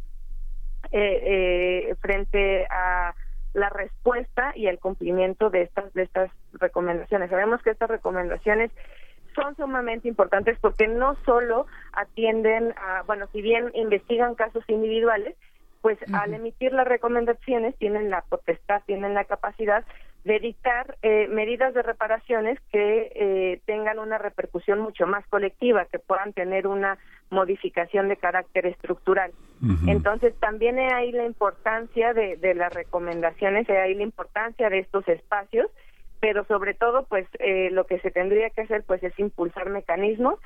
[0.92, 3.14] eh, frente a
[3.54, 7.30] la respuesta y el cumplimiento de estas de estas recomendaciones.
[7.30, 8.70] Sabemos que estas recomendaciones
[9.34, 15.36] son sumamente importantes porque no solo atienden a, bueno, si bien investigan casos individuales,
[15.80, 19.84] pues al emitir las recomendaciones tienen la potestad, tienen la capacidad
[20.24, 25.98] de dictar eh, medidas de reparaciones que eh, tengan una repercusión mucho más colectiva, que
[25.98, 26.98] puedan tener una
[27.30, 29.32] modificación de carácter estructural.
[29.86, 34.78] Entonces, también hay ahí la importancia de, de las recomendaciones, hay ahí la importancia de
[34.78, 35.68] estos espacios
[36.20, 40.38] pero sobre todo pues eh, lo que se tendría que hacer pues es impulsar mecanismos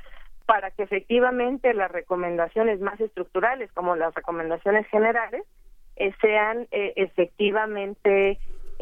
[0.46, 5.44] para que efectivamente las recomendaciones más estructurales como las recomendaciones generales
[5.96, 6.66] eh, sean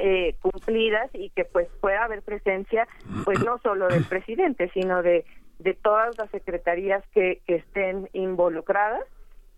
[0.01, 2.89] eh, cumplidas y que pues pueda haber presencia
[3.25, 5.25] pues no solo del presidente sino de
[5.59, 9.05] de todas las secretarías que, que estén involucradas.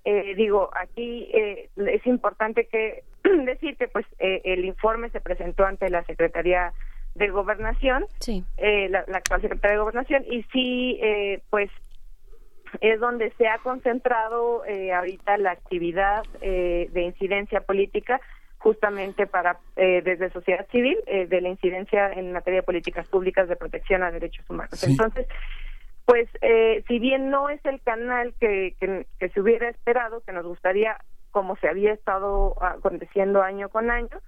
[0.04, 3.04] Digo aquí es importante que
[3.44, 6.72] decir que pues el informe se presentó ante la secretaría
[7.14, 8.06] de gobernación,
[8.56, 11.70] eh, la, actual secretaria de gobernación, y sí, eh, pues
[12.80, 18.18] es donde se ha concentrado eh, ahorita la actividad de incidencia política
[18.62, 24.02] justamente para desde sociedad civil de la incidencia en materia de políticas públicas de protección
[24.02, 24.82] a derechos humanos.
[24.84, 25.26] Entonces,
[26.04, 26.28] pues
[26.86, 28.76] si bien no es el canal que,
[29.18, 30.96] que se hubiera esperado, que nos gustaría,
[31.32, 34.20] como se había estado aconteciendo año con año,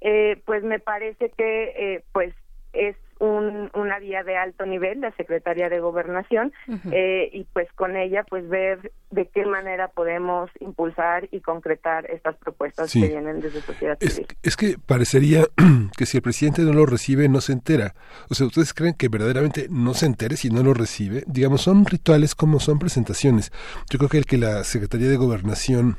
[0.00, 2.32] eh, pues me parece que eh, pues
[2.72, 6.52] es un, una vía de alto nivel, la Secretaría de Gobernación,
[6.92, 12.36] eh, y pues con ella pues ver de qué manera podemos impulsar y concretar estas
[12.36, 14.28] propuestas que vienen desde sociedad es, civil.
[14.42, 15.44] Es que parecería
[15.96, 17.94] que si el presidente no lo recibe, no se entera.
[18.28, 21.24] O sea, ¿ustedes creen que verdaderamente no se entere si no lo recibe?
[21.26, 23.50] Digamos, son rituales como son presentaciones.
[23.90, 25.96] Yo creo que el que la Secretaría de Gobernación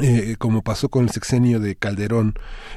[0.00, 2.34] eh, como pasó con el sexenio de Calderón,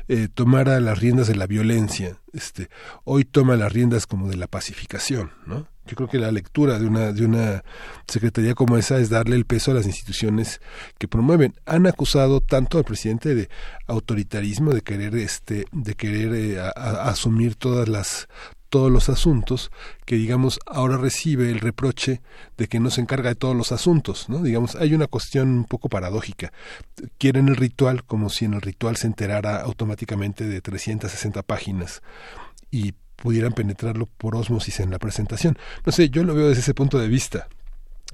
[0.07, 2.69] eh, tomara las riendas de la violencia, este,
[3.03, 5.67] hoy toma las riendas como de la pacificación, ¿no?
[5.85, 7.63] Yo creo que la lectura de una, de una
[8.07, 10.61] secretaría como esa es darle el peso a las instituciones
[10.99, 11.55] que promueven.
[11.65, 13.49] Han acusado tanto al presidente de
[13.87, 18.29] autoritarismo, de querer, este, de querer eh, asumir todas las,
[18.71, 19.69] todos los asuntos,
[20.05, 22.21] que digamos ahora recibe el reproche
[22.57, 24.41] de que no se encarga de todos los asuntos, ¿no?
[24.41, 26.53] Digamos, hay una cuestión un poco paradójica.
[27.19, 32.01] Quieren el ritual como si en el ritual se enterara automáticamente de 360 páginas
[32.71, 35.57] y pudieran penetrarlo por osmosis en la presentación.
[35.85, 37.49] No sé, yo lo veo desde ese punto de vista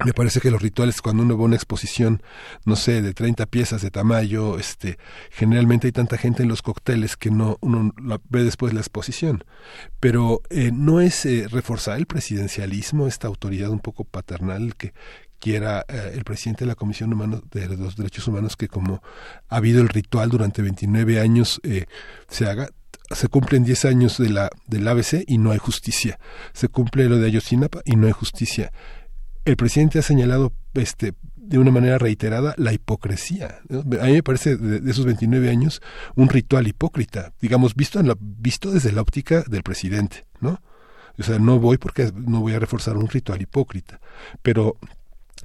[0.04, 2.22] me parece que los rituales cuando uno ve una exposición
[2.64, 4.98] no sé de 30 piezas de tamaño este
[5.30, 9.44] generalmente hay tanta gente en los cócteles que no uno la ve después la exposición.
[10.00, 14.92] Pero eh, no es eh, reforzar el presidencialismo esta autoridad un poco paternal que
[15.38, 17.10] quiera eh, el presidente de la Comisión
[17.50, 19.02] de los Derechos Humanos que como
[19.48, 21.60] ha habido el ritual durante 29 años
[22.28, 22.68] se haga
[23.10, 26.18] se cumplen 10 años de la del ABC y no hay justicia.
[26.52, 28.70] Se cumple lo de Ayotzinapa y no hay justicia
[29.50, 33.60] el presidente ha señalado este de una manera reiterada la hipocresía.
[33.70, 35.80] A mí me parece de, esos 29 años
[36.14, 40.60] un ritual hipócrita, digamos, visto, en la, visto desde la óptica del presidente, ¿no?
[41.18, 43.98] O sea, no voy porque no voy a reforzar un ritual hipócrita,
[44.42, 44.76] pero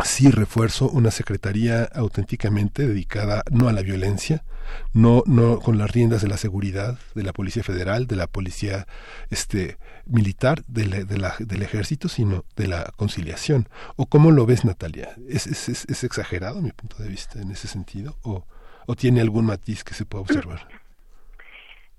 [0.03, 4.43] sí refuerzo una secretaría auténticamente dedicada no a la violencia,
[4.91, 8.87] no no con las riendas de la seguridad de la policía federal, de la policía
[9.29, 13.67] este militar, de de la, del ejército, sino de la conciliación.
[13.95, 15.15] ¿O cómo lo ves, Natalia?
[15.29, 18.15] ¿Es, es, es, exagerado mi punto de vista en ese sentido?
[18.23, 18.45] ¿O,
[18.85, 20.67] ¿O tiene algún matiz que se pueda observar?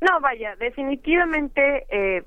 [0.01, 2.25] No, vaya, definitivamente eh,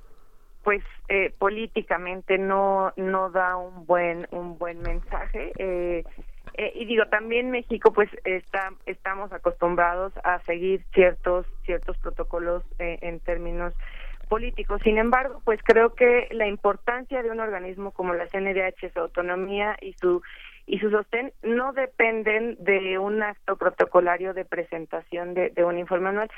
[0.67, 6.03] pues eh, políticamente no no da un buen un buen mensaje eh,
[6.55, 13.21] eh, y digo también México pues está estamos acostumbrados a seguir ciertos ciertos protocolos en
[13.21, 13.73] términos
[14.27, 18.99] políticos sin embargo pues creo que la importancia de un organismo como la CNDH su
[18.99, 20.21] autonomía y su
[20.65, 26.29] y su sostén no dependen de un acto protocolario de presentación de, un informe anual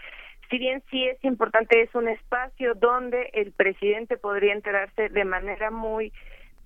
[0.50, 5.70] si bien sí es importante, es un espacio donde el presidente podría enterarse de manera
[5.70, 6.12] muy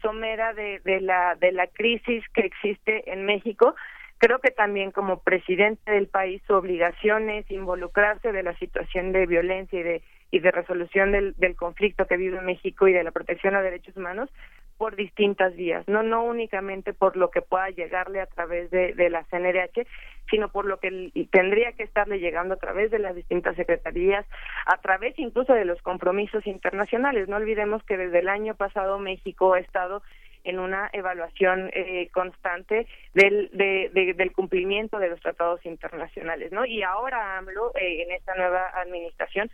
[0.01, 3.75] somera de, de la de la crisis que existe en México.
[4.19, 9.25] Creo que también como presidente del país su obligación es involucrarse de la situación de
[9.25, 10.01] violencia y de
[10.33, 13.95] y de resolución del, del conflicto que vive México y de la protección a derechos
[13.95, 14.31] humanos
[14.79, 19.11] por distintas vías, no no únicamente por lo que pueda llegarle a través de, de
[19.11, 19.85] la CNDH,
[20.31, 24.25] sino por lo que tendría que estarle llegando a través de las distintas secretarías,
[24.65, 27.29] a través incluso de los compromisos internacionales.
[27.29, 30.01] No olvidemos que desde el año pasado México ha estado
[30.43, 36.65] en una evaluación eh, constante del, del cumplimiento de los tratados internacionales, ¿no?
[36.65, 39.49] Y ahora AMLO, eh, en esta nueva administración,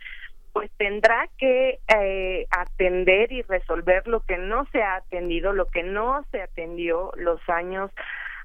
[0.52, 5.82] pues tendrá que eh, atender y resolver lo que no se ha atendido, lo que
[5.82, 7.90] no se atendió los años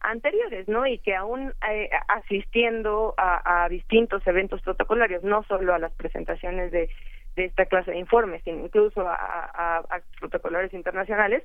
[0.01, 0.85] anteriores, ¿no?
[0.85, 6.71] Y que aún eh, asistiendo a, a, distintos eventos protocolarios, no solo a las presentaciones
[6.71, 6.89] de
[7.35, 11.43] de esta clase de informes, incluso a, a, protocolores internacionales,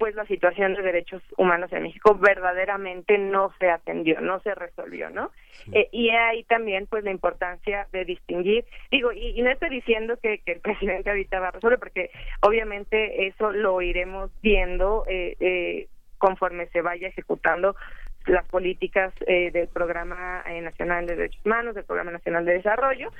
[0.00, 5.10] pues la situación de derechos humanos en México verdaderamente no se atendió, no se resolvió,
[5.10, 5.30] ¿no?
[5.74, 10.40] Eh, y ahí también, pues, la importancia de distinguir, digo, y, no estoy diciendo que,
[10.46, 12.10] el presidente ahorita va a resolver, porque
[12.40, 17.76] obviamente eso lo iremos viendo eh, eh, conforme se vaya ejecutando
[18.24, 23.10] las políticas del Programa Nacional de Derechos Humanos, del Programa Nacional de Desarrollo,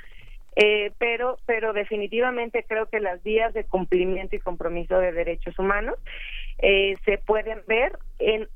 [0.55, 5.95] eh, pero, pero definitivamente creo que las vías de cumplimiento y compromiso de derechos humanos
[6.61, 8.47] eh, se pueden ver en,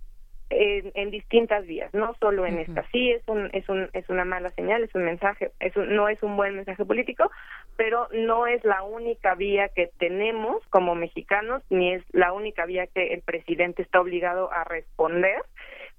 [0.50, 2.86] en, distintas vías, no solo en esta.
[2.92, 6.22] Sí es un, es un, es una mala señal, es un mensaje, es no es
[6.22, 7.32] un buen mensaje político,
[7.78, 12.88] pero no es la única vía que tenemos como mexicanos, ni es la única vía
[12.88, 15.42] que el presidente está obligado a responder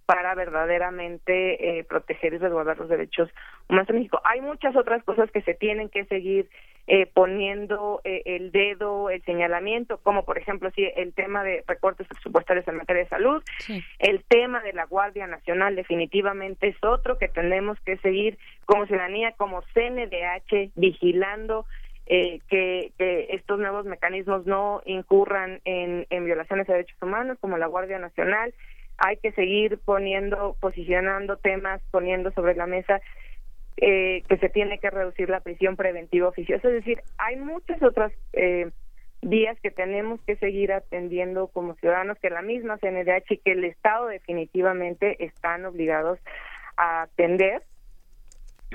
[0.07, 3.29] para verdaderamente eh, proteger y resguardar los derechos
[3.69, 4.21] humanos en México.
[4.25, 6.49] Hay muchas otras cosas que se tienen que seguir
[6.89, 12.07] eh, poniendo eh, el dedo, el señalamiento, como por ejemplo sí, el tema de recortes
[12.07, 13.43] presupuestarios en materia de salud,
[13.99, 19.33] el tema de la Guardia Nacional definitivamente es otro que tenemos que seguir como ciudadanía,
[19.33, 21.67] como CNDH, vigilando
[22.07, 27.59] eh, que, que, estos nuevos mecanismos no incurran en, en violaciones de derechos humanos, como
[27.59, 28.55] la Guardia Nacional,
[28.99, 33.01] hay que seguir poniendo, posicionando temas, poniendo sobre la mesa
[33.79, 36.69] eh, que se tiene que reducir la prisión preventiva oficiosa.
[36.69, 38.71] Es decir, hay muchas otras eh,
[39.23, 43.65] vías que tenemos que seguir atendiendo como ciudadanos, que la misma CNDH y que el
[43.65, 46.19] Estado definitivamente están obligados
[46.77, 47.63] a atender.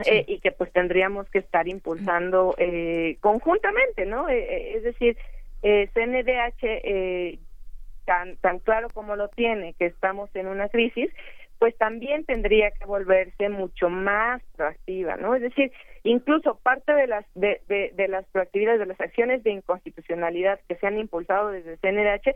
[0.06, 4.30] Eh, y que pues tendríamos que estar impulsando eh, conjuntamente, ¿no?
[4.30, 5.18] Eh, es decir,
[5.62, 7.38] CNDH
[8.06, 11.12] tan, tan claro como lo tiene, que estamos en una crisis,
[11.62, 15.36] pues también tendría que volverse mucho más proactiva, ¿no?
[15.36, 15.72] Es decir,
[16.02, 20.88] incluso parte de las de, de, las proactividades, de las acciones de inconstitucionalidad que se
[20.88, 22.34] han impulsado desde CNDH,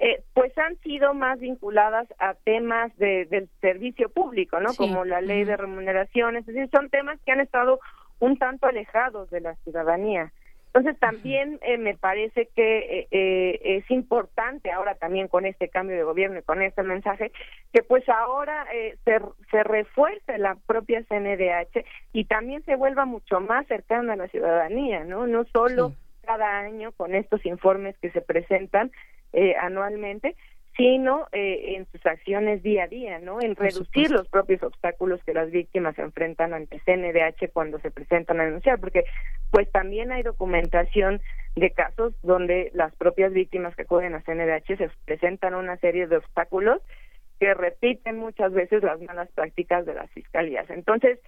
[0.00, 4.74] eh, pues han sido más vinculadas a temas de, del servicio público, ¿no?
[4.74, 7.78] Como la ley de remuneraciones, es decir, son temas que han estado
[8.18, 10.32] un tanto alejados de la ciudadanía.
[10.72, 15.96] Entonces también eh, me parece que eh, eh, es importante ahora también con este cambio
[15.96, 17.32] de gobierno y con este mensaje
[17.72, 18.66] que pues ahora
[19.04, 19.20] se,
[19.50, 25.04] se refuerce la propia CNDH y también se vuelva mucho más cercana a la ciudadanía,
[25.04, 25.26] ¿no?
[25.26, 25.92] No solo
[26.22, 28.90] cada año con estos informes que se presentan
[29.60, 30.36] anualmente,
[30.78, 33.40] sino eh, en sus acciones día a día, ¿no?
[33.42, 38.44] En reducir los propios obstáculos que las víctimas enfrentan ante CNDH cuando se presentan a
[38.44, 39.04] denunciar, porque
[39.50, 41.20] pues también hay documentación
[41.56, 46.18] de casos donde las propias víctimas que acuden a CNDH se presentan una serie de
[46.18, 46.80] obstáculos
[47.40, 50.70] que repiten muchas veces las malas prácticas de las fiscalías.
[50.70, 51.18] Entonces,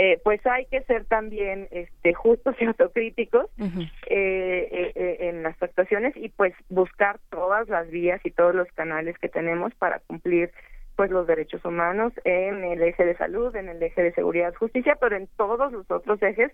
[0.00, 6.16] eh, pues hay que ser también este, justos y autocríticos eh, eh, en las actuaciones
[6.16, 10.52] y pues buscar todas las vías y todos los canales que tenemos para cumplir
[10.94, 14.96] pues los derechos humanos en el eje de salud, en el eje de seguridad, justicia,
[15.00, 16.52] pero en todos los otros ejes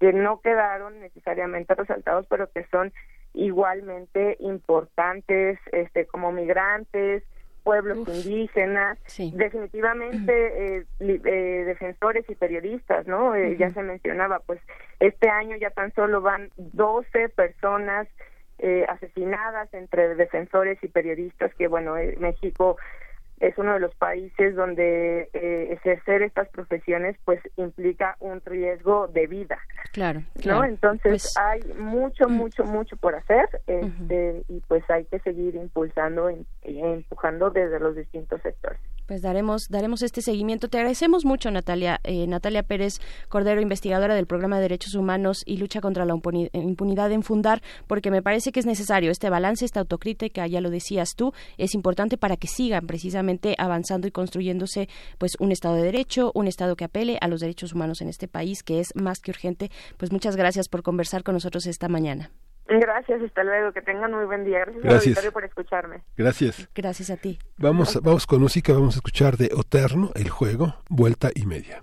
[0.00, 2.92] que no quedaron necesariamente resaltados, pero que son
[3.34, 7.22] igualmente importantes, este, como migrantes,
[7.62, 8.98] pueblos indígenas,
[9.32, 13.34] definitivamente eh, eh, defensores y periodistas, ¿no?
[13.34, 14.60] Eh, ya se mencionaba, pues
[14.98, 18.08] este año ya tan solo van 12 personas
[18.88, 22.76] asesinadas entre defensores y periodistas, que bueno, México
[23.40, 29.26] es uno de los países donde eh, ejercer estas profesiones pues implica un riesgo de
[29.26, 29.58] vida.
[29.92, 30.22] Claro.
[30.44, 30.62] ¿No?
[30.64, 32.32] Entonces pues hay mucho, mm.
[32.32, 37.96] mucho, mucho por hacer este, y pues hay que seguir impulsando e empujando desde los
[37.96, 38.78] distintos sectores
[39.10, 40.68] pues daremos daremos este seguimiento.
[40.68, 41.98] Te agradecemos mucho, Natalia.
[42.04, 47.10] Eh, Natalia Pérez Cordero, investigadora del Programa de Derechos Humanos y Lucha contra la Impunidad
[47.10, 51.16] en Fundar, porque me parece que es necesario este balance, esta autocrítica, ya lo decías
[51.16, 54.88] tú, es importante para que sigan precisamente avanzando y construyéndose
[55.18, 58.28] pues un Estado de Derecho, un Estado que apele a los derechos humanos en este
[58.28, 59.72] país, que es más que urgente.
[59.96, 62.30] Pues muchas gracias por conversar con nosotros esta mañana.
[62.78, 64.64] Gracias, hasta luego, que tengan muy buen día.
[64.64, 65.32] Gracias, Gracias.
[65.32, 66.02] por escucharme.
[66.16, 66.68] Gracias.
[66.72, 67.38] Gracias a ti.
[67.58, 71.82] Vamos, vamos con música, vamos a escuchar de Oterno, el juego, vuelta y media.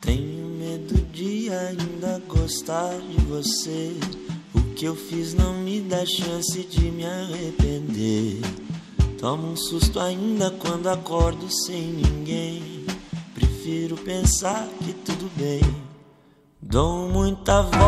[0.00, 4.25] Tenho medo de ainda gostar de você.
[4.76, 8.42] Que eu fiz não me dá chance de me arrepender.
[9.18, 12.84] Tomo um susto ainda quando acordo sem ninguém.
[13.34, 15.62] Prefiro pensar que tudo bem.
[16.60, 17.78] Dou muita volta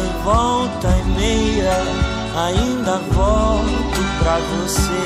[0.00, 1.76] e volta e meia.
[2.48, 5.04] Ainda volto pra você.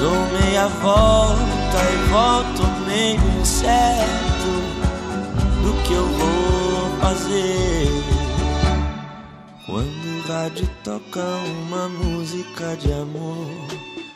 [0.00, 4.50] Dou meia volta e volto meio incerto
[5.62, 8.25] do que eu vou fazer.
[9.66, 11.24] Quando o rádio toca
[11.64, 13.48] uma música de amor,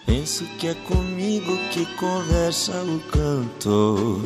[0.06, 4.22] penso que é comigo que conversa o cantor.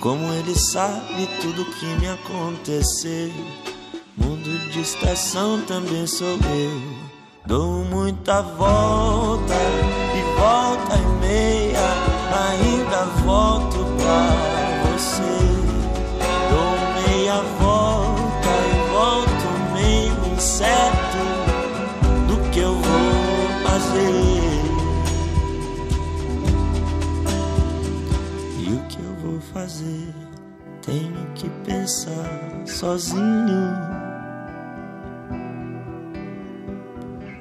[0.00, 3.32] Como ele sabe tudo que me aconteceu.
[4.16, 6.82] Mundo de estação também sou eu.
[7.46, 9.54] Dou muita volta
[10.14, 11.80] e volta e meia,
[12.32, 14.49] ainda volto pra
[29.69, 30.13] fazer?
[30.81, 33.71] Tenho que pensar sozinho.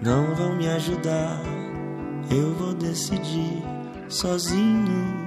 [0.01, 1.41] Não vão me ajudar,
[2.31, 3.63] eu vou decidir
[4.09, 5.25] sozinho.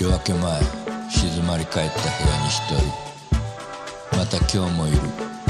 [0.00, 0.62] 夜明け前
[1.10, 2.62] 静まり返った部屋に一
[4.10, 4.98] 人また今日もいる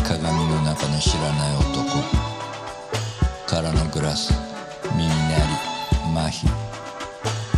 [0.03, 1.85] 鏡の中の知らない男
[3.47, 4.33] 空のグラス
[4.97, 5.69] 耳鳴り
[6.19, 6.62] 麻痺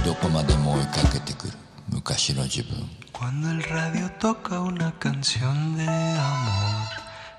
[0.04, 1.52] どこまでも追いかけてくる
[1.88, 2.88] 昔の自分
[3.20, 6.88] Cuando el radio toca una canción de amor,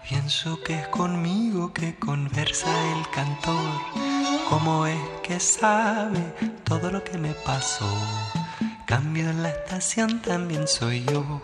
[0.07, 3.81] pienso que es conmigo que conversa el cantor.
[4.47, 6.35] ¿Cómo es que sabe
[6.65, 7.89] todo lo que me pasó?
[8.85, 11.41] Cambio en la estación también soy yo.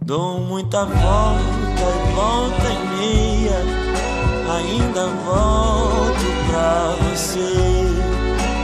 [0.00, 3.58] Dou muita volta e volta e meia,
[4.56, 7.52] ainda volto pra você.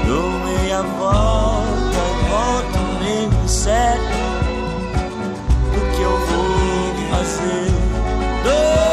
[0.06, 1.51] Dou meia volta
[2.33, 4.01] volta nem me segue.
[5.77, 8.92] O que eu vou fazer?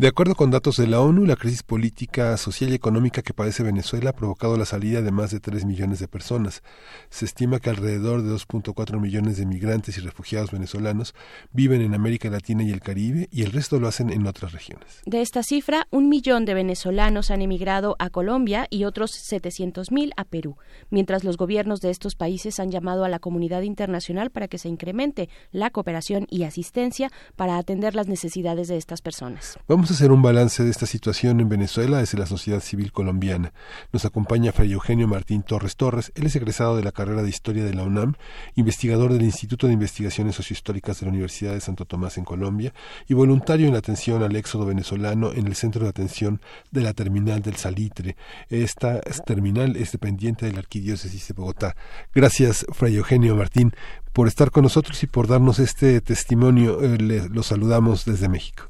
[0.00, 3.62] De acuerdo con datos de la ONU, la crisis política, social y económica que padece
[3.62, 6.62] Venezuela ha provocado la salida de más de 3 millones de personas.
[7.10, 11.14] Se estima que alrededor de 2.4 millones de migrantes y refugiados venezolanos
[11.52, 15.02] viven en América Latina y el Caribe y el resto lo hacen en otras regiones.
[15.04, 20.24] De esta cifra, un millón de venezolanos han emigrado a Colombia y otros 700.000 a
[20.24, 20.56] Perú,
[20.88, 24.70] mientras los gobiernos de estos países han llamado a la comunidad internacional para que se
[24.70, 29.58] incremente la cooperación y asistencia para atender las necesidades de estas personas.
[29.68, 33.52] Vamos a hacer un balance de esta situación en Venezuela desde la sociedad civil colombiana.
[33.92, 36.12] Nos acompaña Fray Eugenio Martín Torres Torres.
[36.14, 38.14] Él es egresado de la carrera de Historia de la UNAM,
[38.54, 42.72] investigador del Instituto de Investigaciones Sociohistóricas de la Universidad de Santo Tomás en Colombia
[43.08, 46.40] y voluntario en la atención al éxodo venezolano en el Centro de Atención
[46.70, 48.16] de la Terminal del Salitre.
[48.48, 51.74] Esta terminal es dependiente de la Arquidiócesis de Bogotá.
[52.14, 53.72] Gracias, Fray Eugenio Martín,
[54.12, 56.80] por estar con nosotros y por darnos este testimonio.
[56.80, 58.69] Eh, le, lo saludamos desde México.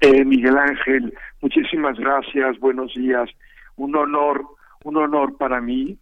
[0.00, 3.30] Eh, Miguel Ángel, muchísimas gracias, buenos días.
[3.76, 4.42] Un honor,
[4.84, 5.98] un honor para mí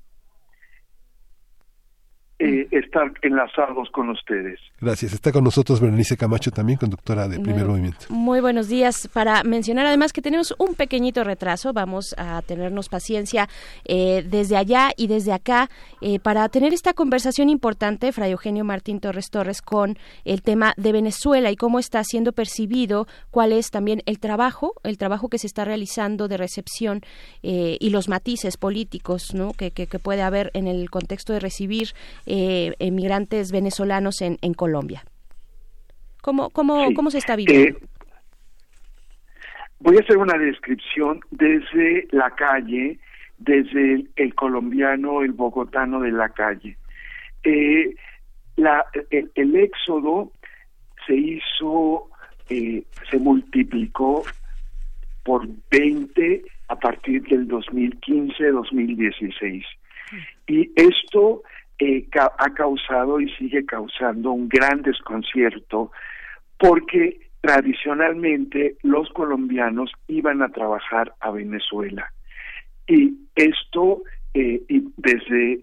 [2.38, 4.58] eh, estar enlazados con ustedes.
[4.80, 5.12] Gracias.
[5.12, 8.06] Está con nosotros Berenice Camacho también, conductora de Primer Muy- Movimiento.
[8.08, 9.08] Muy buenos días.
[9.12, 13.48] Para mencionar además que tenemos un pequeñito retraso, vamos a tenernos paciencia
[13.84, 15.70] eh, desde allá y desde acá
[16.00, 20.92] eh, para tener esta conversación importante, Fray Eugenio Martín Torres Torres, con el tema de
[20.92, 25.46] Venezuela y cómo está siendo percibido, cuál es también el trabajo, el trabajo que se
[25.46, 27.00] está realizando de recepción
[27.42, 29.52] eh, y los matices políticos ¿no?
[29.52, 31.88] que, que- que puede haber en el contexto de recibir
[32.26, 35.04] eh, emigrantes venezolanos en, en Colombia.
[36.22, 36.94] ¿Cómo, cómo, Sí.
[36.94, 37.78] ¿Cómo se está viviendo?
[37.78, 37.82] Eh,
[39.80, 42.98] voy a hacer una descripción desde la calle,
[43.38, 46.76] desde el, el colombiano, el bogotano de la calle.
[47.44, 47.94] Eh,
[48.56, 50.32] la, el, éxodo
[51.06, 52.08] se hizo,
[52.48, 54.24] eh, se multiplicó
[55.24, 59.64] por 20 a partir del 2015-2016.
[60.46, 61.42] Y esto
[61.78, 65.90] eh, ha causado y sigue causando un gran desconcierto
[66.58, 72.10] porque tradicionalmente los colombianos iban a trabajar a Venezuela.
[72.86, 74.02] Y esto,
[74.32, 75.60] eh, y desde,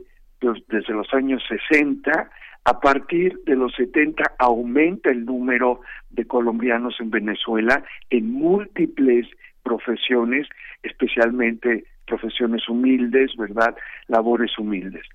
[0.68, 2.30] desde los años 60,
[2.66, 5.82] a partir de los 70 aumenta el número
[6.12, 9.28] de colombianos en Venezuela en múltiples
[9.64, 10.48] profesiones,
[10.84, 13.76] especialmente profesiones humildes, ¿verdad?
[14.08, 15.06] Labores humildes.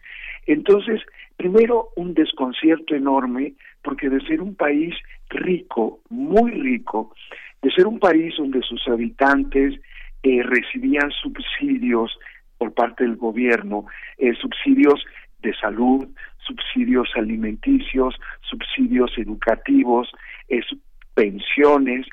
[0.46, 1.02] Entonces,
[1.36, 4.94] primero un desconcierto enorme, porque de ser un país
[5.28, 7.14] rico, muy rico,
[7.62, 9.74] de ser un país donde sus habitantes
[10.22, 12.16] eh, recibían subsidios
[12.58, 13.86] por parte del gobierno,
[14.18, 15.04] eh, subsidios
[15.40, 16.08] de salud,
[16.38, 20.10] subsidios alimenticios, subsidios educativos,
[20.48, 20.60] eh,
[21.14, 22.06] pensiones,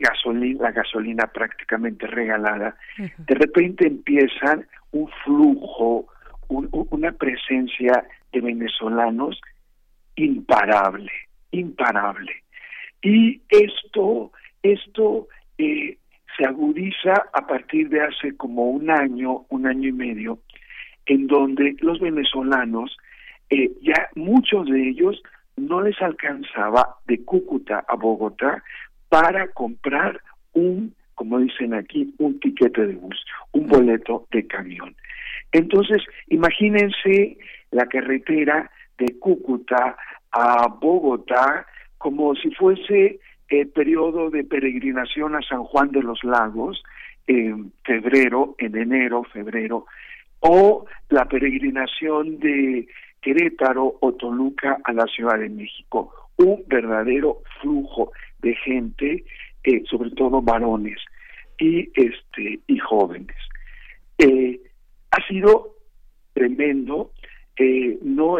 [0.00, 6.06] gasolina, la gasolina prácticamente regalada, de repente empiezan un flujo,
[6.48, 9.40] una presencia de venezolanos
[10.16, 11.10] imparable,
[11.50, 12.32] imparable.
[13.02, 15.96] Y esto, esto eh,
[16.36, 20.38] se agudiza a partir de hace como un año, un año y medio,
[21.06, 22.96] en donde los venezolanos,
[23.50, 25.22] eh, ya muchos de ellos
[25.56, 28.62] no les alcanzaba de Cúcuta a Bogotá
[29.08, 30.20] para comprar
[30.52, 34.94] un, como dicen aquí, un tiquete de bus, un boleto de camión.
[35.52, 37.38] Entonces, imagínense
[37.70, 39.96] la carretera de Cúcuta
[40.32, 41.66] a Bogotá
[41.96, 46.82] como si fuese el periodo de peregrinación a San Juan de los Lagos
[47.26, 49.86] en febrero, en enero, febrero,
[50.40, 52.86] o la peregrinación de
[53.20, 56.12] Querétaro o Toluca a la Ciudad de México.
[56.36, 59.24] Un verdadero flujo de gente,
[59.64, 60.98] eh, sobre todo varones
[61.58, 63.36] y este jóvenes.
[64.18, 64.60] Eh,
[65.10, 65.74] ha sido
[66.32, 67.12] tremendo,
[67.56, 68.36] eh, no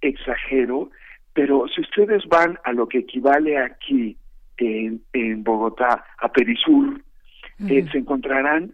[0.00, 0.90] exagero,
[1.32, 4.16] pero si ustedes van a lo que equivale aquí
[4.56, 7.00] en, en Bogotá, a Perisur,
[7.68, 8.72] eh, se encontrarán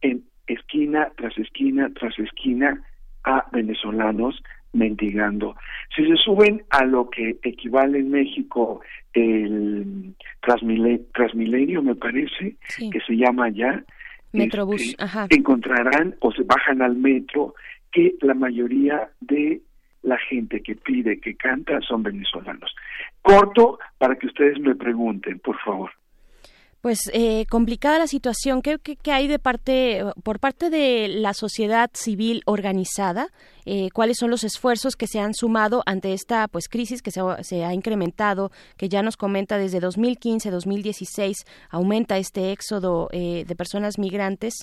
[0.00, 2.82] en esquina tras esquina tras esquina
[3.24, 4.42] a venezolanos
[4.72, 5.54] mendigando.
[5.94, 8.80] Si se suben a lo que equivale en México
[9.12, 12.56] el Transmilenio, me parece,
[12.90, 13.84] que se llama ya,
[14.32, 17.54] Metrobús, este, encontrarán o se bajan al metro
[17.90, 19.60] que la mayoría de
[20.02, 22.74] la gente que pide, que canta, son venezolanos.
[23.20, 25.90] Corto para que ustedes me pregunten, por favor
[26.82, 28.60] pues eh, complicada la situación.
[28.60, 28.76] ¿Qué,
[29.12, 33.28] hay de parte, por parte de la sociedad civil organizada?
[33.64, 37.64] Eh, ¿Cuáles son los esfuerzos que se han sumado ante esta pues crisis que se,
[37.64, 43.96] ha incrementado, que ya nos comenta desde 2015, 2016 aumenta este éxodo eh, de personas
[43.98, 44.54] migrantes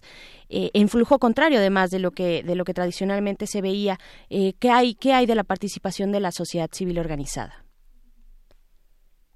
[0.49, 3.97] en flujo contrario, además de lo que de lo que tradicionalmente se veía?
[4.29, 7.63] ¿Qué hay qué hay de la participación de la sociedad civil organizada?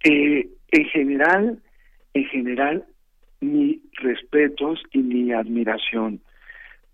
[0.04, 1.62] en general
[2.14, 2.86] en general
[3.42, 6.22] mis respetos y mi admiración,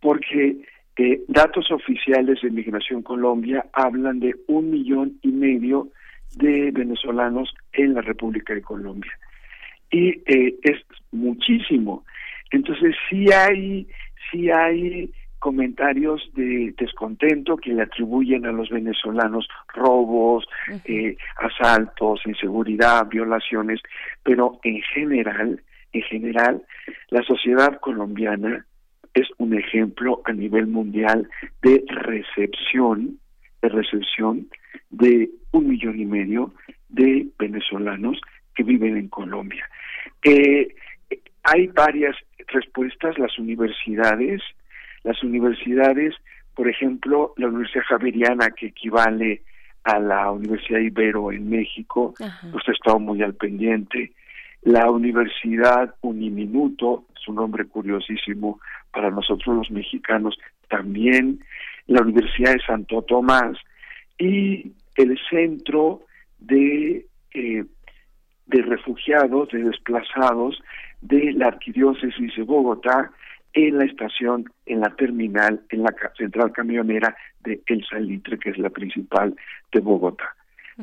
[0.02, 0.58] porque
[0.98, 5.90] eh, datos oficiales de Migración Colombia hablan de un millón y medio
[6.36, 9.12] de venezolanos en la República de Colombia.
[9.92, 10.78] Y eh, es
[11.12, 12.04] muchísimo.
[12.52, 13.88] Entonces sí hay,
[14.32, 20.46] sí hay comentarios de descontento que le atribuyen a los venezolanos robos,
[20.86, 23.82] eh, asaltos, inseguridad, violaciones,
[24.24, 25.62] pero en general,
[25.94, 26.62] en general,
[27.10, 28.66] la sociedad colombiana
[29.14, 31.28] es un ejemplo a nivel mundial
[31.62, 33.20] de recepción,
[33.62, 34.48] de recepción
[34.90, 36.54] de un millón y medio
[36.90, 38.20] de venezolanos
[38.56, 39.68] que viven en Colombia.
[40.24, 40.76] Eh,
[41.44, 42.16] hay varias
[42.48, 44.42] respuestas, las universidades,
[45.04, 46.16] las universidades,
[46.56, 49.44] por ejemplo, la Universidad Javeriana, que equivale
[49.84, 52.14] a la Universidad Ibero en México,
[52.52, 54.12] pues ha estado muy al pendiente.
[54.64, 58.60] La Universidad Uniminuto, es un nombre curiosísimo
[58.92, 61.40] para nosotros los mexicanos, también
[61.88, 63.58] la Universidad de Santo Tomás
[64.18, 66.02] y el Centro
[66.40, 67.64] de, eh,
[68.48, 70.62] de Refugiados, de Desplazados
[71.02, 73.12] de la Arquidiócesis de Bogotá,
[73.54, 78.58] en la estación, en la terminal, en la central camionera de El Salitre, que es
[78.58, 79.36] la principal
[79.72, 80.36] de Bogotá.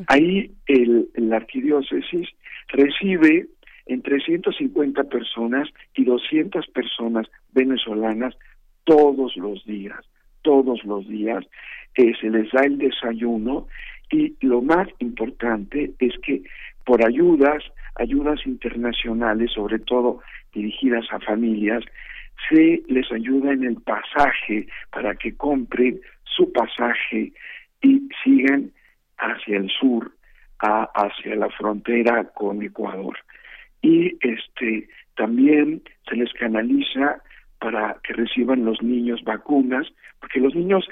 [0.08, 2.28] Ahí el, la arquidiócesis
[2.68, 3.46] recibe
[3.86, 8.34] entre 150 personas y 200 personas venezolanas
[8.84, 10.00] todos los días,
[10.42, 11.44] todos los días.
[11.96, 13.68] Eh, se les da el desayuno
[14.10, 16.42] Y lo más importante es que
[16.84, 17.64] por ayudas,
[17.96, 20.20] ayudas internacionales, sobre todo
[20.52, 21.82] dirigidas a familias,
[22.48, 27.32] se les ayuda en el pasaje para que compren su pasaje
[27.82, 28.70] y sigan
[29.18, 30.12] hacia el sur,
[30.58, 33.16] hacia la frontera con Ecuador.
[33.82, 37.22] Y este también se les canaliza
[37.58, 39.86] para que reciban los niños vacunas,
[40.20, 40.86] porque los niños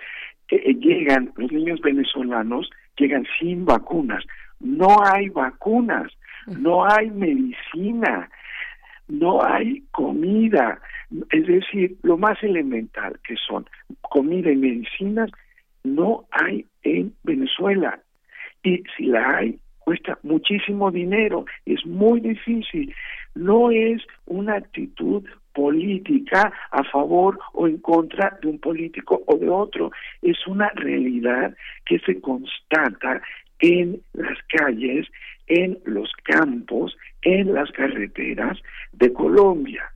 [0.50, 4.24] eh, eh, llegan, los niños venezolanos llegan sin vacunas.
[4.60, 6.10] No hay vacunas,
[6.46, 8.30] no hay medicina,
[9.09, 10.81] no hay comida.
[11.31, 13.66] Es decir, lo más elemental que son
[14.02, 15.31] comida y medicinas,
[15.82, 18.01] no hay en Venezuela.
[18.62, 22.94] Y si la hay, cuesta muchísimo dinero, es muy difícil.
[23.35, 29.48] No es una actitud política a favor o en contra de un político o de
[29.48, 29.90] otro.
[30.22, 31.55] Es una realidad
[31.85, 33.22] que se constata
[33.60, 35.06] en las calles,
[35.47, 38.59] en los campos, en las carreteras
[38.92, 39.93] de Colombia.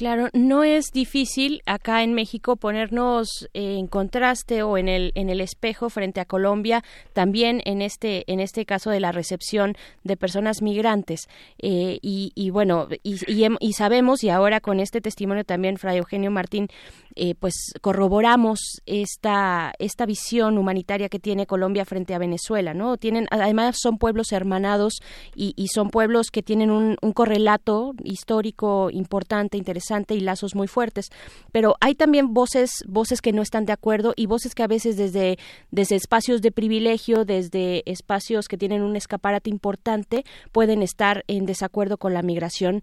[0.00, 5.42] Claro, no es difícil acá en México ponernos en contraste o en el en el
[5.42, 6.82] espejo frente a Colombia,
[7.12, 11.28] también en este en este caso de la recepción de personas migrantes.
[11.58, 13.18] Eh, y, bueno y,
[13.60, 16.68] y, sabemos y ahora con este testimonio también Fray Eugenio Martín
[17.14, 23.26] eh, pues corroboramos esta esta visión humanitaria que tiene Colombia frente a Venezuela, no tienen
[23.30, 24.94] además son pueblos hermanados
[25.34, 31.10] y, son pueblos que tienen un, un correlato histórico importante interesante y lazos muy fuertes.
[31.52, 34.96] Pero hay también voces, voces que no están de acuerdo y voces que a veces
[34.96, 35.38] desde,
[35.70, 41.96] desde espacios de privilegio, desde espacios que tienen un escaparate importante, pueden estar en desacuerdo
[41.98, 42.82] con la migración.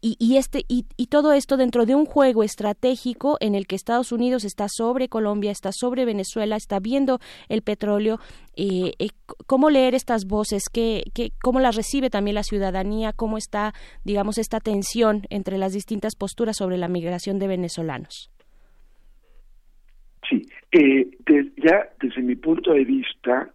[0.00, 3.76] Y, y este, y, y todo esto dentro de un juego estratégico en el que
[3.76, 8.18] Estados Unidos está sobre Colombia, está sobre Venezuela, está viendo el petróleo
[8.60, 9.10] eh, eh,
[9.46, 13.72] cómo leer estas voces, ¿Qué, qué, cómo las recibe también la ciudadanía, cómo está,
[14.02, 18.30] digamos, esta tensión entre las distintas posturas sobre la migración de venezolanos.
[20.28, 21.08] Sí, eh,
[21.56, 23.50] ya desde mi punto de vista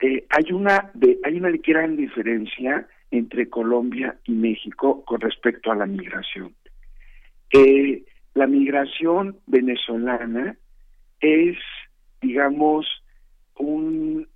[0.00, 0.90] eh, hay una
[1.24, 6.54] hay una gran diferencia entre Colombia y México con respecto a la migración.
[8.34, 10.56] la migración venezolana
[11.20, 11.56] es,
[12.20, 12.86] digamos,
[13.56, 14.26] un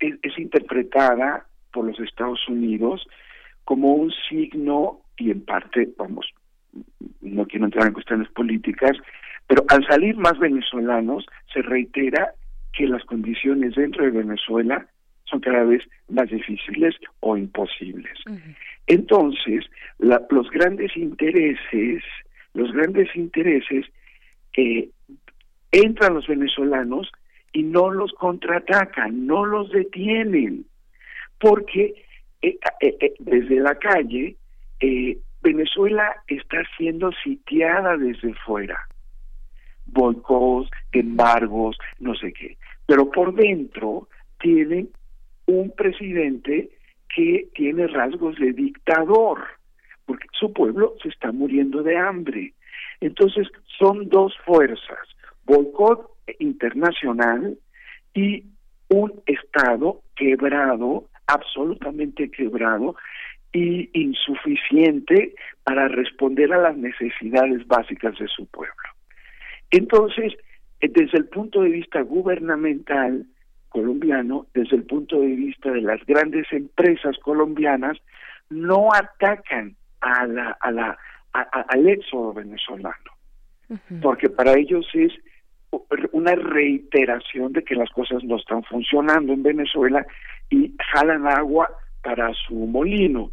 [0.00, 3.06] es, interpretada por los Estados Unidos
[3.64, 6.26] como un signo y en parte, vamos,
[7.20, 8.96] no quiero entrar en cuestiones políticas,
[9.46, 12.34] pero al salir más venezolanos se reitera
[12.72, 14.86] que las condiciones dentro de Venezuela
[15.24, 18.18] son cada vez más difíciles o imposibles.
[18.86, 19.64] Entonces,
[19.98, 22.02] los grandes intereses,
[22.54, 23.86] los grandes intereses,
[24.54, 24.88] eh,
[25.72, 27.10] entran los venezolanos
[27.52, 30.66] y no los contraatacan, no los detienen,
[31.38, 31.94] porque
[32.42, 34.36] eh, eh, eh, desde la calle
[35.42, 38.78] Venezuela está siendo sitiada desde fuera,
[39.86, 42.56] boicots, embargos, no sé qué,
[42.86, 44.08] pero por dentro
[44.38, 44.90] tienen
[45.46, 46.70] un presidente
[47.14, 49.40] que tiene rasgos de dictador,
[50.06, 52.54] porque su pueblo se está muriendo de hambre.
[53.00, 53.48] Entonces
[53.78, 54.98] son dos fuerzas,
[55.44, 57.58] boicot internacional
[58.14, 58.44] y
[58.88, 62.96] un Estado quebrado, absolutamente quebrado
[63.52, 68.74] y insuficiente para responder a las necesidades básicas de su pueblo.
[69.70, 70.34] Entonces,
[70.80, 73.26] desde el punto de vista gubernamental
[73.68, 77.98] colombiano, desde el punto de vista de las grandes empresas colombianas,
[78.48, 80.98] no atacan a la, a la,
[81.32, 83.12] al éxodo venezolano,
[84.02, 85.12] porque para ellos es
[86.12, 90.04] una reiteración de que las cosas no están funcionando en Venezuela
[90.48, 91.70] y jalan agua
[92.02, 93.30] para su molino.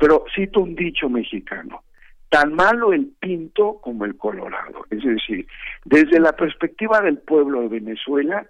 [0.00, 1.82] Pero cito un dicho mexicano,
[2.30, 4.86] tan malo el pinto como el colorado.
[4.88, 5.46] Es decir,
[5.84, 8.46] desde la perspectiva del pueblo de Venezuela,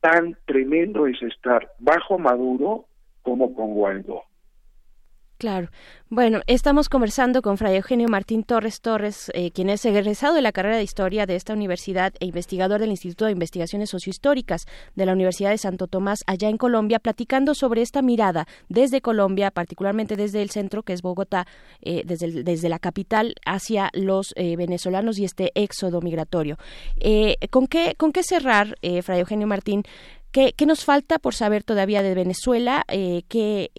[0.00, 2.84] tan tremendo es estar bajo Maduro
[3.22, 4.24] como con Guaidó.
[5.40, 5.70] Claro.
[6.10, 10.52] Bueno, estamos conversando con Fray Eugenio Martín Torres Torres, eh, quien es egresado de la
[10.52, 15.14] carrera de Historia de esta universidad e investigador del Instituto de Investigaciones Sociohistóricas de la
[15.14, 20.42] Universidad de Santo Tomás, allá en Colombia, platicando sobre esta mirada desde Colombia, particularmente desde
[20.42, 21.46] el centro, que es Bogotá,
[21.80, 26.58] eh, desde, desde la capital hacia los eh, venezolanos y este éxodo migratorio.
[27.48, 29.84] ¿con, qué, ¿Con qué cerrar, Fray Eugenio Martín?
[30.32, 32.84] ¿Qué, ¿Qué, nos falta por saber todavía de Venezuela?
[32.86, 33.70] ¿qué,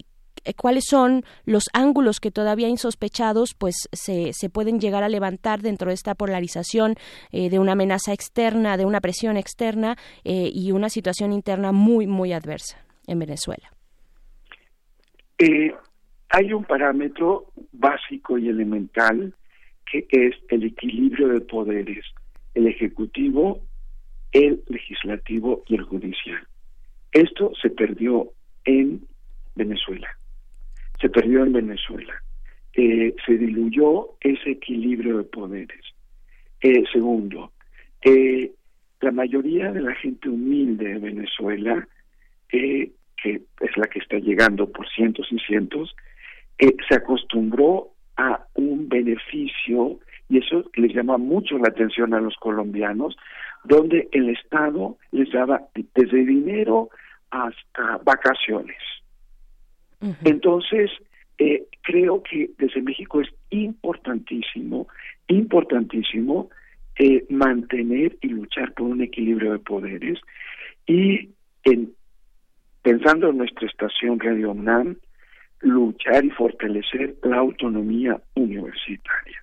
[0.56, 5.88] cuáles son los ángulos que todavía insospechados pues se, se pueden llegar a levantar dentro
[5.88, 6.96] de esta polarización
[7.30, 12.06] eh, de una amenaza externa, de una presión externa eh, y una situación interna muy,
[12.06, 13.70] muy adversa en Venezuela?
[15.38, 15.72] Eh,
[16.28, 19.34] hay un parámetro básico y elemental
[19.90, 22.04] que es el equilibrio de poderes,
[22.54, 23.60] el ejecutivo,
[24.32, 26.46] el legislativo y el judicial.
[27.12, 28.32] Esto se perdió
[28.64, 29.06] en
[29.54, 30.08] Venezuela.
[31.02, 32.14] Se perdió en Venezuela.
[32.74, 35.84] Eh, se diluyó ese equilibrio de poderes.
[36.62, 37.52] Eh, segundo,
[38.02, 38.52] eh,
[39.00, 41.86] la mayoría de la gente humilde de Venezuela,
[42.48, 42.92] que
[43.24, 45.94] es la que está llegando por cientos y cientos,
[46.88, 49.98] se acostumbró a un beneficio,
[50.28, 53.16] y eso les llama mucho la atención a los colombianos,
[53.64, 55.62] donde el Estado les daba
[55.94, 56.90] desde dinero
[57.30, 58.78] hasta vacaciones.
[60.24, 60.90] Entonces,
[61.38, 64.88] eh, creo que desde México es importantísimo,
[65.28, 66.50] importantísimo
[66.98, 70.18] eh, mantener y luchar por un equilibrio de poderes.
[70.86, 71.30] Y
[71.64, 71.92] en,
[72.82, 74.96] pensando en nuestra estación Radio UNAM,
[75.60, 79.38] luchar y fortalecer la autonomía universitaria.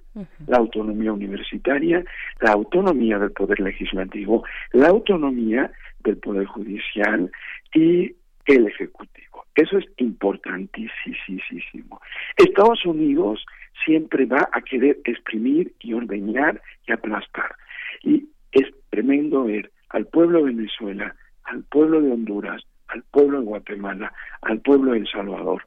[0.47, 2.03] La autonomía universitaria,
[2.41, 5.71] la autonomía del poder legislativo, la autonomía
[6.03, 7.31] del poder judicial
[7.73, 8.15] y
[8.49, 9.45] el ejecutivo.
[9.55, 12.01] Eso es importantísimo.
[12.35, 13.45] Estados Unidos
[13.85, 17.55] siempre va a querer exprimir y ordeñar y aplastar.
[18.03, 23.45] Y es tremendo ver al pueblo de Venezuela, al pueblo de Honduras, al pueblo de
[23.45, 24.11] Guatemala,
[24.41, 25.65] al pueblo de El Salvador,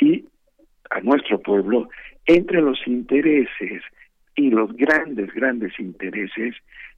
[0.00, 0.24] y
[0.90, 1.88] a nuestro pueblo
[2.26, 3.82] entre los intereses
[4.34, 6.54] y los grandes, grandes intereses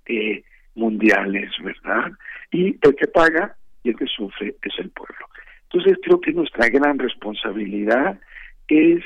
[0.06, 0.44] eh,
[0.74, 2.12] mundiales, ¿verdad?
[2.52, 3.56] Y el que paga
[3.86, 5.26] y el que sufre es el pueblo.
[5.70, 8.18] Entonces creo que nuestra gran responsabilidad
[8.68, 9.04] es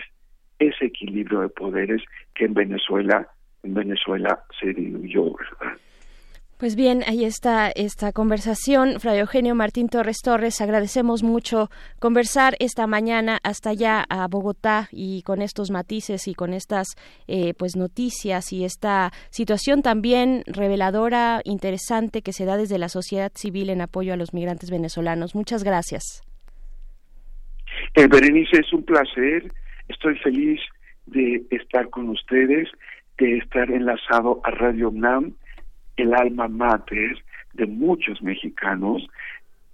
[0.58, 2.02] ese equilibrio de poderes
[2.34, 3.28] que en Venezuela,
[3.62, 5.76] en Venezuela se diluyó, ¿verdad?
[6.60, 9.00] Pues bien, ahí está esta conversación.
[9.00, 15.22] Fray Eugenio Martín Torres Torres, agradecemos mucho conversar esta mañana hasta allá a Bogotá y
[15.22, 16.88] con estos matices y con estas
[17.28, 23.32] eh, pues noticias y esta situación también reveladora, interesante que se da desde la sociedad
[23.34, 25.34] civil en apoyo a los migrantes venezolanos.
[25.34, 26.20] Muchas gracias.
[27.94, 29.50] Eh, Berenice, es un placer.
[29.88, 30.60] Estoy feliz
[31.06, 32.68] de estar con ustedes,
[33.16, 35.36] de estar enlazado a Radio UNAM
[36.00, 37.16] el alma mater
[37.54, 39.02] de muchos mexicanos,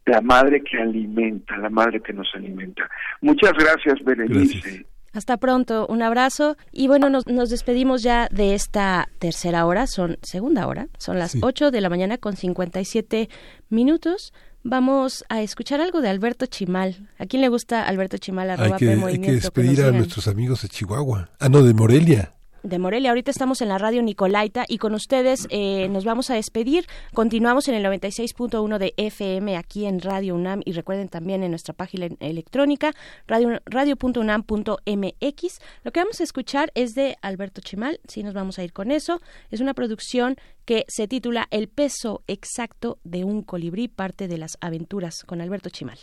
[0.07, 2.89] la madre que alimenta, la madre que nos alimenta.
[3.21, 4.87] Muchas gracias, Berenice.
[5.13, 10.67] Hasta pronto, un abrazo y bueno, nos, despedimos ya de esta tercera hora, son segunda
[10.67, 13.31] hora, son las 8 de la mañana con 57
[13.71, 14.35] minutos.
[14.63, 17.09] Vamos a escuchar algo de Alberto Chimal.
[17.19, 18.51] ¿A quién le gusta Alberto Chimal?
[18.51, 21.31] hay que, hay que despedir a nuestros amigos de Chihuahua.
[21.41, 22.36] Ah, no, de Morelia
[22.69, 23.11] de Morelia.
[23.11, 26.87] Ahorita estamos en la radio Nicolaita y con ustedes eh, nos vamos a despedir.
[27.15, 31.75] Continuamos en el 96.1 de FM aquí en Radio UNAM y recuerden también en nuestra
[31.75, 32.95] página electrónica
[33.27, 35.61] radio.unam.mx.
[35.85, 38.91] Lo que vamos a escuchar es de Alberto Chimal, sí nos vamos a ir con
[38.91, 39.21] eso.
[39.51, 44.59] Es una producción que se titula El peso exacto de un colibrí, parte de las
[44.61, 45.99] aventuras con Alberto Chimal.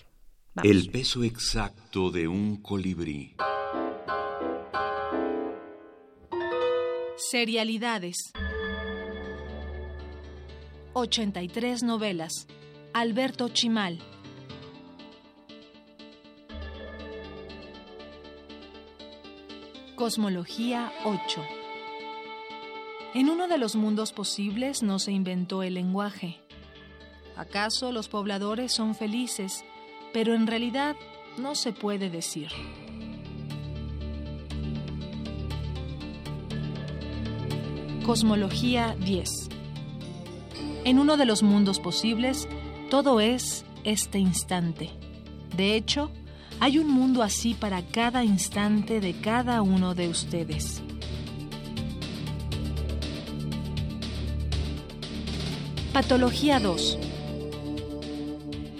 [0.64, 3.36] El peso exacto de un colibrí.
[7.16, 8.34] Serialidades.
[10.94, 12.48] 83 novelas.
[12.92, 14.00] Alberto Chimal.
[19.96, 21.44] Cosmología 8.
[23.14, 26.40] En uno de los mundos posibles no se inventó el lenguaje.
[27.38, 29.64] ¿Acaso los pobladores son felices,
[30.14, 30.96] pero en realidad
[31.38, 32.50] no se puede decir?
[38.04, 39.30] Cosmología 10.
[40.84, 42.50] En uno de los mundos posibles,
[42.90, 44.90] todo es este instante.
[45.56, 46.12] De hecho,
[46.60, 50.84] hay un mundo así para cada instante de cada uno de ustedes.
[55.94, 56.98] Patología 2.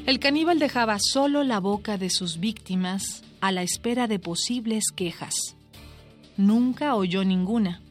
[0.06, 5.56] El caníbal dejaba solo la boca de sus víctimas a la espera de posibles quejas.
[6.36, 7.83] Nunca oyó ninguna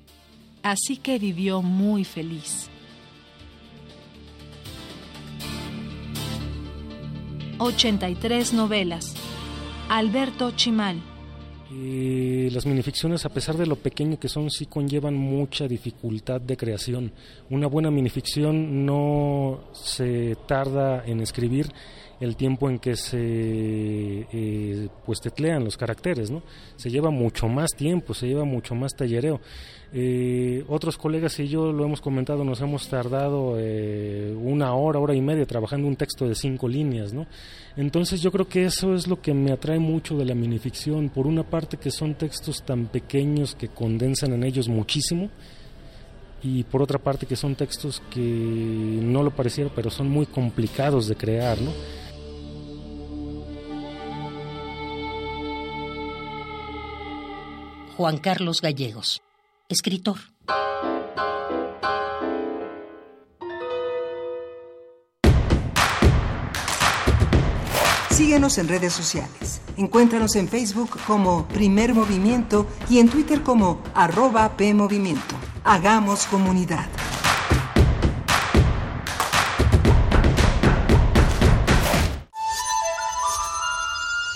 [0.62, 2.68] así que vivió muy feliz.
[7.58, 9.14] 83 novelas.
[9.88, 11.00] Alberto Chimal.
[11.70, 17.12] las minificciones, a pesar de lo pequeño que son, sí conllevan mucha dificultad de creación.
[17.50, 21.72] Una buena minificción no se tarda en escribir
[22.20, 26.42] el tiempo en que se eh, pues teclean los caracteres, ¿no?
[26.76, 29.40] Se lleva mucho más tiempo, se lleva mucho más tallereo.
[29.94, 35.14] Eh, otros colegas y yo lo hemos comentado, nos hemos tardado eh, una hora, hora
[35.14, 37.26] y media trabajando un texto de cinco líneas, ¿no?
[37.76, 41.26] Entonces yo creo que eso es lo que me atrae mucho de la minificción, por
[41.26, 45.28] una parte que son textos tan pequeños que condensan en ellos muchísimo,
[46.42, 51.06] y por otra parte que son textos que no lo pareciera, pero son muy complicados
[51.06, 51.70] de crear, ¿no?
[57.96, 59.20] Juan Carlos Gallegos,
[59.72, 60.18] escritor.
[68.10, 69.60] Síguenos en redes sociales.
[69.76, 75.34] Encuéntranos en Facebook como Primer Movimiento y en Twitter como arroba PMovimiento.
[75.64, 76.86] Hagamos comunidad.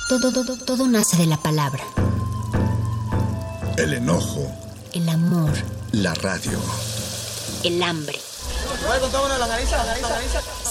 [0.08, 1.82] Todo, todo, todo nace de la palabra.
[3.76, 4.65] El enojo.
[4.96, 5.50] El amor.
[5.92, 6.58] La radio.
[7.62, 8.18] El hambre.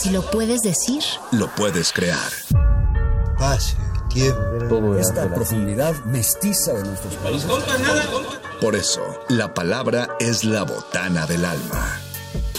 [0.02, 2.32] Si lo puedes decir, Lo puedes crear.
[3.38, 3.76] Paz,
[4.12, 4.96] tiempo.
[4.96, 7.48] Esta profundidad mestiza de nuestros países.
[8.60, 12.02] Por eso, la palabra es la botana del alma.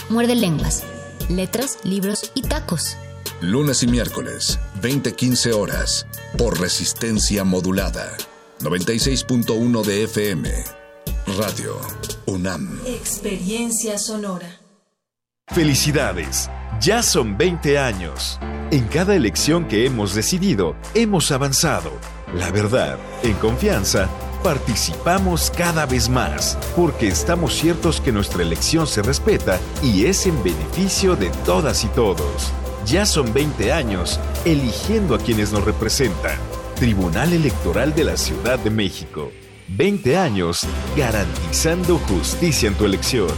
[0.07, 0.83] muerde lenguas,
[1.27, 2.95] letras, libros y tacos.
[3.41, 6.07] Lunes y miércoles, 20-15 horas,
[6.37, 8.15] por resistencia modulada.
[8.61, 10.76] 96.1 de FM.
[11.35, 11.77] Radio
[12.25, 12.79] UNAM.
[12.85, 14.61] Experiencia sonora.
[15.49, 16.49] Felicidades,
[16.79, 18.39] ya son 20 años.
[18.71, 21.91] En cada elección que hemos decidido, hemos avanzado.
[22.33, 24.07] La verdad, en confianza,
[24.41, 30.41] participamos cada vez más, porque estamos ciertos que nuestra elección se respeta y es en
[30.43, 32.53] beneficio de todas y todos.
[32.85, 36.39] Ya son 20 años eligiendo a quienes nos representan.
[36.75, 39.29] Tribunal Electoral de la Ciudad de México.
[39.69, 40.65] 20 años
[40.95, 43.29] garantizando justicia en tu elección.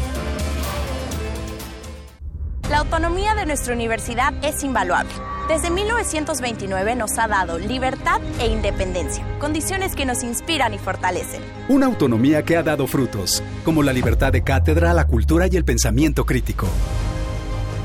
[2.69, 5.11] La autonomía de nuestra universidad es invaluable.
[5.47, 11.41] Desde 1929 nos ha dado libertad e independencia, condiciones que nos inspiran y fortalecen.
[11.67, 15.65] Una autonomía que ha dado frutos, como la libertad de cátedra, la cultura y el
[15.65, 16.67] pensamiento crítico.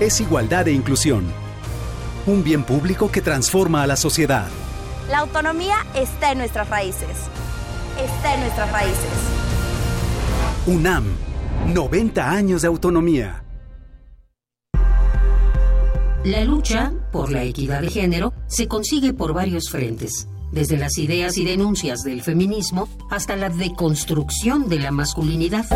[0.01, 1.25] Es igualdad e inclusión.
[2.27, 4.49] Un bien público que transforma a la sociedad.
[5.09, 7.31] La autonomía está en nuestras raíces.
[7.99, 9.11] Está en nuestras raíces.
[10.66, 11.05] UNAM,
[11.73, 13.45] 90 años de autonomía.
[16.25, 21.37] La lucha por la equidad de género se consigue por varios frentes, desde las ideas
[21.37, 25.66] y denuncias del feminismo hasta la deconstrucción de la masculinidad.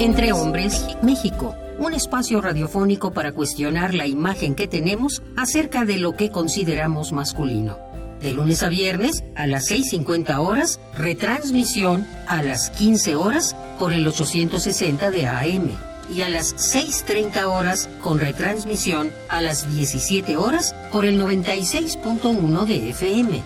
[0.00, 6.16] Entre hombres, México, un espacio radiofónico para cuestionar la imagen que tenemos acerca de lo
[6.16, 7.85] que consideramos masculino.
[8.20, 14.06] De lunes a viernes a las 6.50 horas, retransmisión a las 15 horas por el
[14.06, 15.70] 860 de AM
[16.14, 22.90] y a las 6.30 horas con retransmisión a las 17 horas por el 96.1 de
[22.90, 23.42] FM.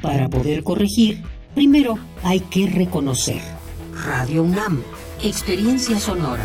[0.00, 1.22] Para poder corregir,
[1.54, 3.40] primero hay que reconocer.
[4.04, 4.82] Radio UNAM,
[5.22, 6.44] experiencia sonora.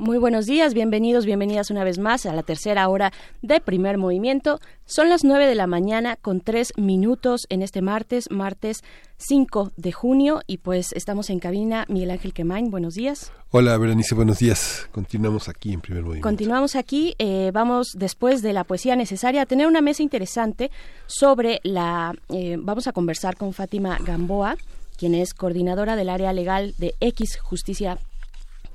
[0.00, 3.12] Muy buenos días, bienvenidos, bienvenidas una vez más a la tercera hora
[3.42, 4.58] de primer movimiento.
[4.86, 8.82] Son las nueve de la mañana con tres minutos en este martes, martes
[9.18, 11.84] 5 de junio y pues estamos en cabina.
[11.88, 13.30] Miguel Ángel Quemain, buenos días.
[13.50, 14.88] Hola, Berenice, buenos días.
[14.90, 16.26] Continuamos aquí en primer movimiento.
[16.26, 20.70] Continuamos aquí, eh, vamos después de la poesía necesaria a tener una mesa interesante
[21.08, 22.14] sobre la...
[22.30, 24.56] eh, vamos a conversar con Fátima Gamboa,
[24.96, 27.98] quien es coordinadora del área legal de X Justicia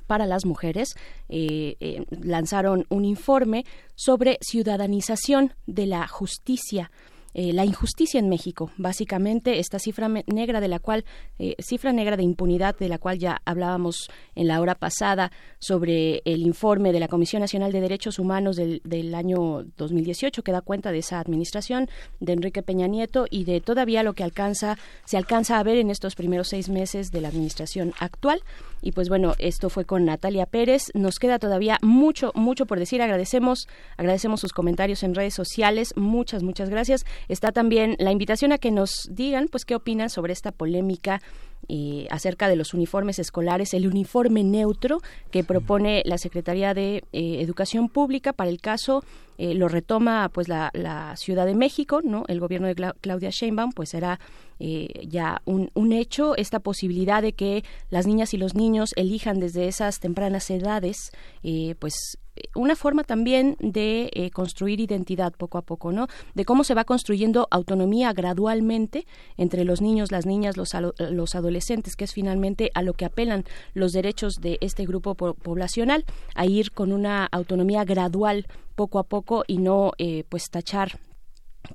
[0.07, 0.95] para las mujeres
[1.29, 3.65] eh, eh, lanzaron un informe
[3.95, 6.91] sobre ciudadanización de la justicia
[7.37, 11.03] eh, la injusticia en México, básicamente esta cifra negra de la cual,
[11.37, 16.21] eh, cifra negra de impunidad de la cual ya hablábamos en la hora pasada sobre
[16.23, 20.61] el informe de la Comisión Nacional de Derechos Humanos del, del año 2018 que da
[20.61, 21.89] cuenta de esa administración
[22.21, 25.89] de Enrique Peña Nieto y de todavía lo que alcanza, se alcanza a ver en
[25.89, 28.39] estos primeros seis meses de la administración actual.
[28.85, 30.91] Y pues bueno, esto fue con Natalia Pérez.
[30.93, 33.01] Nos queda todavía mucho, mucho por decir.
[33.01, 33.67] Agradecemos,
[33.97, 35.93] agradecemos sus comentarios en redes sociales.
[35.95, 37.03] Muchas, muchas gracias.
[37.27, 41.23] está también la invitación a que nos digan, pues, qué opinan sobre esta polémica
[41.67, 45.01] eh, acerca de los uniformes escolares, el uniforme neutro
[45.31, 49.03] que propone la Secretaría de eh, Educación Pública para el caso
[49.37, 52.23] eh, lo retoma pues la, la, Ciudad de México, ¿no?
[52.27, 54.19] El gobierno de Claudia Sheinbaum pues será
[54.57, 59.67] ya un, un, hecho esta posibilidad de que las niñas y los niños elijan desde
[59.67, 61.11] esas tempranas edades
[61.79, 62.17] pues
[62.55, 66.07] una forma también de eh, construir identidad poco a poco, ¿no?
[66.33, 69.05] De cómo se va construyendo autonomía gradualmente
[69.37, 73.45] entre los niños, las niñas, los, los adolescentes, que es finalmente a lo que apelan
[73.73, 76.05] los derechos de este grupo poblacional,
[76.35, 80.99] a ir con una autonomía gradual poco a poco y no eh, pues tachar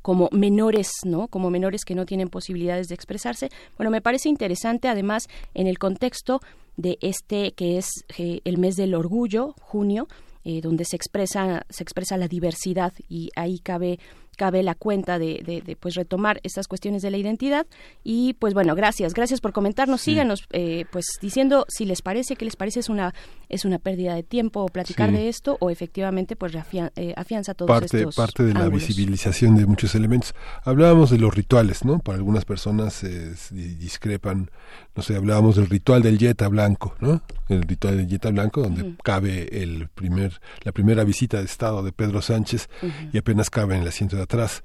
[0.03, 1.29] como menores, ¿no?
[1.29, 3.51] Como menores que no tienen posibilidades de expresarse.
[3.77, 6.41] Bueno, me parece interesante además en el contexto
[6.77, 10.07] de este que es eh, el mes del orgullo, junio,
[10.45, 13.99] eh, donde se expresa se expresa la diversidad y ahí cabe
[14.41, 17.67] cabe la cuenta de, de, pues retomar estas cuestiones de la identidad.
[18.03, 20.01] Y pues bueno gracias gracias por comentarnos.
[20.01, 22.81] Síganos eh, pues diciendo si les parece que les parece.
[22.81, 23.13] Es una
[23.51, 27.99] es una pérdida de tiempo platicar de esto o efectivamente pues eh, afianza todos parte
[27.99, 30.35] estos parte de la visibilización de muchos elementos.
[30.65, 33.05] Hablábamos de los rituales no para algunas personas
[33.51, 34.51] discrepan
[34.97, 38.95] no sé hablábamos del ritual del yeta blanco no el ritual del yeta blanco donde
[39.03, 42.71] cabe el primer la primera visita de estado de Pedro Sánchez
[43.13, 44.63] y apenas cabe en el asiento de atrás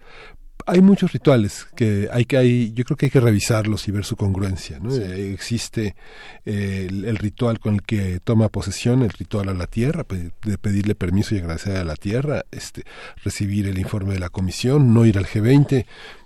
[0.67, 4.03] hay muchos rituales que hay que hay, yo creo que hay que revisarlos y ver
[4.03, 4.93] su congruencia ¿no?
[4.95, 5.95] Eh, existe
[6.43, 10.95] eh, el, ritual con el que toma posesión el ritual a la tierra de pedirle
[10.95, 12.83] permiso y agradecer a la tierra este
[13.23, 15.85] recibir el informe de la comisión no ir al G20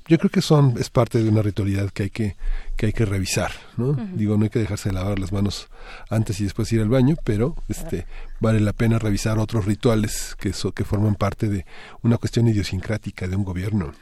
[0.09, 2.35] yo creo que son es parte de una ritualidad que hay que
[2.75, 5.69] que hay que revisar no digo no hay que dejarse de lavar las manos
[6.09, 8.05] antes y después ir al baño pero este
[8.41, 11.65] vale la pena revisar otros rituales que que forman parte de
[12.01, 13.93] una cuestión idiosincrática de un gobierno.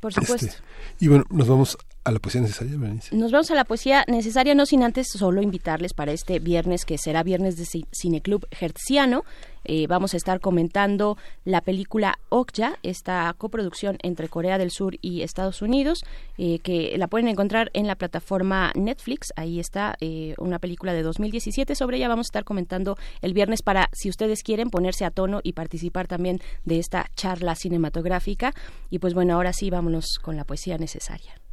[0.00, 0.46] Por supuesto.
[0.46, 0.58] Este,
[1.00, 2.76] y bueno, nos vamos a la poesía necesaria,
[3.12, 6.98] Nos vamos a la poesía necesaria, no sin antes solo invitarles para este viernes, que
[6.98, 9.24] será viernes de Cineclub Hertziano.
[9.64, 11.16] Eh, vamos a estar comentando
[11.46, 16.04] la película Okja, esta coproducción entre Corea del Sur y Estados Unidos,
[16.36, 19.32] eh, que la pueden encontrar en la plataforma Netflix.
[19.36, 21.74] Ahí está eh, una película de 2017.
[21.74, 25.40] Sobre ella vamos a estar comentando el viernes para, si ustedes quieren, ponerse a tono
[25.42, 28.52] y participar también de esta charla cinematográfica.
[28.90, 31.43] Y pues bueno, ahora sí, vámonos con la poesía necesaria.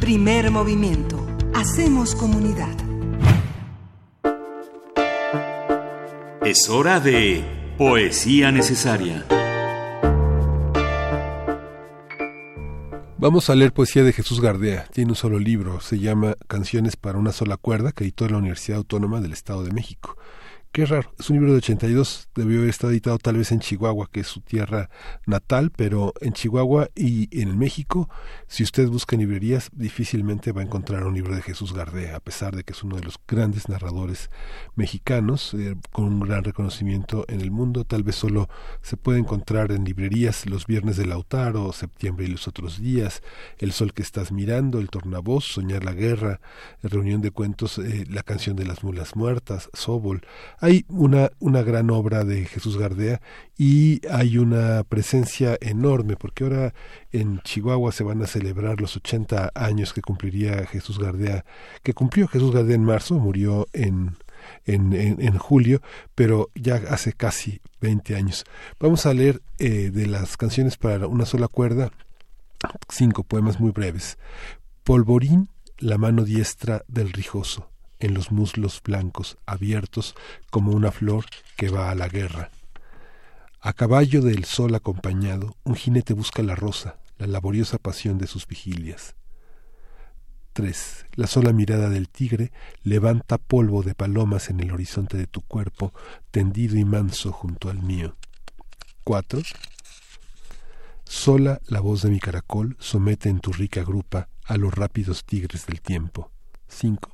[0.00, 1.26] Primer movimiento.
[1.54, 2.76] Hacemos comunidad.
[6.44, 7.42] Es hora de
[7.78, 9.24] Poesía Necesaria.
[13.16, 14.84] Vamos a leer poesía de Jesús Gardea.
[14.92, 18.38] Tiene un solo libro, se llama Canciones para una sola cuerda, que editó en la
[18.38, 20.18] Universidad Autónoma del Estado de México.
[20.74, 24.08] Qué raro, es un libro de 82, debió haber estado editado tal vez en Chihuahua,
[24.10, 24.90] que es su tierra
[25.24, 28.10] natal, pero en Chihuahua y en México,
[28.48, 32.18] si usted busca en librerías, difícilmente va a encontrar un libro de Jesús Gardea, a
[32.18, 34.30] pesar de que es uno de los grandes narradores
[34.74, 38.48] mexicanos, eh, con un gran reconocimiento en el mundo, tal vez solo
[38.82, 43.22] se puede encontrar en librerías los viernes de Lautaro, septiembre y los otros días,
[43.58, 46.40] El sol que estás mirando, El tornavoz, Soñar la guerra,
[46.82, 50.22] Reunión de cuentos, eh, La canción de las mulas muertas, Sobol,
[50.64, 53.20] hay una, una gran obra de Jesús Gardea
[53.58, 56.74] y hay una presencia enorme, porque ahora
[57.12, 61.44] en Chihuahua se van a celebrar los 80 años que cumpliría Jesús Gardea,
[61.82, 64.16] que cumplió Jesús Gardea en marzo, murió en,
[64.64, 65.82] en, en, julio,
[66.14, 68.46] pero ya hace casi 20 años.
[68.80, 71.90] Vamos a leer eh, de las canciones para una sola cuerda,
[72.88, 74.16] cinco poemas muy breves.
[74.82, 77.73] Polvorín, la mano diestra del rijoso
[78.04, 80.14] en los muslos blancos abiertos
[80.50, 81.26] como una flor
[81.56, 82.50] que va a la guerra.
[83.60, 88.46] A caballo del sol acompañado, un jinete busca la rosa, la laboriosa pasión de sus
[88.46, 89.14] vigilias.
[90.52, 91.06] 3.
[91.14, 92.52] La sola mirada del tigre
[92.82, 95.92] levanta polvo de palomas en el horizonte de tu cuerpo,
[96.30, 98.16] tendido y manso junto al mío.
[99.02, 99.42] 4.
[101.04, 105.66] Sola la voz de mi caracol somete en tu rica grupa a los rápidos tigres
[105.66, 106.30] del tiempo.
[106.68, 107.13] 5.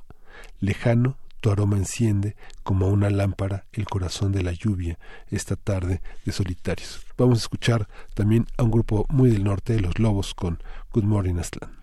[0.59, 4.99] Lejano, tu aroma enciende como una lámpara el corazón de la lluvia
[5.29, 7.05] esta tarde de solitarios.
[7.17, 10.61] Vamos a escuchar también a un grupo muy del norte los Lobos con
[10.93, 11.80] Good Morning Aslan.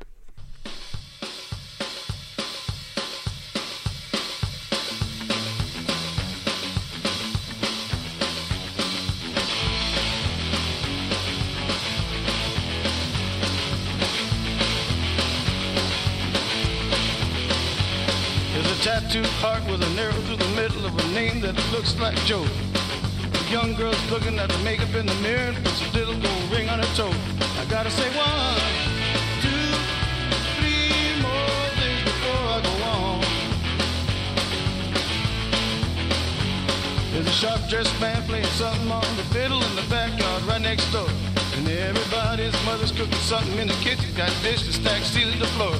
[22.24, 22.46] Joe.
[23.50, 26.78] young girl's looking at the makeup in the mirror, puts a little gold ring on
[26.78, 27.12] her toe.
[27.60, 28.60] I gotta say one,
[29.42, 29.72] two,
[30.56, 33.20] three more things before I go on.
[37.12, 40.90] There's a sharp dressed man playing something on the fiddle in the backyard right next
[40.92, 41.08] door.
[41.56, 45.76] And everybody's mother's cooking something in the kitchen, got dishes stacked, sealing the floor.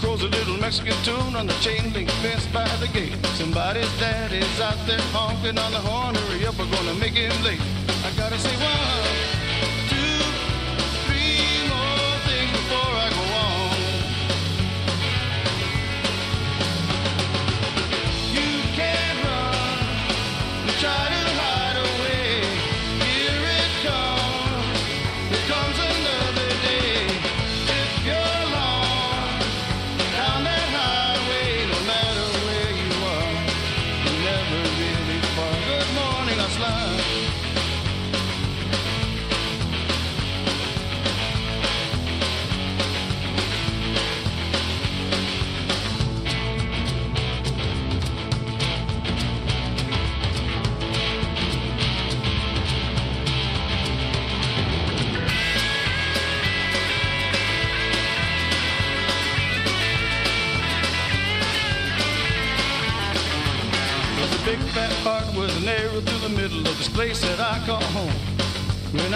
[0.00, 3.14] Crows a little Mexican tune on the chain link fence by the gate.
[3.34, 6.14] Somebody's daddy's out there honking on the horn.
[6.14, 7.60] Hurry up, we're gonna make him late.
[8.04, 9.35] I gotta say one,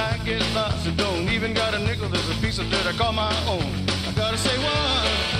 [0.00, 2.92] I get lost and don't even got a nickel, there's a piece of dirt I
[2.92, 3.68] call my own.
[4.08, 5.39] I gotta say one,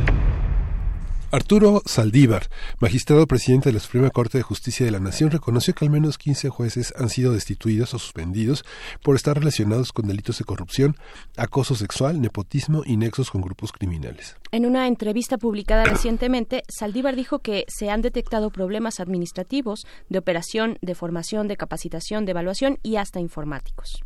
[1.33, 2.49] Arturo Saldívar,
[2.81, 6.17] magistrado presidente de la Suprema Corte de Justicia de la Nación, reconoció que al menos
[6.17, 8.65] 15 jueces han sido destituidos o suspendidos
[9.01, 10.97] por estar relacionados con delitos de corrupción,
[11.37, 14.35] acoso sexual, nepotismo y nexos con grupos criminales.
[14.51, 20.79] En una entrevista publicada recientemente, Saldívar dijo que se han detectado problemas administrativos, de operación,
[20.81, 24.03] de formación, de capacitación, de evaluación y hasta informáticos.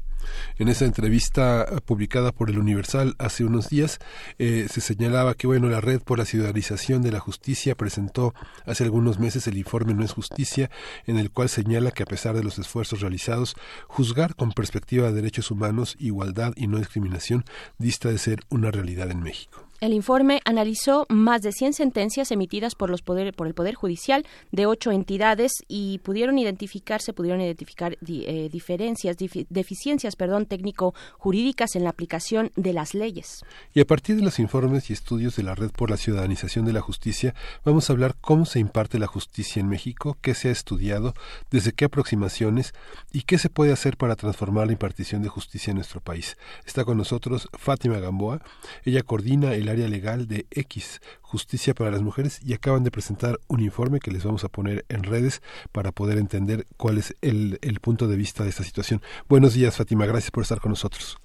[0.57, 3.99] En esa entrevista publicada por el Universal hace unos días
[4.39, 8.33] eh, se señalaba que bueno la red por la ciudadanización de la justicia presentó
[8.65, 10.69] hace algunos meses el informe No es justicia
[11.05, 13.55] en el cual señala que a pesar de los esfuerzos realizados
[13.87, 17.45] juzgar con perspectiva de derechos humanos, igualdad y no discriminación
[17.77, 19.64] dista de ser una realidad en México.
[19.81, 24.25] El informe analizó más de 100 sentencias emitidas por, los poder, por el Poder Judicial
[24.53, 29.17] de ocho entidades y pudieron identificarse, pudieron identificar eh, diferencias,
[29.49, 33.43] deficiencias, perdón, técnico-jurídicas en la aplicación de las leyes.
[33.73, 36.71] Y a partir de los informes y estudios de la Red por la Ciudadanización de
[36.71, 37.35] la Justicia,
[37.65, 41.13] vamos a hablar cómo se imparte la justicia en México, qué se ha estudiado,
[41.51, 42.73] desde qué aproximaciones
[43.11, 46.37] y qué se puede hacer para transformar la impartición de justicia en nuestro país.
[46.65, 48.41] Está con nosotros Fátima Gamboa.
[48.85, 53.39] Ella coordina el área legal de X, Justicia para las Mujeres, y acaban de presentar
[53.47, 57.59] un informe que les vamos a poner en redes para poder entender cuál es el,
[57.61, 59.01] el punto de vista de esta situación.
[59.27, 60.05] Buenos días, Fátima.
[60.05, 61.17] Gracias por estar con nosotros.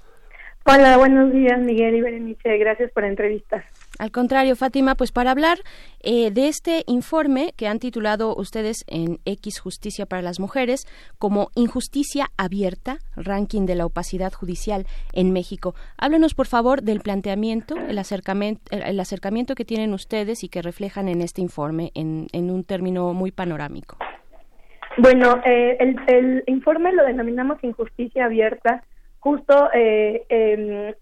[0.67, 2.59] Hola, buenos días, Miguel y Berenice.
[2.59, 3.65] Gracias por la entrevista.
[4.01, 5.59] Al contrario, Fátima, pues para hablar
[6.03, 10.87] eh, de este informe que han titulado ustedes en X Justicia para las Mujeres
[11.19, 15.75] como Injusticia Abierta, ranking de la opacidad judicial en México.
[15.99, 21.07] Háblenos, por favor, del planteamiento, el acercamiento, el acercamiento que tienen ustedes y que reflejan
[21.11, 23.99] en este informe en, en un término muy panorámico.
[24.97, 28.83] Bueno, eh, el, el informe lo denominamos injusticia abierta,
[29.21, 30.97] justo eh,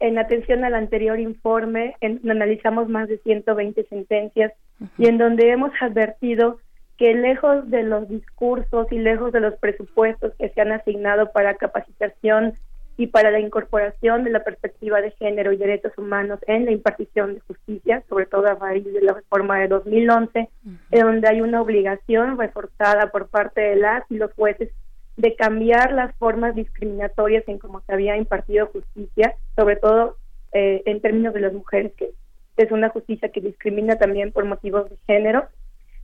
[0.00, 4.52] en, atención al anterior informe, en, analizamos más de 120 sentencias
[4.96, 6.58] y en donde hemos advertido
[6.96, 11.56] que lejos de los discursos y lejos de los presupuestos que se han asignado para
[11.56, 12.54] capacitación
[12.98, 17.34] y para la incorporación de la perspectiva de género y derechos humanos en la impartición
[17.34, 20.48] de justicia, sobre todo a raíz de la reforma de 2011,
[20.92, 24.70] en donde hay una obligación reforzada por parte de las y los jueces
[25.16, 30.16] de cambiar las formas discriminatorias en cómo se había impartido justicia, sobre todo
[30.52, 32.12] eh, en términos de las mujeres, que
[32.56, 35.46] es una justicia que discrimina también por motivos de género,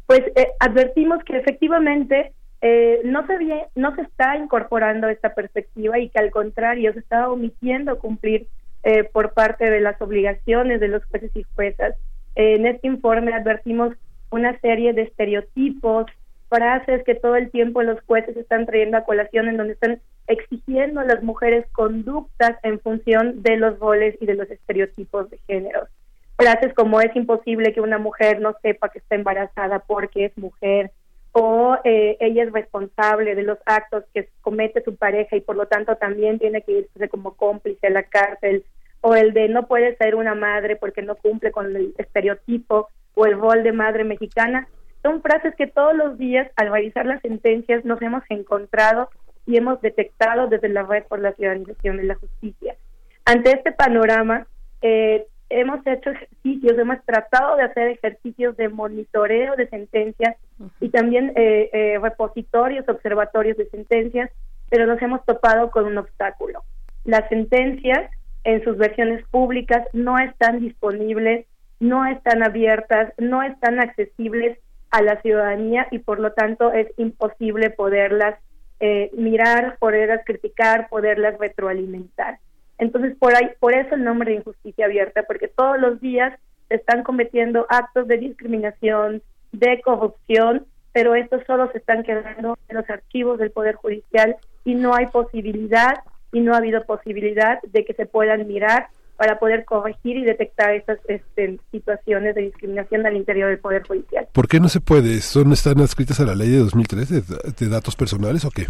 [0.06, 5.98] pues eh, advertimos que efectivamente eh, no se vie- no se está incorporando esta perspectiva
[5.98, 8.46] y que al contrario se está omitiendo cumplir
[8.84, 11.94] eh, por parte de las obligaciones de los jueces y juezas.
[12.34, 13.94] En este informe advertimos
[14.30, 16.06] una serie de estereotipos,
[16.52, 21.00] frases que todo el tiempo los jueces están trayendo a colación en donde están exigiendo
[21.00, 25.88] a las mujeres conductas en función de los roles y de los estereotipos de género.
[26.36, 30.90] Frases como es imposible que una mujer no sepa que está embarazada porque es mujer
[31.32, 35.66] o eh, ella es responsable de los actos que comete su pareja y por lo
[35.66, 38.64] tanto también tiene que irse como cómplice a la cárcel
[39.00, 43.24] o el de no puede ser una madre porque no cumple con el estereotipo o
[43.24, 44.68] el rol de madre mexicana
[45.02, 49.10] son frases que todos los días al realizar las sentencias nos hemos encontrado
[49.46, 52.76] y hemos detectado desde la red por la ciudadanización de la justicia.
[53.24, 54.46] Ante este panorama,
[54.80, 60.36] eh, hemos hecho ejercicios, hemos tratado de hacer ejercicios de monitoreo de sentencias
[60.80, 64.30] y también eh, eh, repositorios, observatorios de sentencias,
[64.70, 66.62] pero nos hemos topado con un obstáculo.
[67.04, 68.10] Las sentencias
[68.44, 71.46] en sus versiones públicas no están disponibles,
[71.80, 74.58] no están abiertas, no están accesibles
[74.92, 78.38] a la ciudadanía y por lo tanto es imposible poderlas
[78.78, 82.38] eh, mirar, poderlas criticar, poderlas retroalimentar.
[82.78, 86.38] Entonces, por ahí, por eso el nombre de injusticia abierta, porque todos los días
[86.68, 92.76] se están cometiendo actos de discriminación, de corrupción, pero estos solo se están quedando en
[92.76, 96.00] los archivos del Poder Judicial y no hay posibilidad
[96.32, 98.88] y no ha habido posibilidad de que se puedan mirar
[99.22, 104.26] para poder corregir y detectar estas este, situaciones de discriminación al interior del Poder Judicial.
[104.32, 105.20] ¿Por qué no se puede?
[105.20, 107.20] ¿Son, ¿Están adscritas a la ley de 2003 de,
[107.56, 108.66] de datos personales o qué?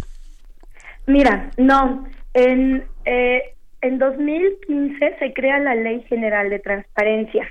[1.07, 2.05] Mira, no,
[2.35, 7.47] en, eh, en 2015 se crea la Ley General de Transparencia,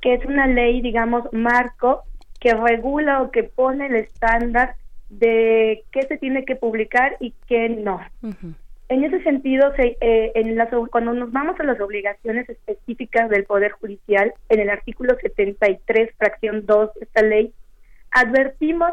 [0.00, 2.02] que es una ley, digamos, marco
[2.40, 4.74] que regula o que pone el estándar
[5.10, 8.00] de qué se tiene que publicar y qué no.
[8.92, 13.44] En ese sentido, se, eh, en las, cuando nos vamos a las obligaciones específicas del
[13.44, 17.54] Poder Judicial, en el artículo 73, fracción 2 de esta ley,
[18.10, 18.90] advertimos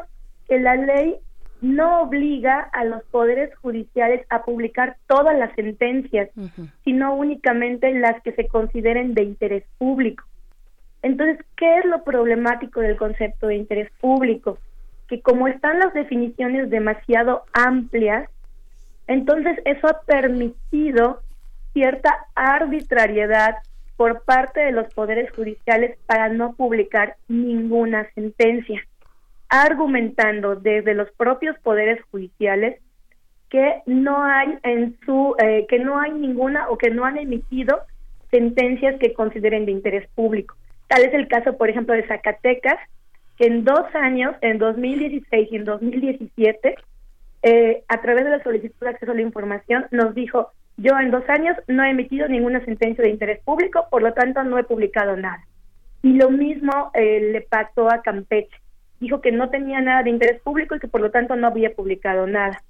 [0.48, 1.18] que la ley
[1.60, 6.30] no obliga a los poderes judiciales a publicar todas las sentencias,
[6.86, 10.24] sino únicamente las que se consideren de interés público.
[11.02, 14.60] Entonces, ¿qué es lo problemático del concepto de interés público?
[15.10, 18.30] Que como están las definiciones demasiado amplias,
[19.10, 21.22] entonces eso ha permitido
[21.74, 23.56] cierta arbitrariedad
[23.98, 28.82] por parte de los poderes judiciales para no publicar ninguna sentencia,
[29.50, 32.80] argumentando desde los propios poderes judiciales
[33.50, 37.80] que no hay en su eh, que no hay ninguna o que no han emitido
[38.30, 40.56] sentencias que consideren de interés público.
[40.88, 42.78] Tal es el caso, por ejemplo, de Zacatecas,
[43.38, 46.76] que en dos años, en 2016 y en 2017,
[47.44, 51.12] eh, a través de la solicitud de acceso a la información, nos dijo, Yo en
[51.12, 54.64] dos años no he emitido ninguna sentencia de interés público, por lo tanto no he
[54.64, 55.44] publicado nada.
[56.02, 58.56] Y lo mismo eh, le pasó a Campeche.
[59.00, 61.74] Dijo que no tenía nada de interés público y que por lo tanto no había
[61.74, 62.62] publicado nada.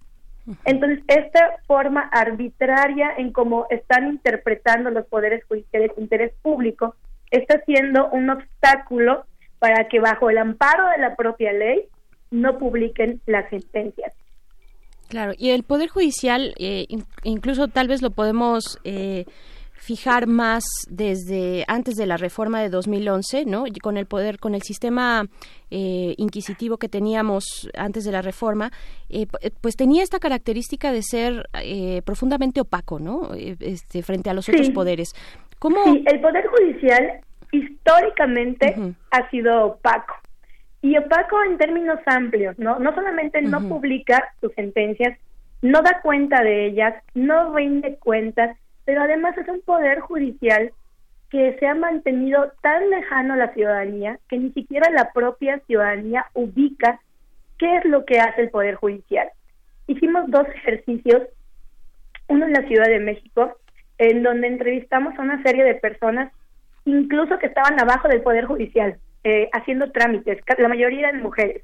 [0.65, 6.95] Entonces, esta forma arbitraria en cómo están interpretando los poderes judiciales de interés público
[7.29, 9.25] está siendo un obstáculo
[9.59, 11.83] para que bajo el amparo de la propia ley
[12.31, 14.13] no publiquen las sentencias.
[15.10, 19.26] Claro, y el Poder Judicial, eh, in- incluso tal vez lo podemos eh,
[19.73, 23.65] fijar más desde antes de la reforma de 2011, ¿no?
[23.65, 25.26] Y Con el poder, con el sistema
[25.72, 28.72] eh, inquisitivo que teníamos antes de la reforma,
[29.10, 33.34] eh, eh, pues tenía esta característica de ser eh, profundamente opaco, ¿no?
[33.34, 35.14] Eh, Este, frente a los otros poderes.
[35.60, 35.84] ¿Cómo?
[35.86, 37.22] Sí, el Poder Judicial
[37.52, 38.76] históricamente
[39.11, 40.14] ha sido opaco.
[40.81, 42.80] Y opaco en términos amplios, ¿no?
[42.80, 45.18] No solamente no publica sus sentencias,
[45.61, 50.72] no da cuenta de ellas, no rinde cuentas, pero además es un poder judicial
[51.30, 56.26] que se ha mantenido tan lejano a la ciudadanía que ni siquiera la propia ciudadanía
[56.34, 56.99] ubica
[57.60, 59.30] qué es lo que hace el Poder Judicial.
[59.85, 61.23] Hicimos dos ejercicios,
[62.27, 63.57] uno en la Ciudad de México,
[63.97, 66.31] en donde entrevistamos a una serie de personas,
[66.85, 71.63] incluso que estaban abajo del Poder Judicial, eh, haciendo trámites, la mayoría eran mujeres.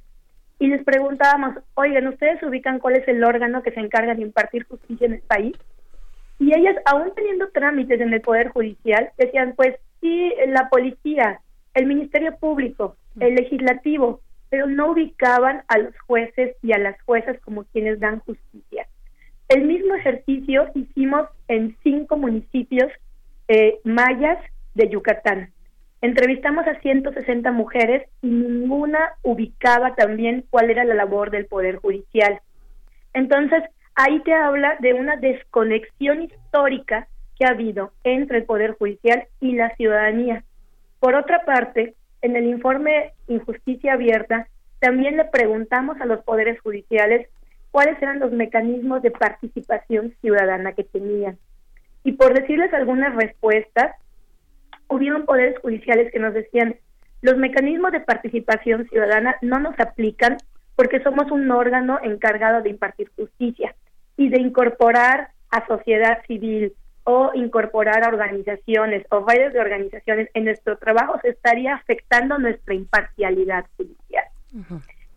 [0.59, 4.65] Y les preguntábamos, oigan, ¿ustedes ubican cuál es el órgano que se encarga de impartir
[4.65, 5.55] justicia en el país?
[6.39, 11.39] Y ellas, aún teniendo trámites en el Poder Judicial, decían, pues sí, la policía,
[11.73, 17.39] el Ministerio Público, el legislativo, pero no ubicaban a los jueces y a las juezas
[17.41, 18.87] como quienes dan justicia.
[19.49, 22.91] El mismo ejercicio hicimos en cinco municipios
[23.47, 24.39] eh, mayas
[24.73, 25.51] de Yucatán.
[26.05, 32.41] Entrevistamos a 160 mujeres y ninguna ubicaba también cuál era la labor del Poder Judicial.
[33.15, 33.63] Entonces,
[33.95, 39.53] ahí te habla de una desconexión histórica que ha habido entre el Poder Judicial y
[39.53, 40.43] la ciudadanía.
[40.99, 47.27] Por otra parte, en el informe Injusticia Abierta, también le preguntamos a los poderes judiciales
[47.71, 51.39] cuáles eran los mecanismos de participación ciudadana que tenían.
[52.03, 53.95] Y por decirles algunas respuestas,
[54.87, 56.75] hubieron poderes judiciales que nos decían,
[57.21, 60.37] los mecanismos de participación ciudadana no nos aplican
[60.75, 63.75] porque somos un órgano encargado de impartir justicia
[64.17, 66.73] y de incorporar a sociedad civil
[67.03, 72.73] o incorporar a organizaciones o redes de organizaciones en nuestro trabajo se estaría afectando nuestra
[72.73, 74.25] imparcialidad judicial.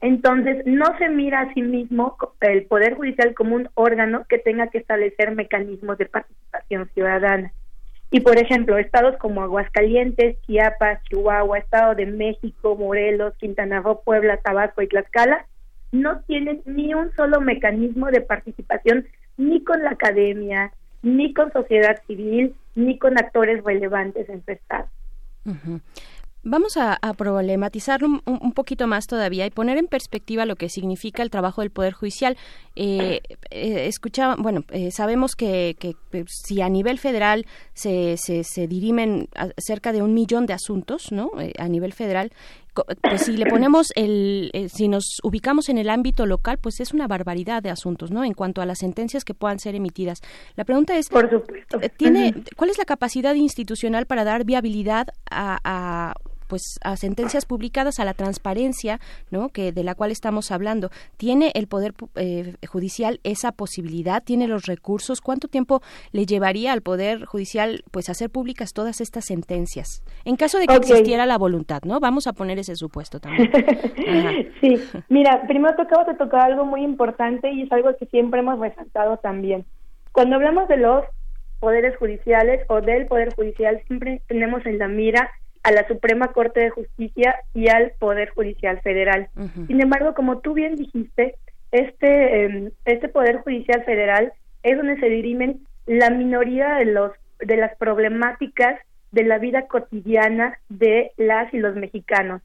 [0.01, 4.69] Entonces, no se mira a sí mismo el Poder Judicial como un órgano que tenga
[4.69, 7.53] que establecer mecanismos de participación ciudadana.
[8.11, 14.39] Y, por ejemplo, estados como Aguascalientes, Chiapas, Chihuahua, Estado de México, Morelos, Quintana Roo, Puebla,
[14.39, 15.47] Tabasco y Tlaxcala
[15.93, 19.07] no tienen ni un solo mecanismo de participación
[19.37, 20.73] ni con la academia,
[21.03, 24.89] ni con sociedad civil, ni con actores relevantes en su estado.
[26.45, 31.23] Vamos a, a problematizarlo un, poquito más todavía y poner en perspectiva lo que significa
[31.23, 32.37] el trabajo del Poder Judicial.
[32.77, 35.95] Eh, eh, escuchaba, bueno, eh, sabemos que, que,
[36.29, 37.45] si a nivel federal
[37.75, 41.31] se, se, se dirimen cerca de un millón de asuntos, ¿no?
[41.41, 42.33] Eh, a nivel federal,
[43.03, 46.93] pues si le ponemos el, eh, si nos ubicamos en el ámbito local, pues es
[46.93, 48.25] una barbaridad de asuntos, ¿no?
[48.25, 50.21] En cuanto a las sentencias que puedan ser emitidas.
[50.57, 51.79] La pregunta es, Por supuesto.
[51.97, 52.35] ¿tiene.
[52.57, 56.15] ¿cuál es la capacidad institucional para dar viabilidad a, a,
[56.49, 58.99] pues a sentencias publicadas a la transparencia
[59.31, 60.91] no que de la cual estamos hablando.
[61.17, 65.81] Tiene el poder eh, judicial esa posibilidad tiene los recursos cuánto tiempo
[66.13, 70.77] le llevaría al poder judicial pues hacer públicas todas estas sentencias en caso de que
[70.77, 73.51] existiera la voluntad no vamos a poner ese supuesto también.
[73.55, 74.33] Ajá.
[74.61, 74.75] Sí,
[75.09, 78.59] mira, primero tú acabas de tocar algo muy importante y es algo que siempre hemos
[78.59, 79.65] resaltado también.
[80.13, 81.05] Cuando hablamos de los
[81.61, 85.31] poderes judiciales o del poder judicial, siempre tenemos en la mira
[85.63, 89.29] a la Suprema Corte de Justicia y al Poder Judicial Federal.
[89.67, 91.37] Sin embargo, como tú bien dijiste,
[91.73, 97.57] este eh, este Poder Judicial Federal es donde se dirimen la minoría de los de
[97.57, 98.81] las problemáticas
[99.11, 102.43] de la vida cotidiana de las y los mexicanos.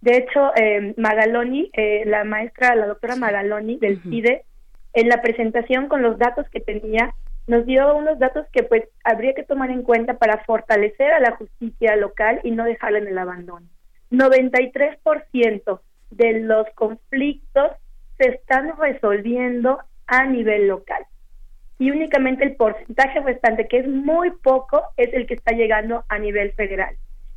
[0.00, 4.44] De hecho, eh, Magaloni, eh, la maestra, la doctora Magaloni del CIDE,
[4.94, 7.14] en la presentación con los datos que tenía,
[7.46, 11.36] nos dio unos datos que pues habría que tomar en cuenta para fortalecer a la
[11.36, 13.66] justicia local y no dejarla en el abandono.
[14.10, 17.72] 93% de los conflictos
[18.18, 21.04] se están resolviendo a nivel local
[21.80, 26.18] y únicamente el porcentaje restante, que es muy poco, es el que está llegando a
[26.18, 26.94] nivel federal.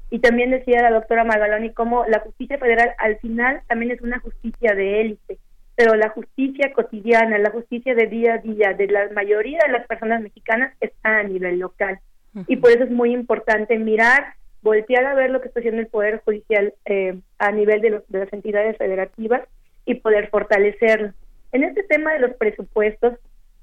[0.09, 4.19] Y también decía la doctora Magaloni cómo la justicia federal al final también es una
[4.19, 5.39] justicia de élite,
[5.75, 9.87] pero la justicia cotidiana, la justicia de día a día de la mayoría de las
[9.87, 11.99] personas mexicanas está a nivel local.
[12.47, 15.87] Y por eso es muy importante mirar, voltear a ver lo que está haciendo el
[15.87, 19.41] Poder Judicial eh, a nivel de, los- de las entidades federativas
[19.85, 21.13] y poder fortalecerlo.
[21.51, 23.13] En este tema de los presupuestos,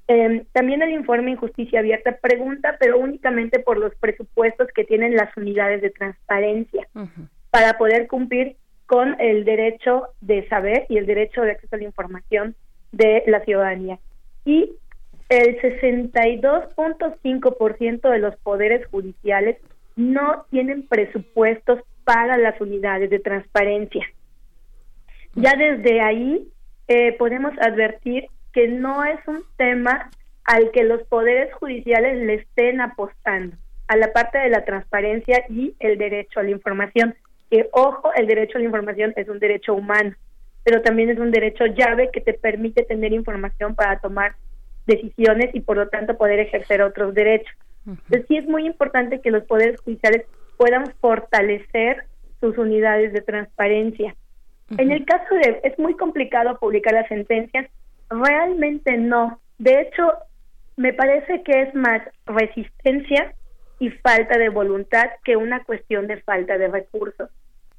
[0.07, 5.35] eh, también el informe Injusticia Abierta pregunta, pero únicamente por los presupuestos que tienen las
[5.37, 6.87] unidades de transparencia
[7.49, 8.55] para poder cumplir
[8.91, 12.57] con el derecho de saber y el derecho de acceso a la información
[12.91, 13.99] de la ciudadanía.
[14.43, 14.73] Y
[15.29, 19.55] el 62.5% de los poderes judiciales
[19.95, 24.05] no tienen presupuestos para las unidades de transparencia.
[25.35, 26.49] Ya desde ahí
[26.89, 30.11] eh, podemos advertir que no es un tema
[30.43, 33.55] al que los poderes judiciales le estén apostando,
[33.87, 37.15] a la parte de la transparencia y el derecho a la información.
[37.51, 40.15] Que, ojo, el derecho a la información es un derecho humano,
[40.63, 44.33] pero también es un derecho llave que te permite tener información para tomar
[44.87, 47.53] decisiones y por lo tanto poder ejercer otros derechos.
[47.85, 50.25] Entonces sí es muy importante que los poderes judiciales
[50.57, 52.05] puedan fortalecer
[52.39, 54.15] sus unidades de transparencia.
[54.77, 57.69] En el caso de, es muy complicado publicar las sentencias,
[58.09, 59.39] realmente no.
[59.57, 60.13] De hecho,
[60.77, 63.33] me parece que es más resistencia
[63.79, 67.29] y falta de voluntad que una cuestión de falta de recursos.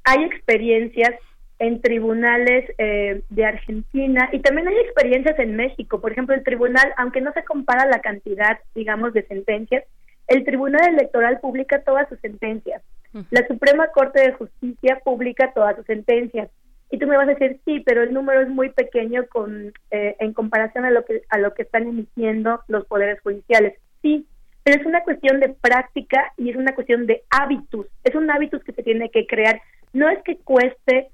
[0.04, 1.12] Hay experiencias
[1.58, 6.00] en tribunales eh, de Argentina y también hay experiencias en México.
[6.00, 9.84] Por ejemplo, el tribunal, aunque no se compara la cantidad, digamos, de sentencias,
[10.26, 12.82] el tribunal electoral publica todas sus sentencias.
[13.30, 16.50] La Suprema Corte de Justicia publica todas sus sentencias.
[16.90, 20.16] Y tú me vas a decir, sí, pero el número es muy pequeño con eh,
[20.18, 23.78] en comparación a lo que a lo que están emitiendo los poderes judiciales.
[24.02, 24.26] Sí,
[24.62, 27.86] pero es una cuestión de práctica y es una cuestión de hábitos.
[28.04, 29.60] Es un hábitus que se tiene que crear.
[29.92, 31.08] No es que cueste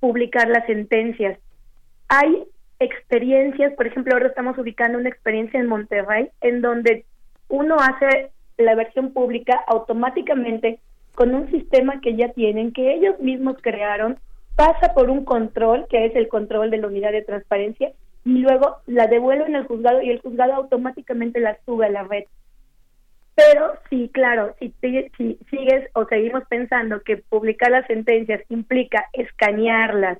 [0.00, 1.38] publicar las sentencias.
[2.08, 2.44] Hay
[2.78, 7.04] experiencias, por ejemplo, ahora estamos ubicando una experiencia en Monterrey en donde
[7.48, 10.78] uno hace la versión pública automáticamente
[11.14, 14.18] con un sistema que ya tienen, que ellos mismos crearon,
[14.54, 17.92] pasa por un control, que es el control de la unidad de transparencia,
[18.24, 22.24] y luego la devuelven al juzgado y el juzgado automáticamente la sube a la red.
[23.36, 30.18] Pero sí, claro, si, si sigues o seguimos pensando que publicar las sentencias implica escanearlas,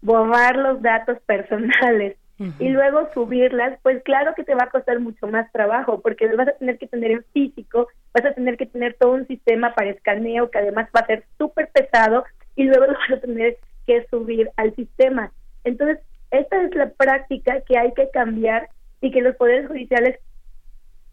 [0.00, 2.16] borrar los datos personales
[2.58, 6.48] y luego subirlas, pues claro que te va a costar mucho más trabajo porque vas
[6.48, 9.90] a tener que tener en físico, vas a tener que tener todo un sistema para
[9.90, 12.24] escaneo que además va a ser súper pesado
[12.56, 15.30] y luego lo vas a tener que subir al sistema.
[15.62, 18.68] Entonces, esta es la práctica que hay que cambiar
[19.00, 20.18] y que los poderes judiciales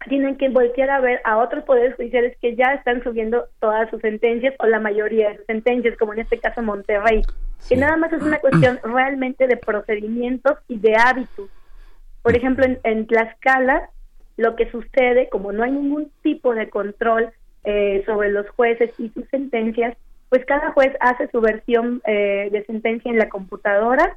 [0.08, 4.00] tienen que voltear a ver a otros poderes judiciales que ya están subiendo todas sus
[4.00, 7.22] sentencias o la mayoría de sus sentencias, como en este caso Monterrey,
[7.68, 11.50] que nada más es una cuestión realmente de procedimientos y de hábitos.
[12.22, 13.90] Por ejemplo, en, en Tlaxcala,
[14.36, 17.32] lo que sucede, como no hay ningún tipo de control
[17.64, 19.96] eh, sobre los jueces y sus sentencias,
[20.28, 24.16] pues cada juez hace su versión eh, de sentencia en la computadora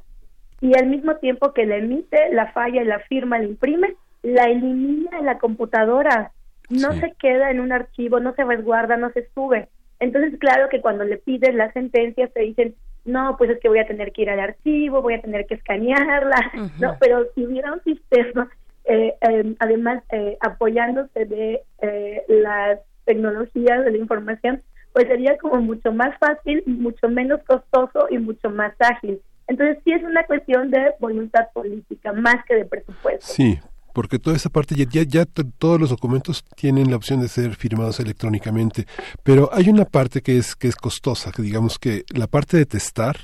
[0.60, 3.94] y al mismo tiempo que la emite, la falla, la firma, la imprime,
[4.26, 6.32] la elimina en la computadora.
[6.68, 9.68] No se queda en un archivo, no se resguarda, no se sube.
[10.00, 12.74] Entonces, claro que cuando le piden la sentencia te dicen,
[13.04, 15.54] no, pues es que voy a tener que ir al archivo, voy a tener que
[15.54, 18.50] escanearla, no, pero si hubiera un sistema,
[18.84, 24.60] eh, eh, además eh, apoyándose de eh, las tecnologías de la información,
[24.92, 29.20] pues sería como mucho más fácil, mucho menos costoso y mucho más ágil.
[29.46, 33.26] Entonces sí es una cuestión de voluntad política más que de presupuesto.
[33.26, 33.60] Sí,
[33.96, 37.56] porque toda esa parte ya, ya, ya todos los documentos tienen la opción de ser
[37.56, 38.86] firmados electrónicamente,
[39.22, 42.66] pero hay una parte que es que es costosa, que digamos que la parte de
[42.66, 43.16] testar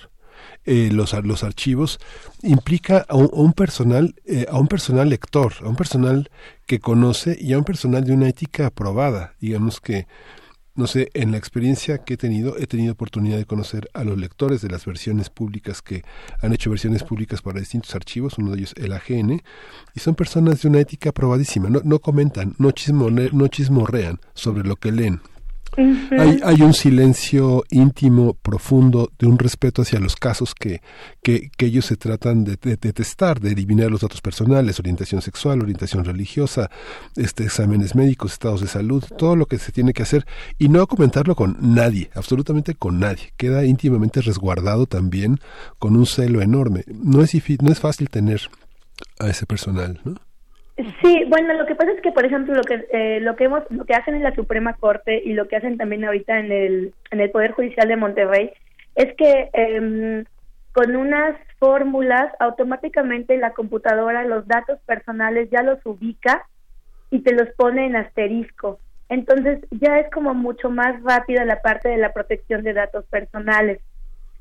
[0.65, 1.99] eh, los los archivos
[2.43, 6.31] implica a un, a un personal eh, a un personal lector, a un personal
[6.65, 10.07] que conoce y a un personal de una ética aprobada, digamos que
[10.75, 14.17] no sé, en la experiencia que he tenido, he tenido oportunidad de conocer a los
[14.19, 16.03] lectores de las versiones públicas que
[16.41, 19.43] han hecho versiones públicas para distintos archivos, uno de ellos el AGN,
[19.95, 24.63] y son personas de una ética aprobadísima, no, no comentan, no, chismone- no chismorrean sobre
[24.67, 25.21] lo que leen.
[26.19, 30.81] Hay, hay un silencio íntimo, profundo, de un respeto hacia los casos que,
[31.23, 35.63] que, ellos se tratan de, de- de testar, de eliminar los datos personales, orientación sexual,
[35.63, 36.71] orientación religiosa,
[37.17, 40.27] este, exámenes médicos, estados de salud, todo lo que se tiene que hacer
[40.59, 43.33] y no comentarlo con nadie, absolutamente con nadie.
[43.37, 45.39] Queda íntimamente resguardado también
[45.79, 46.85] con un celo enorme.
[46.89, 48.43] No es, no es fácil tener
[49.19, 50.17] a ese personal, ¿no?
[51.03, 53.63] Sí, bueno, lo que pasa es que, por ejemplo, lo que eh, lo que hemos,
[53.71, 56.95] lo que hacen en la Suprema Corte y lo que hacen también ahorita en el
[57.11, 58.51] en el Poder Judicial de Monterrey
[58.95, 60.25] es que em,
[60.73, 66.47] con unas fórmulas, automáticamente la computadora los datos personales ya los ubica
[67.11, 68.79] y te los pone en asterisco.
[69.09, 73.81] Entonces ya es como mucho más rápida la parte de la protección de datos personales.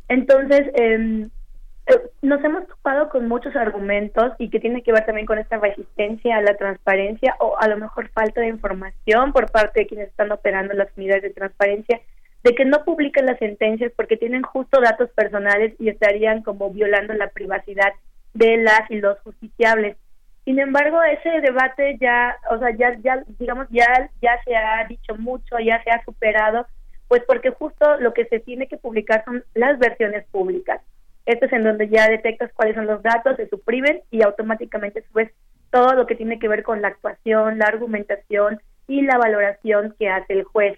[0.08, 1.30] Entonces, em,
[2.22, 6.38] nos hemos topado con muchos argumentos y que tiene que ver también con esta resistencia
[6.38, 10.32] a la transparencia o a lo mejor falta de información por parte de quienes están
[10.32, 12.00] operando las unidades de transparencia
[12.44, 17.14] de que no publican las sentencias porque tienen justo datos personales y estarían como violando
[17.14, 17.94] la privacidad
[18.34, 19.98] de las y los justiciables.
[20.46, 25.16] Sin embargo, ese debate ya, o sea, ya, ya, digamos, ya, ya se ha dicho
[25.16, 26.66] mucho, ya se ha superado,
[27.08, 30.82] pues porque justo lo que se tiene que publicar son las versiones públicas.
[31.26, 35.32] Esto es en donde ya detectas cuáles son los datos, se suprimen y automáticamente subes
[35.70, 40.10] todo lo que tiene que ver con la actuación, la argumentación y la valoración que
[40.10, 40.78] hace el juez.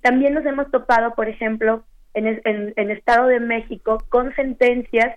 [0.00, 5.16] También nos hemos topado, por ejemplo, en, en, en Estado de México con sentencias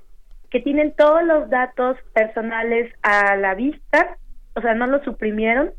[0.49, 4.17] que tienen todos los datos personales a la vista,
[4.53, 5.71] o sea, no los suprimieron,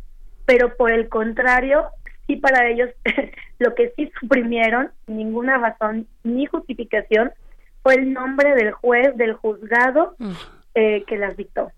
[0.45, 1.87] pero por el contrario,
[2.27, 2.91] sí para ellos
[3.59, 7.33] lo que sí suprimieron, ninguna razón ni justificación,
[7.87, 10.17] fue el nombre del juez del juzgado
[10.75, 11.71] eh, que las dictó.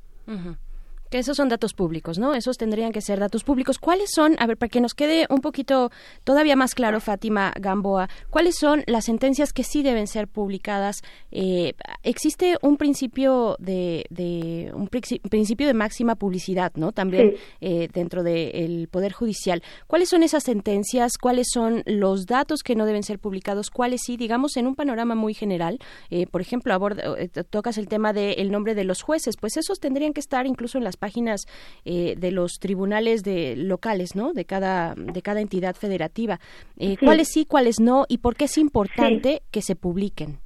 [1.11, 2.35] Que esos son datos públicos, ¿no?
[2.35, 3.79] Esos tendrían que ser datos públicos.
[3.79, 5.91] ¿Cuáles son, a ver, para que nos quede un poquito
[6.25, 11.03] todavía más claro, Fátima Gamboa, cuáles son las sentencias que sí deben ser publicadas?
[11.31, 11.73] Eh,
[12.03, 16.93] existe un principio de, de un princi- principio de máxima publicidad, ¿no?
[16.93, 17.37] También Sí.
[17.63, 19.63] eh, dentro del Poder Judicial.
[19.87, 21.17] ¿Cuáles son esas sentencias?
[21.19, 23.71] ¿Cuáles son los datos que no deben ser publicados?
[23.71, 24.17] ¿Cuáles sí?
[24.19, 25.79] Digamos, en un panorama muy general,
[26.11, 29.57] eh, por ejemplo, aborda- eh, to- tocas el tema del nombre de los jueces, pues
[29.57, 31.47] esos tendrían que estar incluso en las páginas
[31.85, 34.33] eh, de los tribunales de locales, ¿no?
[34.33, 36.39] De cada de cada entidad federativa.
[36.79, 37.05] Eh, Sí.
[37.05, 38.07] ¿Cuáles sí, cuáles no?
[38.09, 40.39] ¿Y por qué es importante que se publiquen?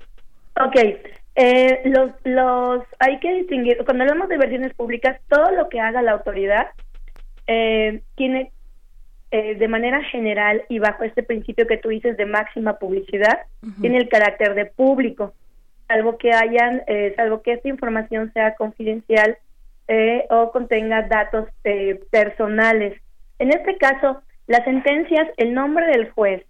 [0.61, 0.77] Ok,
[1.35, 6.03] eh, los, los, hay que distinguir, cuando hablamos de versiones públicas, todo lo que haga
[6.03, 6.67] la autoridad
[7.47, 8.53] eh, tiene
[9.31, 13.41] eh, de manera general y bajo este principio que tú dices de máxima publicidad,
[13.81, 15.33] tiene el carácter de público,
[15.89, 19.39] salvo que hayan, eh, salvo que esta información sea confidencial
[19.89, 23.01] eh, o contenga datos eh, personales.
[23.39, 26.45] En este caso, las sentencias, el nombre del juez,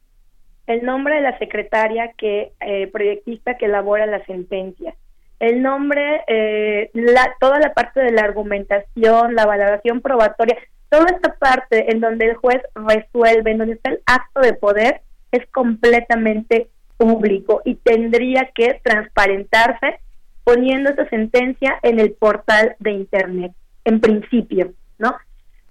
[0.67, 4.95] el nombre de la secretaria que eh, proyectista que elabora la sentencia,
[5.41, 10.57] el nombre, eh, la, toda la parte de la argumentación, la valoración probatoria,
[10.89, 15.01] toda esta parte en donde el juez resuelve, en donde está el acto de poder,
[15.33, 19.99] es completamente público y tendría que transparentarse
[20.45, 23.53] poniendo esa sentencia en el portal de Internet,
[23.85, 25.17] en principio, ¿no?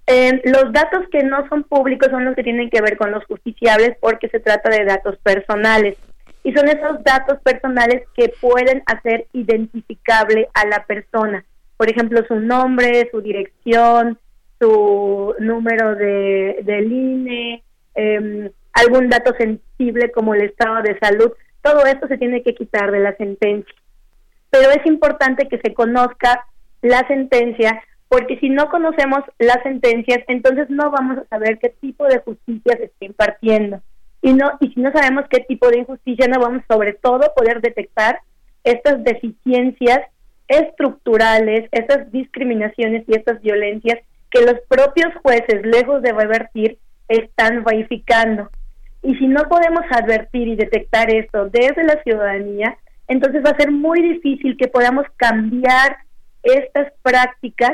[0.06, 3.24] Eh, los datos que no son públicos son los que tienen que ver con los
[3.26, 5.96] justiciables porque se trata de datos personales
[6.44, 11.44] y son esos datos personales que pueden hacer identificable a la persona.
[11.76, 14.18] Por ejemplo, su nombre, su dirección,
[14.60, 17.62] su número de, del INE,
[17.94, 21.32] em, algún dato sensible como el estado de salud.
[21.62, 23.74] Todo esto se tiene que quitar de la sentencia.
[24.52, 26.44] Pero es importante que se conozca
[26.82, 27.82] la sentencia
[28.12, 32.76] porque si no conocemos las sentencias, entonces no vamos a saber qué tipo de justicia
[32.76, 33.80] se está impartiendo.
[34.20, 37.62] Y no y si no sabemos qué tipo de injusticia, no vamos sobre todo poder
[37.62, 38.20] detectar
[38.64, 40.00] estas deficiencias
[40.46, 44.00] estructurales, estas discriminaciones y estas violencias
[44.30, 46.76] que los propios jueces, lejos de revertir,
[47.08, 48.50] están verificando.
[49.02, 52.76] Y si no podemos advertir y detectar esto desde la ciudadanía,
[53.12, 55.98] entonces va a ser muy difícil que podamos cambiar
[56.42, 57.72] estas prácticas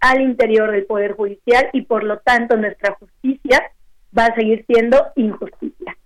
[0.00, 3.62] al interior del Poder Judicial y por lo tanto nuestra justicia
[4.16, 5.96] va a seguir siendo injusticia.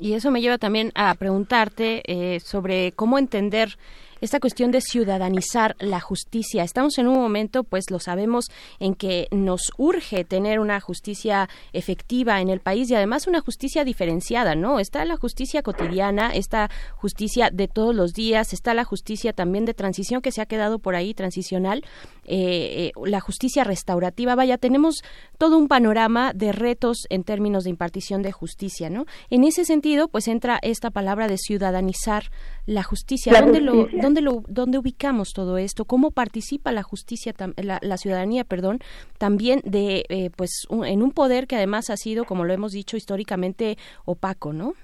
[0.00, 3.76] Y eso me lleva también a preguntarte eh, sobre cómo entender
[4.20, 6.62] esta cuestión de ciudadanizar la justicia.
[6.62, 8.46] Estamos en un momento, pues lo sabemos,
[8.78, 13.84] en que nos urge tener una justicia efectiva en el país y además una justicia
[13.84, 14.80] diferenciada, ¿no?
[14.80, 19.74] Está la justicia cotidiana, esta justicia de todos los días, está la justicia también de
[19.74, 21.84] transición que se ha quedado por ahí, transicional,
[22.24, 24.34] eh, eh, la justicia restaurativa.
[24.34, 25.02] Vaya, tenemos
[25.38, 29.06] todo un panorama de retos en términos de impartición de justicia, ¿no?
[29.30, 32.30] En ese sentido, pues entra esta palabra de ciudadanizar
[32.66, 33.32] la justicia.
[33.32, 34.02] La ¿Dónde, Lo, justicia.
[34.06, 35.84] ¿Dónde lo dónde ubicamos todo esto?
[35.84, 38.78] ¿Cómo participa la justicia, tam- la, la ciudadanía, perdón,
[39.18, 42.70] también de eh, pues un- en un poder que además ha sido, como lo hemos
[42.70, 44.74] dicho históricamente, opaco, ¿no?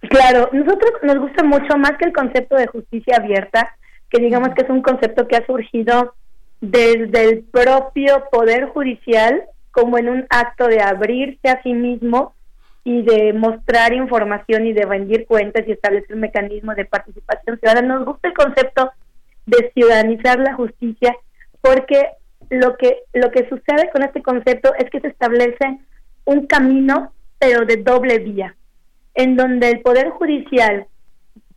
[0.00, 3.74] Claro, nosotros nos gusta mucho más que el concepto de justicia abierta,
[4.10, 6.14] que digamos que es un concepto que ha surgido
[6.60, 12.34] desde el propio Poder Judicial como en un acto de abrirse a sí mismo
[12.90, 17.94] y de mostrar información y de rendir cuentas y establecer mecanismos de participación ciudadana.
[17.94, 18.90] Nos gusta el concepto
[19.46, 21.14] de ciudadanizar la justicia,
[21.60, 22.08] porque
[22.48, 25.78] lo que, lo que sucede con este concepto es que se establece
[26.24, 28.56] un camino, pero de doble vía,
[29.14, 30.88] en donde el Poder Judicial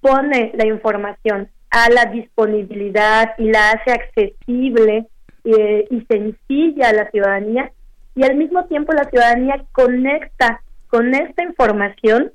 [0.01, 5.07] pone la información a la disponibilidad y la hace accesible
[5.45, 7.71] eh, y sencilla a la ciudadanía,
[8.13, 10.61] y al mismo tiempo la ciudadanía conecta
[10.93, 12.31] con esta información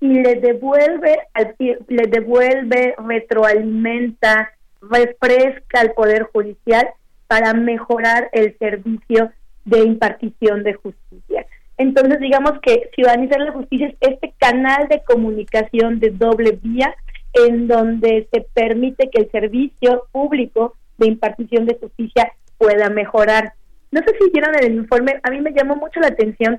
[0.00, 6.88] y le devuelve, al, le devuelve, retroalimenta, refresca al Poder Judicial
[7.26, 9.30] para mejorar el servicio
[9.66, 11.44] de impartición de justicia.
[11.76, 16.94] Entonces, digamos que Ciudadanizar la Justicia es este canal de comunicación de doble vía
[17.34, 23.52] en donde se permite que el servicio público de impartición de justicia pueda mejorar.
[23.90, 26.58] No sé si vieron el informe, a mí me llamó mucho la atención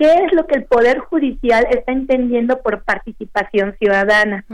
[0.00, 4.46] qué es lo que el Poder Judicial está entendiendo por participación ciudadana.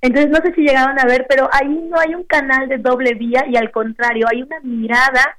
[0.00, 3.14] Entonces, no sé si llegaron a ver, pero ahí no hay un canal de doble
[3.14, 5.36] vía y al contrario, hay una mirada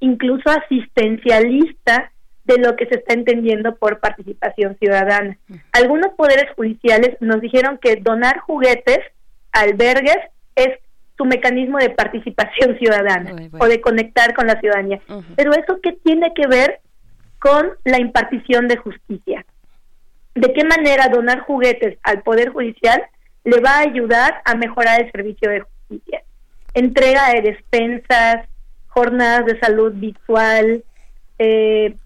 [0.00, 2.10] incluso asistencialista
[2.44, 5.36] de lo que se está entendiendo por participación ciudadana.
[5.72, 9.00] Algunos poderes judiciales nos dijeron que donar juguetes,
[9.52, 10.18] albergues,
[10.54, 10.68] es
[11.18, 15.00] su mecanismo de participación ciudadana o de conectar con la ciudadanía.
[15.36, 16.80] Pero eso qué tiene que ver
[17.38, 19.44] con la impartición de justicia.
[20.34, 23.02] ¿De qué manera donar juguetes al Poder Judicial
[23.44, 26.22] le va a ayudar a mejorar el servicio de justicia?
[26.74, 28.46] Entrega de despensas,
[28.88, 30.84] jornadas de salud visual,
[31.38, 31.96] eh,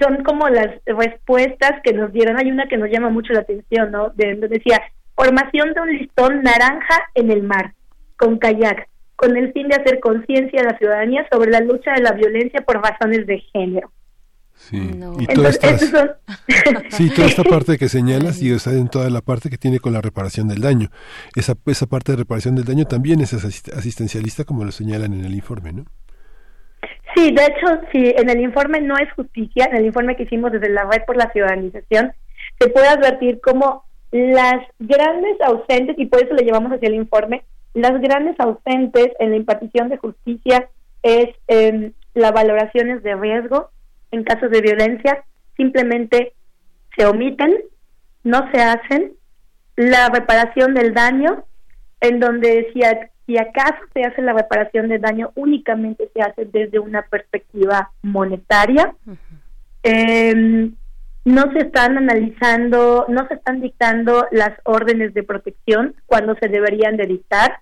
[0.00, 2.38] son como las respuestas que nos dieron.
[2.38, 4.10] Hay una que nos llama mucho la atención, ¿no?
[4.10, 4.80] De, decía,
[5.14, 7.72] formación de un listón naranja en el mar,
[8.16, 12.02] con kayak, con el fin de hacer conciencia a la ciudadanía sobre la lucha de
[12.02, 13.90] la violencia por razones de género.
[14.70, 14.78] Sí,
[15.18, 15.76] y toda esta,
[16.88, 19.92] sí, toda esta parte que señalas y está en toda la parte que tiene con
[19.92, 20.88] la reparación del daño.
[21.36, 25.34] Esa, esa parte de reparación del daño también es asistencialista como lo señalan en el
[25.34, 25.84] informe, ¿no?
[27.14, 30.50] Sí, de hecho, sí, en el informe no es justicia, en el informe que hicimos
[30.50, 32.14] desde la red por la ciudadanización,
[32.58, 37.44] se puede advertir como las grandes ausentes, y por eso le llevamos hacia el informe,
[37.74, 40.70] las grandes ausentes en la impartición de justicia
[41.02, 43.70] es eh, las valoraciones de riesgo
[44.10, 45.24] en casos de violencia,
[45.56, 46.34] simplemente
[46.96, 47.54] se omiten,
[48.22, 49.12] no se hacen,
[49.76, 51.44] la reparación del daño,
[52.00, 52.80] en donde si
[53.26, 58.94] si acaso se hace la reparación de daño, únicamente se hace desde una perspectiva monetaria.
[59.82, 60.74] Em,
[61.24, 66.98] no se están analizando, no se están dictando las órdenes de protección cuando se deberían
[66.98, 67.60] de dictar.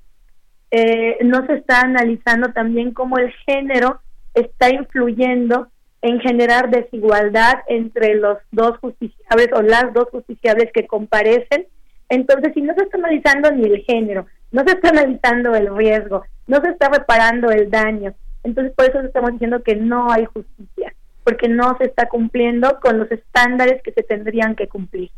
[0.72, 4.00] Eh, no se está analizando también cómo el género
[4.34, 5.68] está influyendo
[6.02, 11.66] en generar desigualdad entre los dos justiciables o las dos justiciables que comparecen.
[12.08, 16.24] Entonces, si no se está analizando ni el género, no se está analizando el riesgo,
[16.48, 18.14] no se está reparando el daño.
[18.42, 22.98] Entonces, por eso estamos diciendo que no hay justicia, porque no se está cumpliendo con
[22.98, 25.10] los estándares que se tendrían que cumplir.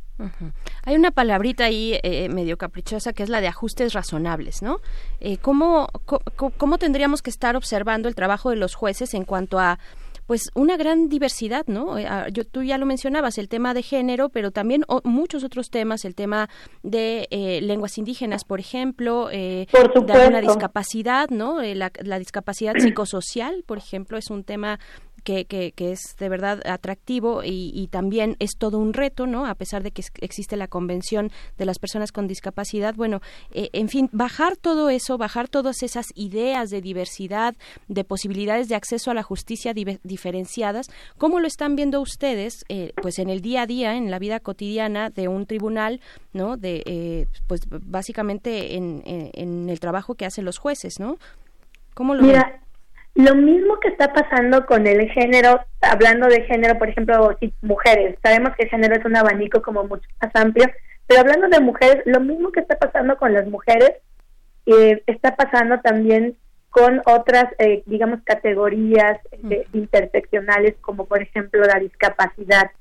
[0.85, 4.79] Hay una palabrita ahí eh, medio caprichosa que es la de ajustes razonables, ¿no?
[5.19, 5.89] Eh, ¿cómo,
[6.57, 9.81] cómo, tendríamos que estar observando el trabajo de los jueces en cuanto a
[10.27, 11.99] pues una gran diversidad, ¿no?
[11.99, 15.71] Eh, ah, yo, tú ya lo mencionabas, el tema de género, pero también muchos otros
[15.71, 16.49] temas, el tema
[16.83, 21.61] de eh, lenguas indígenas, por ejemplo, eh, de alguna discapacidad, ¿no?
[21.61, 24.79] Eh, la, la discapacidad psicosocial, por ejemplo, es un tema
[25.25, 29.47] que, que, que, es de verdad atractivo y, y, también es todo un reto, ¿no?
[29.47, 32.95] A pesar de que existe la Convención de las Personas con Discapacidad.
[32.95, 33.21] Bueno,
[33.51, 37.57] eh, en fin, bajar todo eso, bajar todas esas ideas de diversidad,
[37.89, 40.89] de posibilidades de acceso a la justicia diferenciadas,
[41.19, 44.41] ¿cómo lo están viendo ustedes, eh, pues en el día a día, en la vida
[44.41, 46.01] cotidiana de un tribunal,
[46.33, 46.57] ¿no?
[46.57, 51.17] De, eh, pues básicamente en, en, en, el trabajo que hacen los jueces, ¿no?
[51.95, 52.64] ¿Cómo lo Mira,
[53.15, 58.17] lo mismo que está pasando con el género, hablando de género, por ejemplo, si mujeres,
[58.23, 60.67] sabemos que el género es un abanico como mucho más amplio,
[61.07, 63.93] pero hablando de mujeres, lo mismo que está pasando con las mujeres,
[64.67, 66.37] eh, está pasando también
[66.71, 72.73] con otras, eh, digamos, categorías eh, interseccionales, como por ejemplo la discapacidad.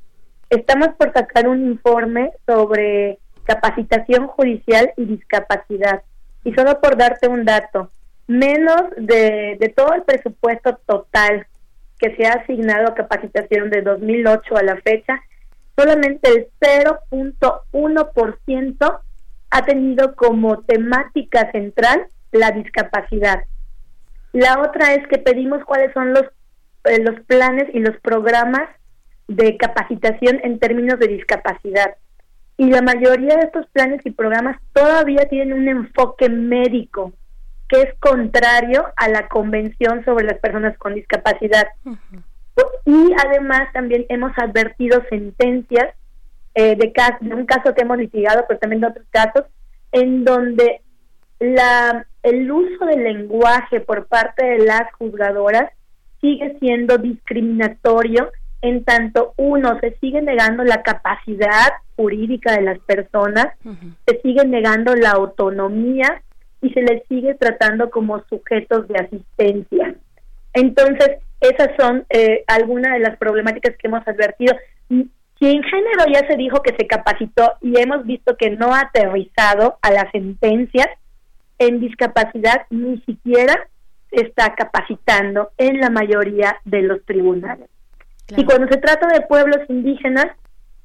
[0.49, 6.01] Estamos por sacar un informe sobre capacitación judicial y discapacidad.
[6.43, 7.91] Y solo por darte un dato,
[8.27, 11.47] menos de, de todo el presupuesto total
[11.99, 15.21] que se ha asignado a capacitación de 2008 a la fecha,
[15.77, 18.99] solamente el 0.1%
[19.51, 23.43] ha tenido como temática central la discapacidad.
[24.33, 26.25] La otra es que pedimos cuáles son los,
[26.85, 28.67] eh, los planes y los programas
[29.27, 31.95] de capacitación en términos de discapacidad.
[32.57, 37.13] Y la mayoría de estos planes y programas todavía tienen un enfoque médico
[37.69, 41.67] que es contrario a la Convención sobre las Personas con Discapacidad.
[42.85, 45.89] Y además también hemos advertido sentencias
[46.55, 49.45] eh, de, cas- de un caso que hemos litigado, pero también de otros casos,
[49.91, 50.81] en donde
[51.39, 55.71] la, el uso del lenguaje por parte de las juzgadoras
[56.21, 63.47] sigue siendo discriminatorio en tanto uno se sigue negando la capacidad jurídica de las personas,
[64.07, 66.22] se sigue negando la autonomía
[66.63, 69.95] y se les sigue tratando como sujetos de asistencia.
[70.53, 74.55] Entonces, esas son eh, algunas de las problemáticas que hemos advertido.
[74.87, 75.05] Si
[75.41, 79.77] en género ya se dijo que se capacitó y hemos visto que no ha aterrizado
[79.81, 80.87] a las sentencias,
[81.59, 83.67] en discapacidad ni siquiera
[84.09, 87.69] se está capacitando en la mayoría de los tribunales.
[88.37, 90.27] Y cuando se trata de pueblos indígenas,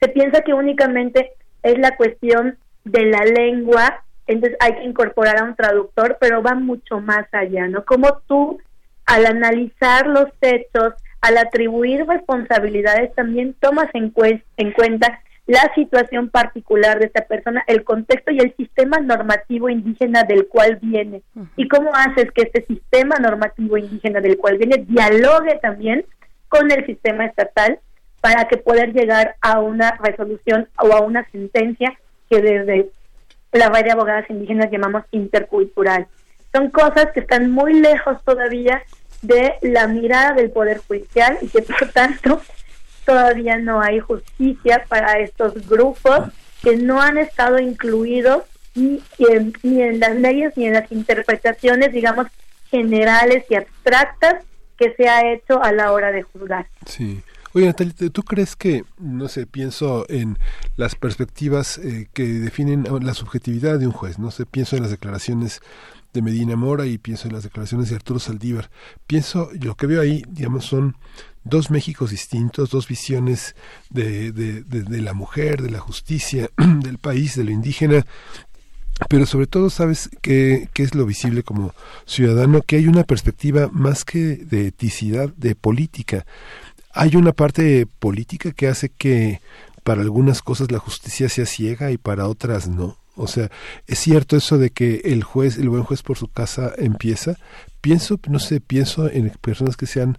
[0.00, 1.32] se piensa que únicamente
[1.62, 6.54] es la cuestión de la lengua, entonces hay que incorporar a un traductor, pero va
[6.54, 7.84] mucho más allá, ¿no?
[7.84, 8.60] Como tú,
[9.06, 14.12] al analizar los hechos, al atribuir responsabilidades, también tomas en,
[14.56, 20.22] en cuenta la situación particular de esta persona, el contexto y el sistema normativo indígena
[20.24, 21.22] del cual viene.
[21.56, 26.04] Y cómo haces que este sistema normativo indígena del cual viene dialogue también
[26.48, 27.80] con el sistema estatal
[28.20, 31.98] para que poder llegar a una resolución o a una sentencia
[32.28, 32.90] que desde
[33.52, 36.06] la red de abogadas indígenas llamamos intercultural.
[36.52, 38.82] Son cosas que están muy lejos todavía
[39.22, 42.40] de la mirada del Poder Judicial y que por tanto
[43.04, 46.28] todavía no hay justicia para estos grupos
[46.62, 48.42] que no han estado incluidos
[48.74, 52.26] ni en, ni en las leyes ni en las interpretaciones, digamos,
[52.70, 54.44] generales y abstractas
[54.76, 56.66] que se ha hecho a la hora de juzgar.
[56.86, 57.22] Sí.
[57.54, 60.38] Oye, Natalia, ¿tú crees que, no sé, pienso en
[60.76, 64.90] las perspectivas eh, que definen la subjetividad de un juez, no sé, pienso en las
[64.90, 65.60] declaraciones
[66.12, 68.70] de Medina Mora y pienso en las declaraciones de Arturo Saldívar.
[69.06, 70.96] Pienso, lo que veo ahí, digamos, son
[71.44, 73.54] dos Méxicos distintos, dos visiones
[73.88, 78.04] de, de, de, de la mujer, de la justicia, del país, de lo indígena,
[79.08, 81.72] pero sobre todo sabes que, que es lo visible como
[82.04, 86.26] ciudadano, que hay una perspectiva más que de eticidad, de política.
[86.92, 89.40] Hay una parte política que hace que
[89.82, 92.98] para algunas cosas la justicia sea ciega y para otras no.
[93.18, 93.50] O sea,
[93.86, 97.36] es cierto eso de que el juez, el buen juez por su casa empieza.
[97.80, 100.18] Pienso, no sé, pienso en personas que se han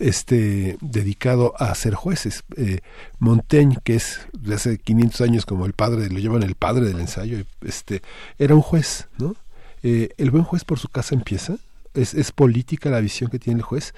[0.00, 2.42] este, dedicado a ser jueces.
[2.56, 2.80] Eh,
[3.20, 6.98] Montaigne, que es de hace 500 años como el padre, lo llaman el padre del
[6.98, 8.02] ensayo, este,
[8.36, 9.36] era un juez, ¿no?
[9.82, 11.56] Eh, el buen juez por su casa empieza.
[11.94, 13.94] Es, es política la visión que tiene el juez.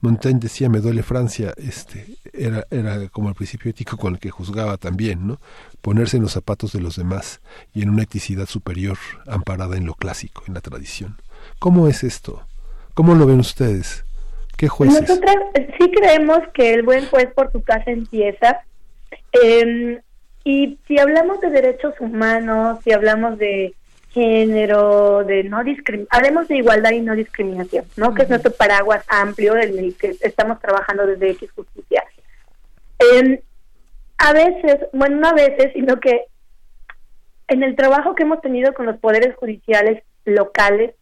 [0.00, 4.30] Montaigne decía, me duele Francia, este, era, era como el principio ético con el que
[4.30, 5.40] juzgaba también, ¿no?
[5.80, 7.40] Ponerse en los zapatos de los demás
[7.74, 11.16] y en una eticidad superior amparada en lo clásico, en la tradición.
[11.58, 12.46] ¿Cómo es esto?
[12.94, 14.04] ¿Cómo lo ven ustedes?
[14.56, 15.02] ¿Qué jueces?
[15.02, 18.60] Nosotras eh, sí creemos que el buen juez por su casa empieza.
[19.42, 20.00] eh,
[20.44, 23.74] y si hablamos de derechos humanos, si hablamos de
[24.18, 28.14] género, de no discriminación, hablemos de igualdad y no discriminación, ¿no?
[28.14, 32.02] Que es nuestro paraguas amplio en el que estamos trabajando desde X Justicia.
[32.98, 33.42] Eh,
[34.18, 36.24] a veces, bueno, no a veces, sino que
[37.46, 40.94] en el trabajo que hemos tenido con los poderes judiciales locales,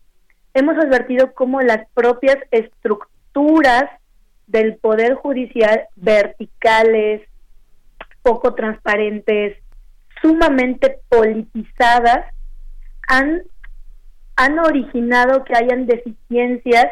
[0.54, 3.90] hemos advertido cómo las propias estructuras
[4.46, 7.22] del poder judicial verticales,
[8.22, 9.56] poco transparentes,
[10.22, 12.26] sumamente politizadas,
[13.06, 13.42] han,
[14.36, 16.86] han originado que hayan deficiencias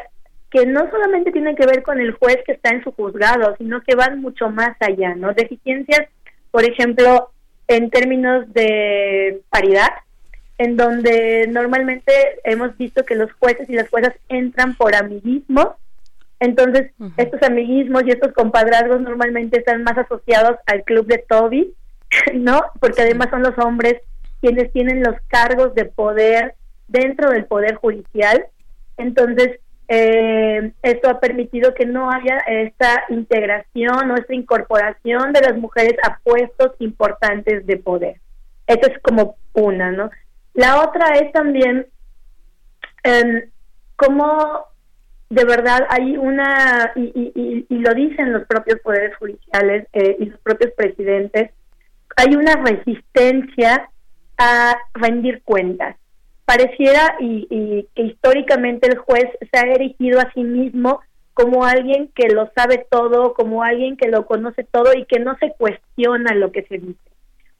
[0.49, 3.81] que no solamente tienen que ver con el juez que está en su juzgado, sino
[3.81, 5.33] que van mucho más allá, ¿no?
[5.33, 6.07] Deficiencias,
[6.51, 7.29] por ejemplo,
[7.67, 9.89] en términos de paridad,
[10.57, 12.13] en donde normalmente
[12.45, 15.69] hemos visto que los jueces y las juezas entran por amiguismos,
[16.39, 21.73] entonces estos amiguismos y estos compadrazgos normalmente están más asociados al club de Toby,
[22.33, 22.61] ¿no?
[22.79, 24.01] Porque además son los hombres
[24.45, 26.53] quienes tienen los cargos de poder
[26.87, 28.45] dentro del poder judicial.
[28.95, 35.57] Entonces, eh, esto ha permitido que no haya esta integración o esta incorporación de las
[35.57, 38.21] mujeres a puestos importantes de poder.
[38.67, 40.11] Esa es como una, ¿no?
[40.53, 41.87] La otra es también
[43.03, 43.49] eh,
[43.95, 44.67] cómo
[45.31, 50.17] de verdad hay una, y, y, y, y lo dicen los propios poderes judiciales eh,
[50.19, 51.49] y los propios presidentes,
[52.15, 53.89] hay una resistencia
[54.37, 55.95] a rendir cuentas.
[56.45, 61.01] Pareciera y, que históricamente el juez se ha erigido a sí mismo
[61.33, 65.35] como alguien que lo sabe todo, como alguien que lo conoce todo y que no
[65.37, 66.99] se cuestiona lo que se dice.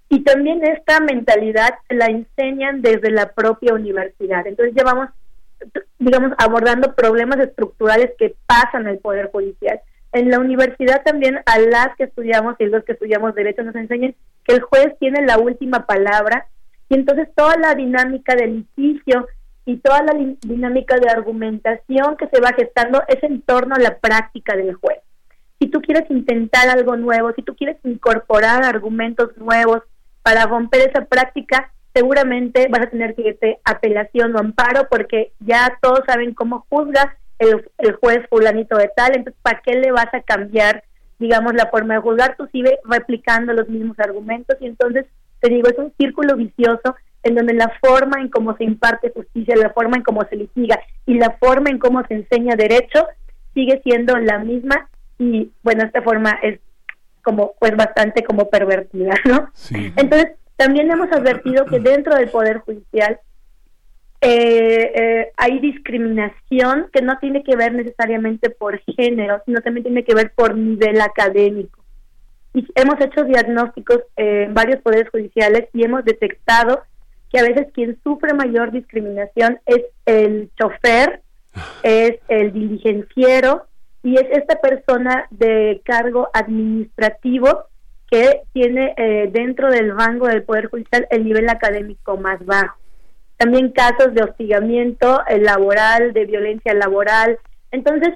[0.07, 4.45] Y también esta mentalidad la enseñan desde la propia universidad.
[4.45, 5.09] Entonces llevamos
[5.99, 9.79] digamos, abordando problemas estructurales que pasan el Poder Judicial.
[10.11, 14.15] En la universidad también a las que estudiamos y los que estudiamos derecho nos enseñan
[14.45, 16.47] que el juez tiene la última palabra
[16.89, 19.27] y entonces toda la dinámica del litigio
[19.65, 23.97] y toda la dinámica de argumentación que se va gestando es en torno a la
[23.97, 24.99] práctica del juez.
[25.59, 29.81] Si tú quieres intentar algo nuevo, si tú quieres incorporar argumentos nuevos
[30.21, 35.77] para romper esa práctica, seguramente vas a tener que irte apelación o amparo porque ya
[35.81, 40.13] todos saben cómo juzga el, el juez fulanito de tal, entonces ¿para qué le vas
[40.13, 40.83] a cambiar,
[41.19, 42.35] digamos, la forma de juzgar?
[42.37, 45.05] Tú sigue replicando los mismos argumentos y entonces,
[45.45, 49.55] te digo, es un círculo vicioso en donde la forma en cómo se imparte justicia,
[49.55, 53.05] la forma en cómo se litiga y la forma en cómo se enseña derecho
[53.53, 56.59] sigue siendo la misma y bueno, esta forma es
[57.23, 59.49] como pues bastante como pervertida, ¿no?
[59.95, 63.19] Entonces, también hemos advertido que dentro del Poder Judicial
[64.21, 70.03] eh, eh, hay discriminación que no tiene que ver necesariamente por género, sino también tiene
[70.03, 71.84] que ver por nivel académico.
[72.55, 76.83] Y hemos hecho diagnósticos en varios poderes judiciales y hemos detectado
[77.29, 81.21] que a veces quien sufre mayor discriminación es el chofer,
[81.83, 83.65] es el diligenciero
[84.03, 87.65] y es esta persona de cargo administrativo
[88.09, 92.77] que tiene eh, dentro del rango del Poder Judicial el nivel académico más bajo.
[93.35, 97.37] También casos de hostigamiento eh, laboral, de violencia laboral.
[97.71, 98.13] Entonces,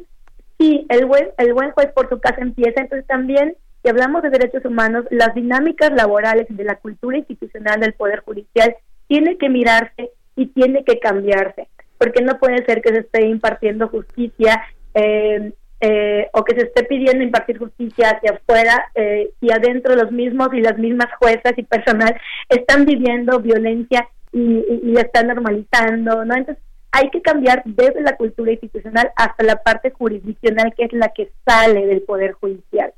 [0.58, 2.80] sí, el buen, el buen juez por su casa empieza.
[2.80, 7.80] Entonces, también, si hablamos de derechos humanos, las dinámicas laborales y de la cultura institucional
[7.80, 8.76] del Poder Judicial
[9.08, 11.68] tiene que mirarse y tiene que cambiarse,
[11.98, 14.62] porque no puede ser que se esté impartiendo justicia
[14.94, 20.12] eh, eh, o que se esté pidiendo impartir justicia hacia afuera eh, y adentro los
[20.12, 26.36] mismos y las mismas juezas y personal están viviendo violencia y, la están normalizando, ¿no?
[26.36, 31.10] Entonces hay que cambiar desde la cultura institucional hasta la parte jurisdiccional que es la
[31.10, 32.94] que sale del poder judicial.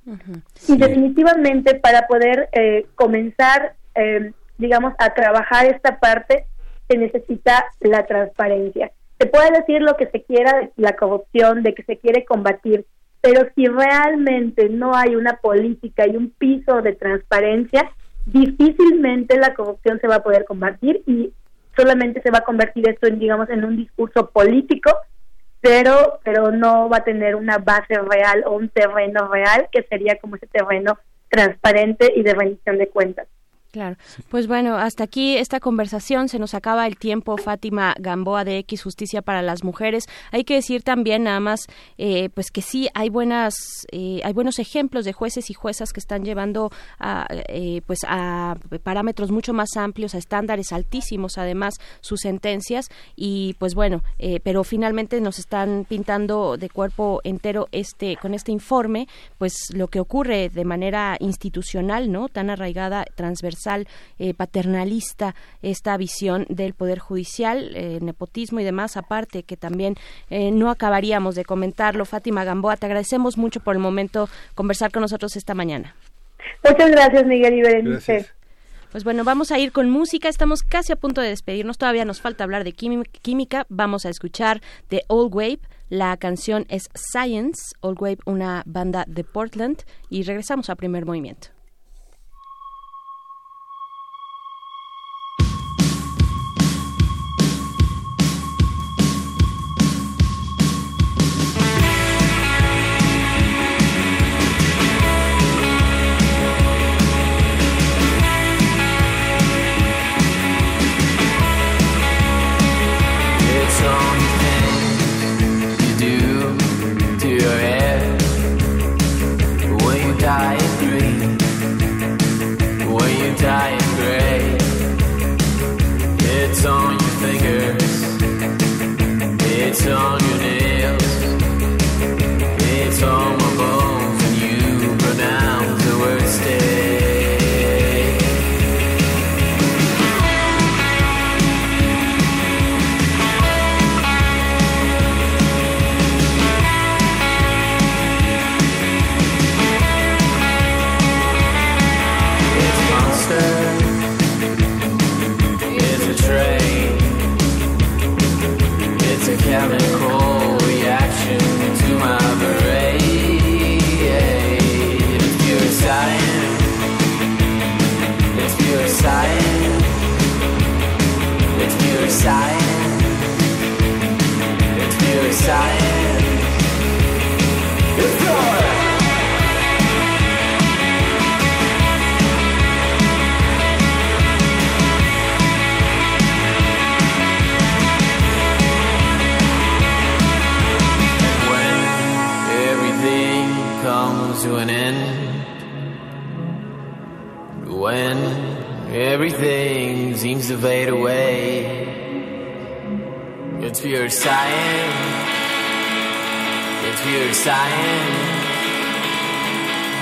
[0.67, 6.45] Y definitivamente para poder eh, comenzar, eh, digamos, a trabajar esta parte,
[6.87, 8.91] se necesita la transparencia.
[9.19, 12.85] Se puede decir lo que se quiera de la corrupción, de que se quiere combatir,
[13.21, 17.91] pero si realmente no hay una política y un piso de transparencia,
[18.25, 21.33] difícilmente la corrupción se va a poder combatir y
[21.75, 24.91] solamente se va a convertir esto en, digamos, en un discurso político,
[25.59, 30.17] pero, pero no va a tener una base real o un terreno real que sería
[30.19, 30.97] como ese terreno
[31.29, 33.27] transparente y de rendición de cuentas.
[33.71, 33.95] Claro.
[34.29, 36.27] Pues bueno, hasta aquí esta conversación.
[36.27, 37.37] Se nos acaba el tiempo.
[37.37, 40.07] Fátima Gamboa de X Justicia para las Mujeres.
[40.31, 41.67] Hay que decir también nada más,
[41.97, 43.55] eh, pues que sí hay buenas,
[43.93, 46.69] eh, hay buenos ejemplos de jueces y juezas que están llevando
[46.99, 53.55] a, eh, pues a parámetros mucho más amplios, a estándares altísimos, además sus sentencias y
[53.57, 59.07] pues bueno, eh, pero finalmente nos están pintando de cuerpo entero este con este informe,
[59.37, 63.60] pues lo que ocurre de manera institucional, no, tan arraigada, transversal
[64.19, 69.95] eh, paternalista esta visión del poder judicial, eh, nepotismo y demás, aparte que también
[70.29, 72.05] eh, no acabaríamos de comentarlo.
[72.05, 75.95] Fátima Gamboa, te agradecemos mucho por el momento conversar con nosotros esta mañana.
[76.63, 78.25] Muchas gracias, Miguel y Berenice.
[78.91, 80.27] Pues bueno, vamos a ir con música.
[80.27, 81.77] Estamos casi a punto de despedirnos.
[81.77, 83.65] Todavía nos falta hablar de química.
[83.69, 85.59] Vamos a escuchar de Old Wave.
[85.89, 87.73] La canción es Science.
[87.79, 89.83] Old Wave, una banda de Portland.
[90.09, 91.47] Y regresamos a primer movimiento.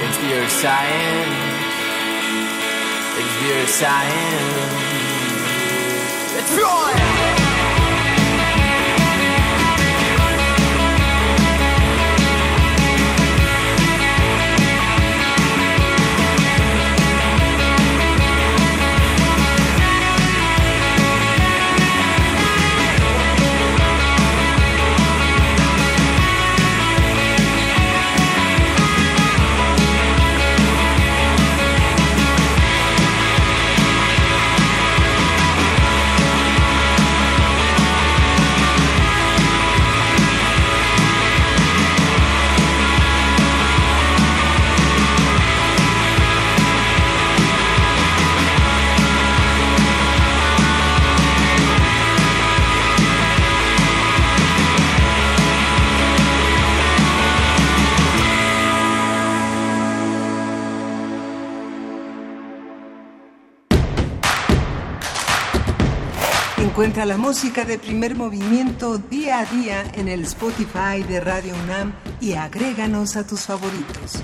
[0.09, 1.29] It's pure science.
[3.19, 4.73] It's pure science.
[6.35, 7.38] It's pure.
[66.79, 71.93] Encuentra la música de primer movimiento día a día en el Spotify de Radio UNAM
[72.21, 74.23] y agréganos a tus favoritos.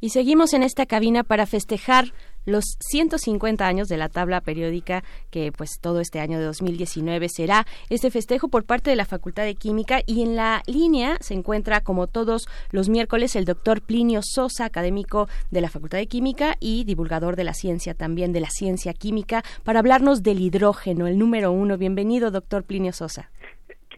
[0.00, 2.12] Y seguimos en esta cabina para festejar
[2.44, 7.66] los 150 años de la tabla periódica que pues todo este año de 2019 será
[7.88, 11.82] este festejo por parte de la Facultad de Química y en la línea se encuentra
[11.82, 16.84] como todos los miércoles el doctor Plinio Sosa, académico de la Facultad de Química y
[16.84, 21.52] divulgador de la ciencia también de la ciencia química para hablarnos del hidrógeno, el número
[21.52, 21.78] uno.
[21.78, 23.30] Bienvenido doctor Plinio Sosa.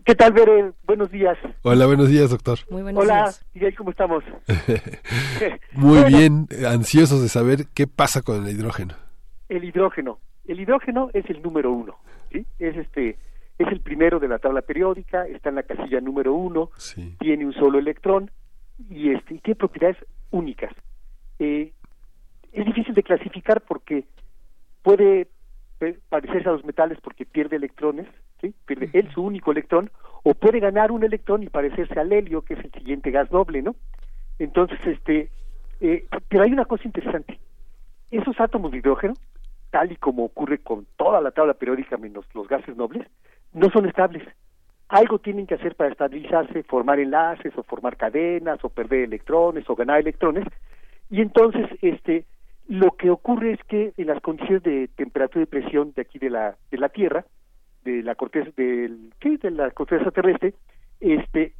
[0.05, 0.73] ¿Qué tal, Bere?
[0.87, 1.39] Buenos días.
[1.63, 2.59] Hola, buenos días, doctor.
[2.71, 3.47] Muy buenos Hola, días.
[3.55, 4.23] Miguel, ¿cómo estamos?
[5.73, 8.95] Muy Bueno, bien, ansiosos de saber qué pasa con el hidrógeno.
[9.49, 10.19] El hidrógeno.
[10.47, 11.97] El hidrógeno es el número uno,
[12.31, 12.45] ¿sí?
[12.59, 13.17] Es este,
[13.59, 16.71] es el primero de la tabla periódica, está en la casilla número uno,
[17.19, 18.31] tiene un solo electrón
[18.91, 19.97] y este, y tiene propiedades
[20.31, 20.71] únicas.
[21.39, 21.73] Eh,
[22.53, 24.05] es difícil de clasificar porque
[24.83, 25.29] puede
[26.09, 28.07] parecerse a los metales porque pierde electrones,
[28.41, 28.55] ¿sí?
[28.67, 29.91] pierde él su único electrón,
[30.23, 33.63] o puede ganar un electrón y parecerse al helio, que es el siguiente gas noble,
[33.63, 33.77] ¿no?
[34.39, 35.31] Entonces, este,
[35.81, 37.39] eh, pero hay una cosa interesante.
[38.11, 39.15] Esos átomos de hidrógeno,
[39.71, 43.07] tal y como ocurre con toda la tabla periódica menos los gases nobles,
[43.53, 44.23] no son estables.
[44.89, 49.75] Algo tienen que hacer para estabilizarse, formar enlaces o formar cadenas o perder electrones o
[49.75, 50.45] ganar electrones.
[51.11, 52.25] Y entonces, este,
[52.69, 56.31] lo que ocurre es que en las condiciones de temperatura y presión de aquí de
[56.31, 57.25] la, de la Tierra,
[57.85, 59.37] de la corteza, del, ¿qué?
[59.39, 60.55] de la corteza terrestre,
[61.01, 61.55] este,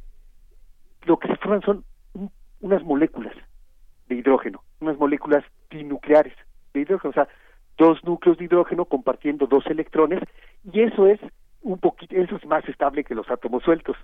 [1.05, 3.35] lo que se forman son un- unas moléculas
[4.09, 6.33] de hidrógeno, unas moléculas dinucleares
[6.73, 7.27] de hidrógeno, o sea,
[7.77, 10.21] dos núcleos de hidrógeno compartiendo dos electrones,
[10.71, 11.19] y eso es
[11.61, 13.97] un poquito, eso es más estable que los átomos sueltos.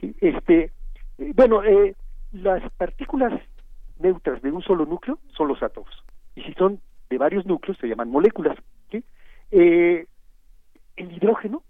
[0.00, 0.14] ¿sí?
[0.20, 0.70] Este,
[1.18, 1.94] eh, bueno, eh,
[2.32, 3.32] las partículas
[3.98, 5.90] neutras de un solo núcleo son los átomos,
[6.36, 8.56] y si son de varios núcleos se llaman moléculas.
[9.52, 10.06] Eh,
[10.96, 11.62] el hidrógeno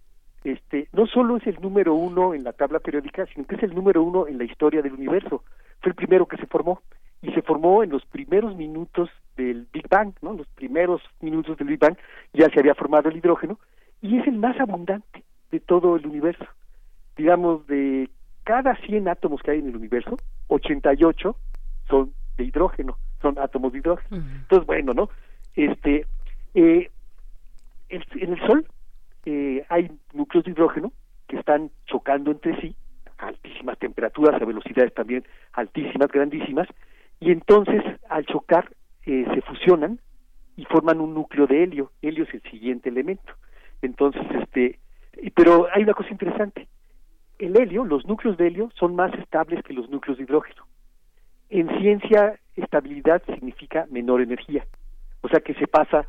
[0.45, 3.75] este, no solo es el número uno en la tabla periódica, sino que es el
[3.75, 5.43] número uno en la historia del universo.
[5.81, 6.83] Fue el primero que se formó
[7.21, 10.35] y se formó en los primeros minutos del Big Bang, ¿no?
[10.35, 11.97] Los primeros minutos del Big Bang
[12.33, 13.59] ya se había formado el hidrógeno
[14.01, 16.47] y es el más abundante de todo el universo.
[17.17, 18.09] Digamos, de
[18.45, 20.17] cada 100 átomos que hay en el universo,
[20.49, 21.37] 88
[21.89, 24.09] son de hidrógeno, son átomos de hidrógeno.
[24.43, 25.11] Entonces, bueno, ¿no?
[25.55, 26.07] Este,
[26.55, 26.91] eh,
[27.89, 28.67] el- en el Sol
[29.25, 30.93] eh, hay núcleos de hidrógeno
[31.27, 32.77] que están chocando entre sí
[33.19, 36.69] a altísimas temperaturas, a velocidades también altísimas, grandísimas,
[37.19, 38.71] y entonces al chocar
[39.05, 40.01] eh, se fusionan
[40.57, 41.93] y forman un núcleo de helio.
[42.03, 43.33] Helio es el siguiente elemento.
[43.83, 44.79] Entonces, este,
[45.35, 46.69] pero hay una cosa interesante.
[47.39, 50.67] El helio, los núcleos de helio son más estables que los núcleos de hidrógeno.
[51.51, 54.65] En ciencia, estabilidad significa menor energía.
[55.23, 56.07] O sea que se pasa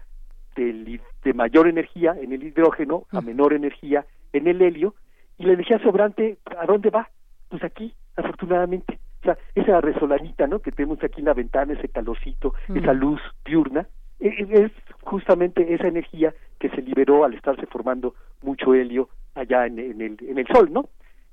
[0.55, 4.95] hi- de mayor energía en el hidrógeno a menor energía en el helio
[5.37, 7.09] y la energía sobrante ¿a dónde va?
[7.49, 8.99] Pues aquí, afortunadamente.
[9.21, 10.59] O sea, esa resolanita, ¿no?
[10.59, 12.77] Que tenemos aquí en la ventana, ese calorcito, Mm.
[12.77, 13.87] esa luz diurna,
[14.19, 19.65] e- e- es justamente esa energía que se liberó al estarse formando mucho helio allá
[19.67, 20.89] en, en el, en el Sol, ¿no?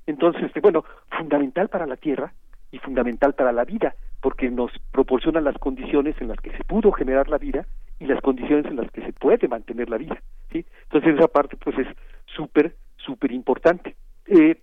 [0.07, 2.33] Entonces, bueno, fundamental para la Tierra
[2.75, 6.91] y fundamental para la vida, porque nos proporciona las condiciones en las que se pudo
[6.91, 7.67] generar la vida
[8.01, 10.21] y las condiciones en las que se puede mantener la vida,
[10.51, 10.65] ¿sí?
[10.85, 11.87] Entonces esa parte pues es
[12.27, 13.95] súper, súper importante.
[14.27, 14.61] Eh,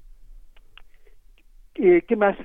[1.76, 2.36] eh, ¿Qué más?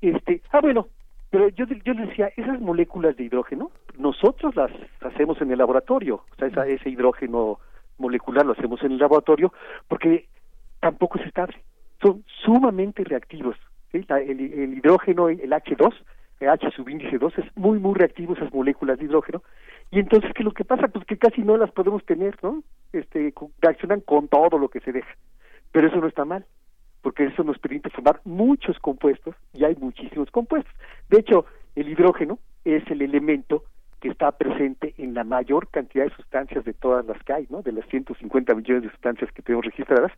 [0.00, 0.88] Este, ah, bueno,
[1.30, 6.24] pero yo, yo les decía, esas moléculas de hidrógeno, nosotros las hacemos en el laboratorio,
[6.30, 7.58] o sea, esa- ese hidrógeno
[7.98, 9.52] molecular lo hacemos en el laboratorio,
[9.88, 10.28] porque
[10.78, 11.56] tampoco es estable,
[12.00, 13.56] son sumamente reactivos.
[13.92, 15.94] El, hidrógeno, el H2,
[16.40, 19.42] el H subíndice 2, es muy, muy reactivo esas moléculas de hidrógeno,
[19.90, 20.88] y entonces, ¿qué es lo que pasa?
[20.88, 22.62] Pues que casi no las podemos tener, ¿no?
[22.92, 25.14] Este, reaccionan con todo lo que se deja,
[25.72, 26.44] pero eso no está mal
[27.06, 30.74] porque eso nos permite formar muchos compuestos y hay muchísimos compuestos.
[31.08, 33.62] De hecho, el hidrógeno es el elemento
[34.00, 37.62] que está presente en la mayor cantidad de sustancias de todas las que hay, ¿no?
[37.62, 40.10] De las 150 millones de sustancias que tenemos registradas,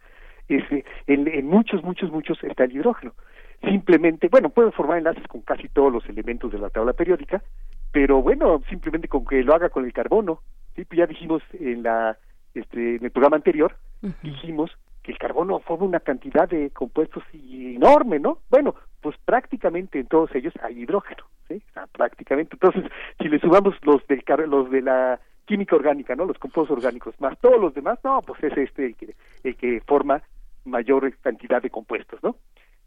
[0.48, 3.12] en, en muchos, muchos, muchos está el hidrógeno.
[3.62, 7.42] Simplemente, bueno, puede formar enlaces con casi todos los elementos de la tabla periódica,
[7.90, 10.40] pero bueno, simplemente con que lo haga con el carbono,
[10.76, 10.84] ¿sí?
[10.84, 12.16] Pues ya dijimos en la,
[12.54, 13.76] este, en el programa anterior,
[14.22, 14.70] dijimos
[15.02, 18.38] que el carbono forma una cantidad de compuestos enorme, ¿no?
[18.48, 21.62] Bueno, pues prácticamente en todos ellos hay hidrógeno, ¿sí?
[21.70, 22.54] O sea, prácticamente.
[22.54, 22.84] Entonces,
[23.18, 26.26] si le sumamos los del car- los de la química orgánica, ¿no?
[26.26, 29.80] Los compuestos orgánicos, más todos los demás, no, pues es este el que, el que
[29.86, 30.22] forma
[30.64, 32.36] mayor cantidad de compuestos, ¿no?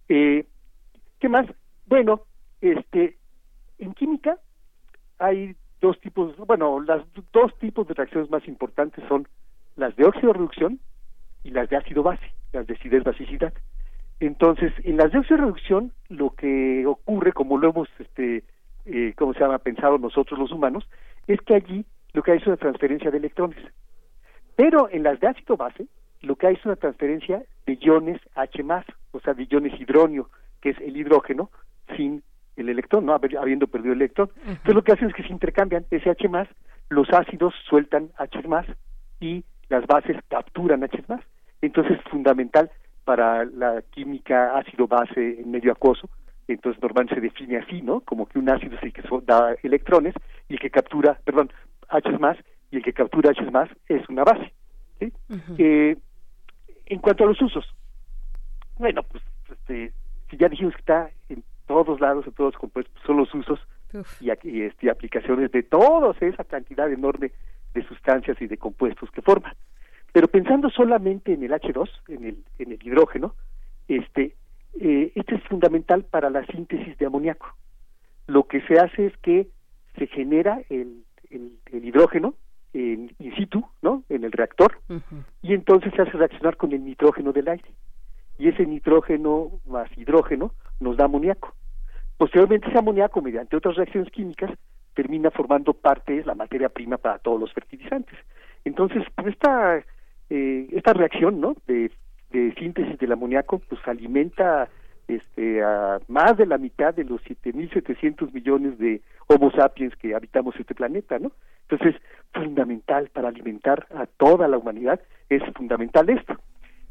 [0.07, 0.45] Eh,
[1.21, 1.45] ¿Qué más?
[1.85, 2.23] Bueno,
[2.61, 3.15] este,
[3.77, 4.39] en química
[5.19, 9.27] hay dos tipos, bueno, las dos tipos de reacciones más importantes son
[9.75, 10.79] las de óxido reducción
[11.43, 13.53] y las de ácido base, las de acidez basicidad.
[14.19, 18.43] Entonces, en las de óxido reducción, lo que ocurre, como lo hemos, este,
[18.85, 20.89] eh, ¿cómo se llama?, pensado nosotros los humanos,
[21.27, 23.59] es que allí lo que hay es una transferencia de electrones.
[24.55, 25.85] Pero en las de ácido base,
[26.21, 28.63] lo que hay es una transferencia de iones H+,
[29.11, 30.27] o sea, de iones hidronio,
[30.61, 31.49] que es el hidrógeno
[31.97, 32.23] sin
[32.55, 33.13] el electrón, ¿no?
[33.13, 34.29] Habiendo perdido el electrón.
[34.45, 36.27] Entonces lo que hacen es que se intercambian ese H+,
[36.89, 38.39] los ácidos sueltan H+,
[39.19, 40.97] y las bases capturan H+.
[41.61, 42.69] Entonces es fundamental
[43.03, 46.09] para la química ácido-base en medio acuoso.
[46.47, 48.01] Entonces normalmente se define así, ¿no?
[48.01, 50.13] Como que un ácido es el que da electrones
[50.49, 51.51] y el que captura, perdón,
[51.89, 52.09] H
[52.71, 53.41] y el que captura H
[53.87, 54.53] es una base.
[54.99, 55.13] ¿sí?
[55.57, 55.97] Eh,
[56.85, 57.65] en cuanto a los usos,
[58.77, 59.93] bueno, pues este,
[60.37, 63.59] ya dijimos que está en todos lados, en todos los compuestos, son los usos
[64.19, 67.31] y, aquí, y, este, aplicaciones de toda esa cantidad enorme
[67.73, 69.53] de sustancias y de compuestos que forman.
[70.11, 73.35] Pero pensando solamente en el H2, en el, en el hidrógeno,
[73.87, 74.35] este,
[74.79, 77.47] eh, este es fundamental para la síntesis de amoníaco.
[78.27, 79.47] Lo que se hace es que
[79.97, 82.35] se genera el, el, el hidrógeno
[82.73, 84.03] en in situ, ¿no?
[84.09, 84.79] En el reactor,
[85.41, 87.69] y entonces se hace reaccionar con el nitrógeno del aire.
[88.41, 91.53] Y ese nitrógeno más hidrógeno nos da amoníaco.
[92.17, 94.49] Posteriormente ese amoníaco, mediante otras reacciones químicas,
[94.95, 98.17] termina formando parte, es la materia prima para todos los fertilizantes.
[98.65, 99.83] Entonces, pues esta,
[100.31, 101.55] eh, esta reacción, ¿no?
[101.67, 101.91] De,
[102.31, 104.67] de síntesis del amoníaco, pues alimenta
[105.07, 110.55] este, a más de la mitad de los 7.700 millones de Homo sapiens que habitamos
[110.55, 111.31] este planeta, ¿no?
[111.69, 112.01] Entonces,
[112.33, 116.35] fundamental para alimentar a toda la humanidad, es fundamental esto.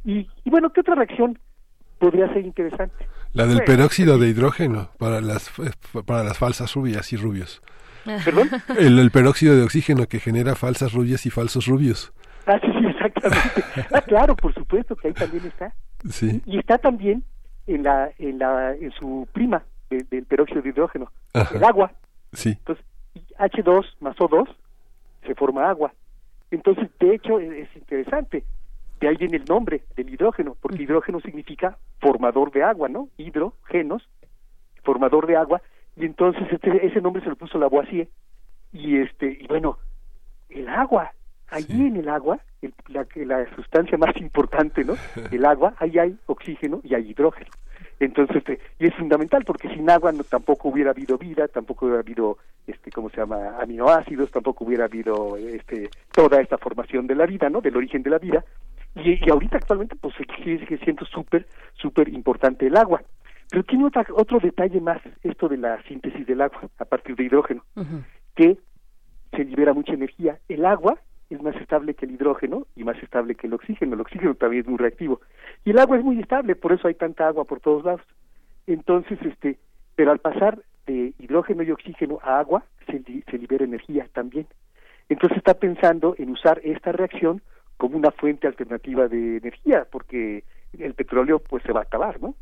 [0.04, 1.38] Y, y bueno, ¿qué otra reacción
[1.98, 3.06] podría ser interesante?
[3.32, 5.70] La del peróxido de hidrógeno para las eh,
[6.06, 7.62] para las falsas rubias y rubios.
[8.24, 8.48] ¿Perdón?
[8.78, 12.12] El, el peróxido de oxígeno que genera falsas rubias y falsos rubios.
[12.46, 13.62] Ah, sí, sí, exactamente.
[13.94, 15.72] Ah, claro, por supuesto que ahí también está.
[16.08, 16.40] Sí.
[16.46, 17.22] Y está también
[17.66, 21.56] en la en la en su prima de- del peróxido de hidrógeno, Ajá.
[21.56, 21.92] el agua.
[22.32, 22.50] Sí.
[22.50, 22.84] Entonces,
[23.38, 24.48] H2 más O2
[25.26, 25.92] se forma agua.
[26.50, 28.44] Entonces, de hecho, es, es interesante.
[29.00, 33.08] De ahí viene el nombre del hidrógeno, porque hidrógeno significa formador de agua, ¿no?
[33.16, 34.06] Hidrogenos,
[34.84, 35.62] formador de agua,
[35.96, 38.08] y entonces este, ese nombre se lo puso Lavoisier.
[38.72, 39.78] Y este, y bueno,
[40.48, 41.12] el agua,
[41.48, 44.94] allí en el agua, el- la, que- la sustancia más importante, ¿no?
[45.32, 47.50] El agua, ahí hay oxígeno y hay hidrógeno.
[47.98, 52.00] Entonces, este, y es fundamental porque sin agua no, tampoco hubiera habido vida, tampoco hubiera
[52.00, 53.56] habido, este, ¿cómo se llama?
[53.60, 57.60] Aminoácidos, tampoco hubiera habido, este, toda esta formación de la vida, ¿no?
[57.60, 58.44] Del origen de la vida.
[58.96, 63.02] Y, y ahorita actualmente, pues sigue, sigue siendo súper, súper importante el agua.
[63.50, 67.24] Pero tiene otra, otro detalle más, esto de la síntesis del agua a partir de
[67.24, 67.64] hidrógeno,
[68.34, 68.58] que
[69.32, 70.38] se libera mucha energía.
[70.48, 70.98] El agua
[71.30, 73.94] es más estable que el hidrógeno y más estable que el oxígeno.
[73.94, 75.20] El oxígeno también es muy reactivo.
[75.64, 78.02] Y el agua es muy estable, por eso hay tanta agua por todos lados.
[78.66, 79.58] Entonces, este,
[79.94, 84.46] pero al pasar de hidrógeno y oxígeno a agua, se, li- se libera energía también.
[85.08, 87.42] Entonces está pensando en usar esta reacción
[87.80, 90.44] como una fuente alternativa de energía, porque
[90.78, 92.34] el petróleo pues se va a acabar, ¿no?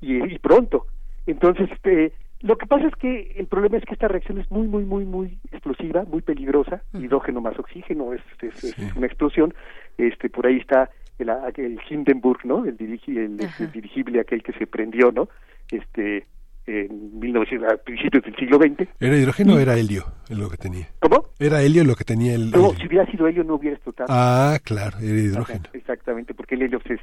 [0.00, 0.86] Y, y pronto.
[1.26, 4.66] Entonces, este, lo que pasa es que el problema es que esta reacción es muy,
[4.66, 9.52] muy, muy, muy explosiva, muy peligrosa, hidrógeno más oxígeno, es, es, es una explosión.
[9.98, 12.64] Este, por ahí está el, el Hindenburg, ¿no?
[12.64, 15.28] El, dirigi, el, el dirigible aquel que se prendió, ¿no?
[15.70, 16.26] Este,
[16.66, 18.88] en 1900, a principios del siglo XX.
[19.00, 20.88] ¿Era hidrógeno o era helio lo que tenía?
[21.00, 21.24] ¿Cómo?
[21.38, 22.50] Era helio lo que tenía el...
[22.50, 24.08] No, el- si hubiera sido helio no hubiera explotado.
[24.10, 25.60] Ah, claro, era hidrógeno.
[25.64, 27.00] Ajá, exactamente, porque el helio es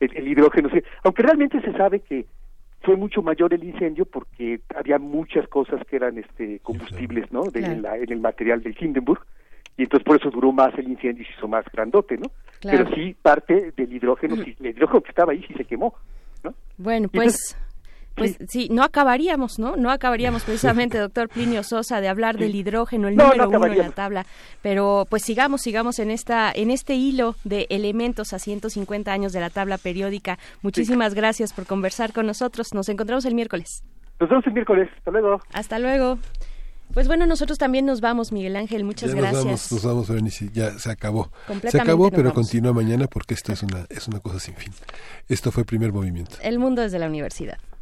[0.00, 0.80] el, el hidrógeno, sí.
[1.04, 2.24] aunque realmente se sabe que
[2.82, 7.42] fue mucho mayor el incendio porque había muchas cosas que eran este combustibles, ¿no?
[7.44, 7.74] De, Claro.
[7.74, 9.20] en, la- en el material del Hindenburg
[9.76, 12.30] y entonces por eso duró más el incendio y se hizo más grandote, ¿no?
[12.60, 12.84] Claro.
[12.84, 15.94] Pero sí parte del hidrógeno, sí, el hidrógeno que estaba ahí sí se quemó.
[16.78, 17.56] Bueno, Y pues,
[18.20, 19.76] pues sí, no acabaríamos, ¿no?
[19.76, 23.66] No acabaríamos precisamente, doctor Plinio Sosa, de hablar del hidrógeno, el No, no número uno
[23.66, 24.26] en la tabla.
[24.62, 29.40] Pero pues sigamos, sigamos en esta, en este hilo de elementos a 150 años de
[29.40, 30.38] la tabla periódica.
[30.62, 32.74] Muchísimas gracias por conversar con nosotros.
[32.74, 33.82] Nos encontramos el miércoles.
[34.20, 34.88] Nos vemos el miércoles.
[34.98, 35.40] Hasta luego.
[35.52, 36.18] Hasta luego.
[36.92, 38.82] Pues bueno, nosotros también nos vamos, Miguel Ángel.
[38.82, 39.44] Muchas ya nos gracias.
[39.44, 41.30] vamos, nos vamos, Berenice, ya se acabó.
[41.68, 42.34] Se acabó, pero vamos.
[42.34, 44.72] continúa mañana porque esto es una, es una cosa sin fin.
[45.28, 46.36] Esto fue Primer Movimiento.
[46.42, 47.58] El mundo desde la universidad.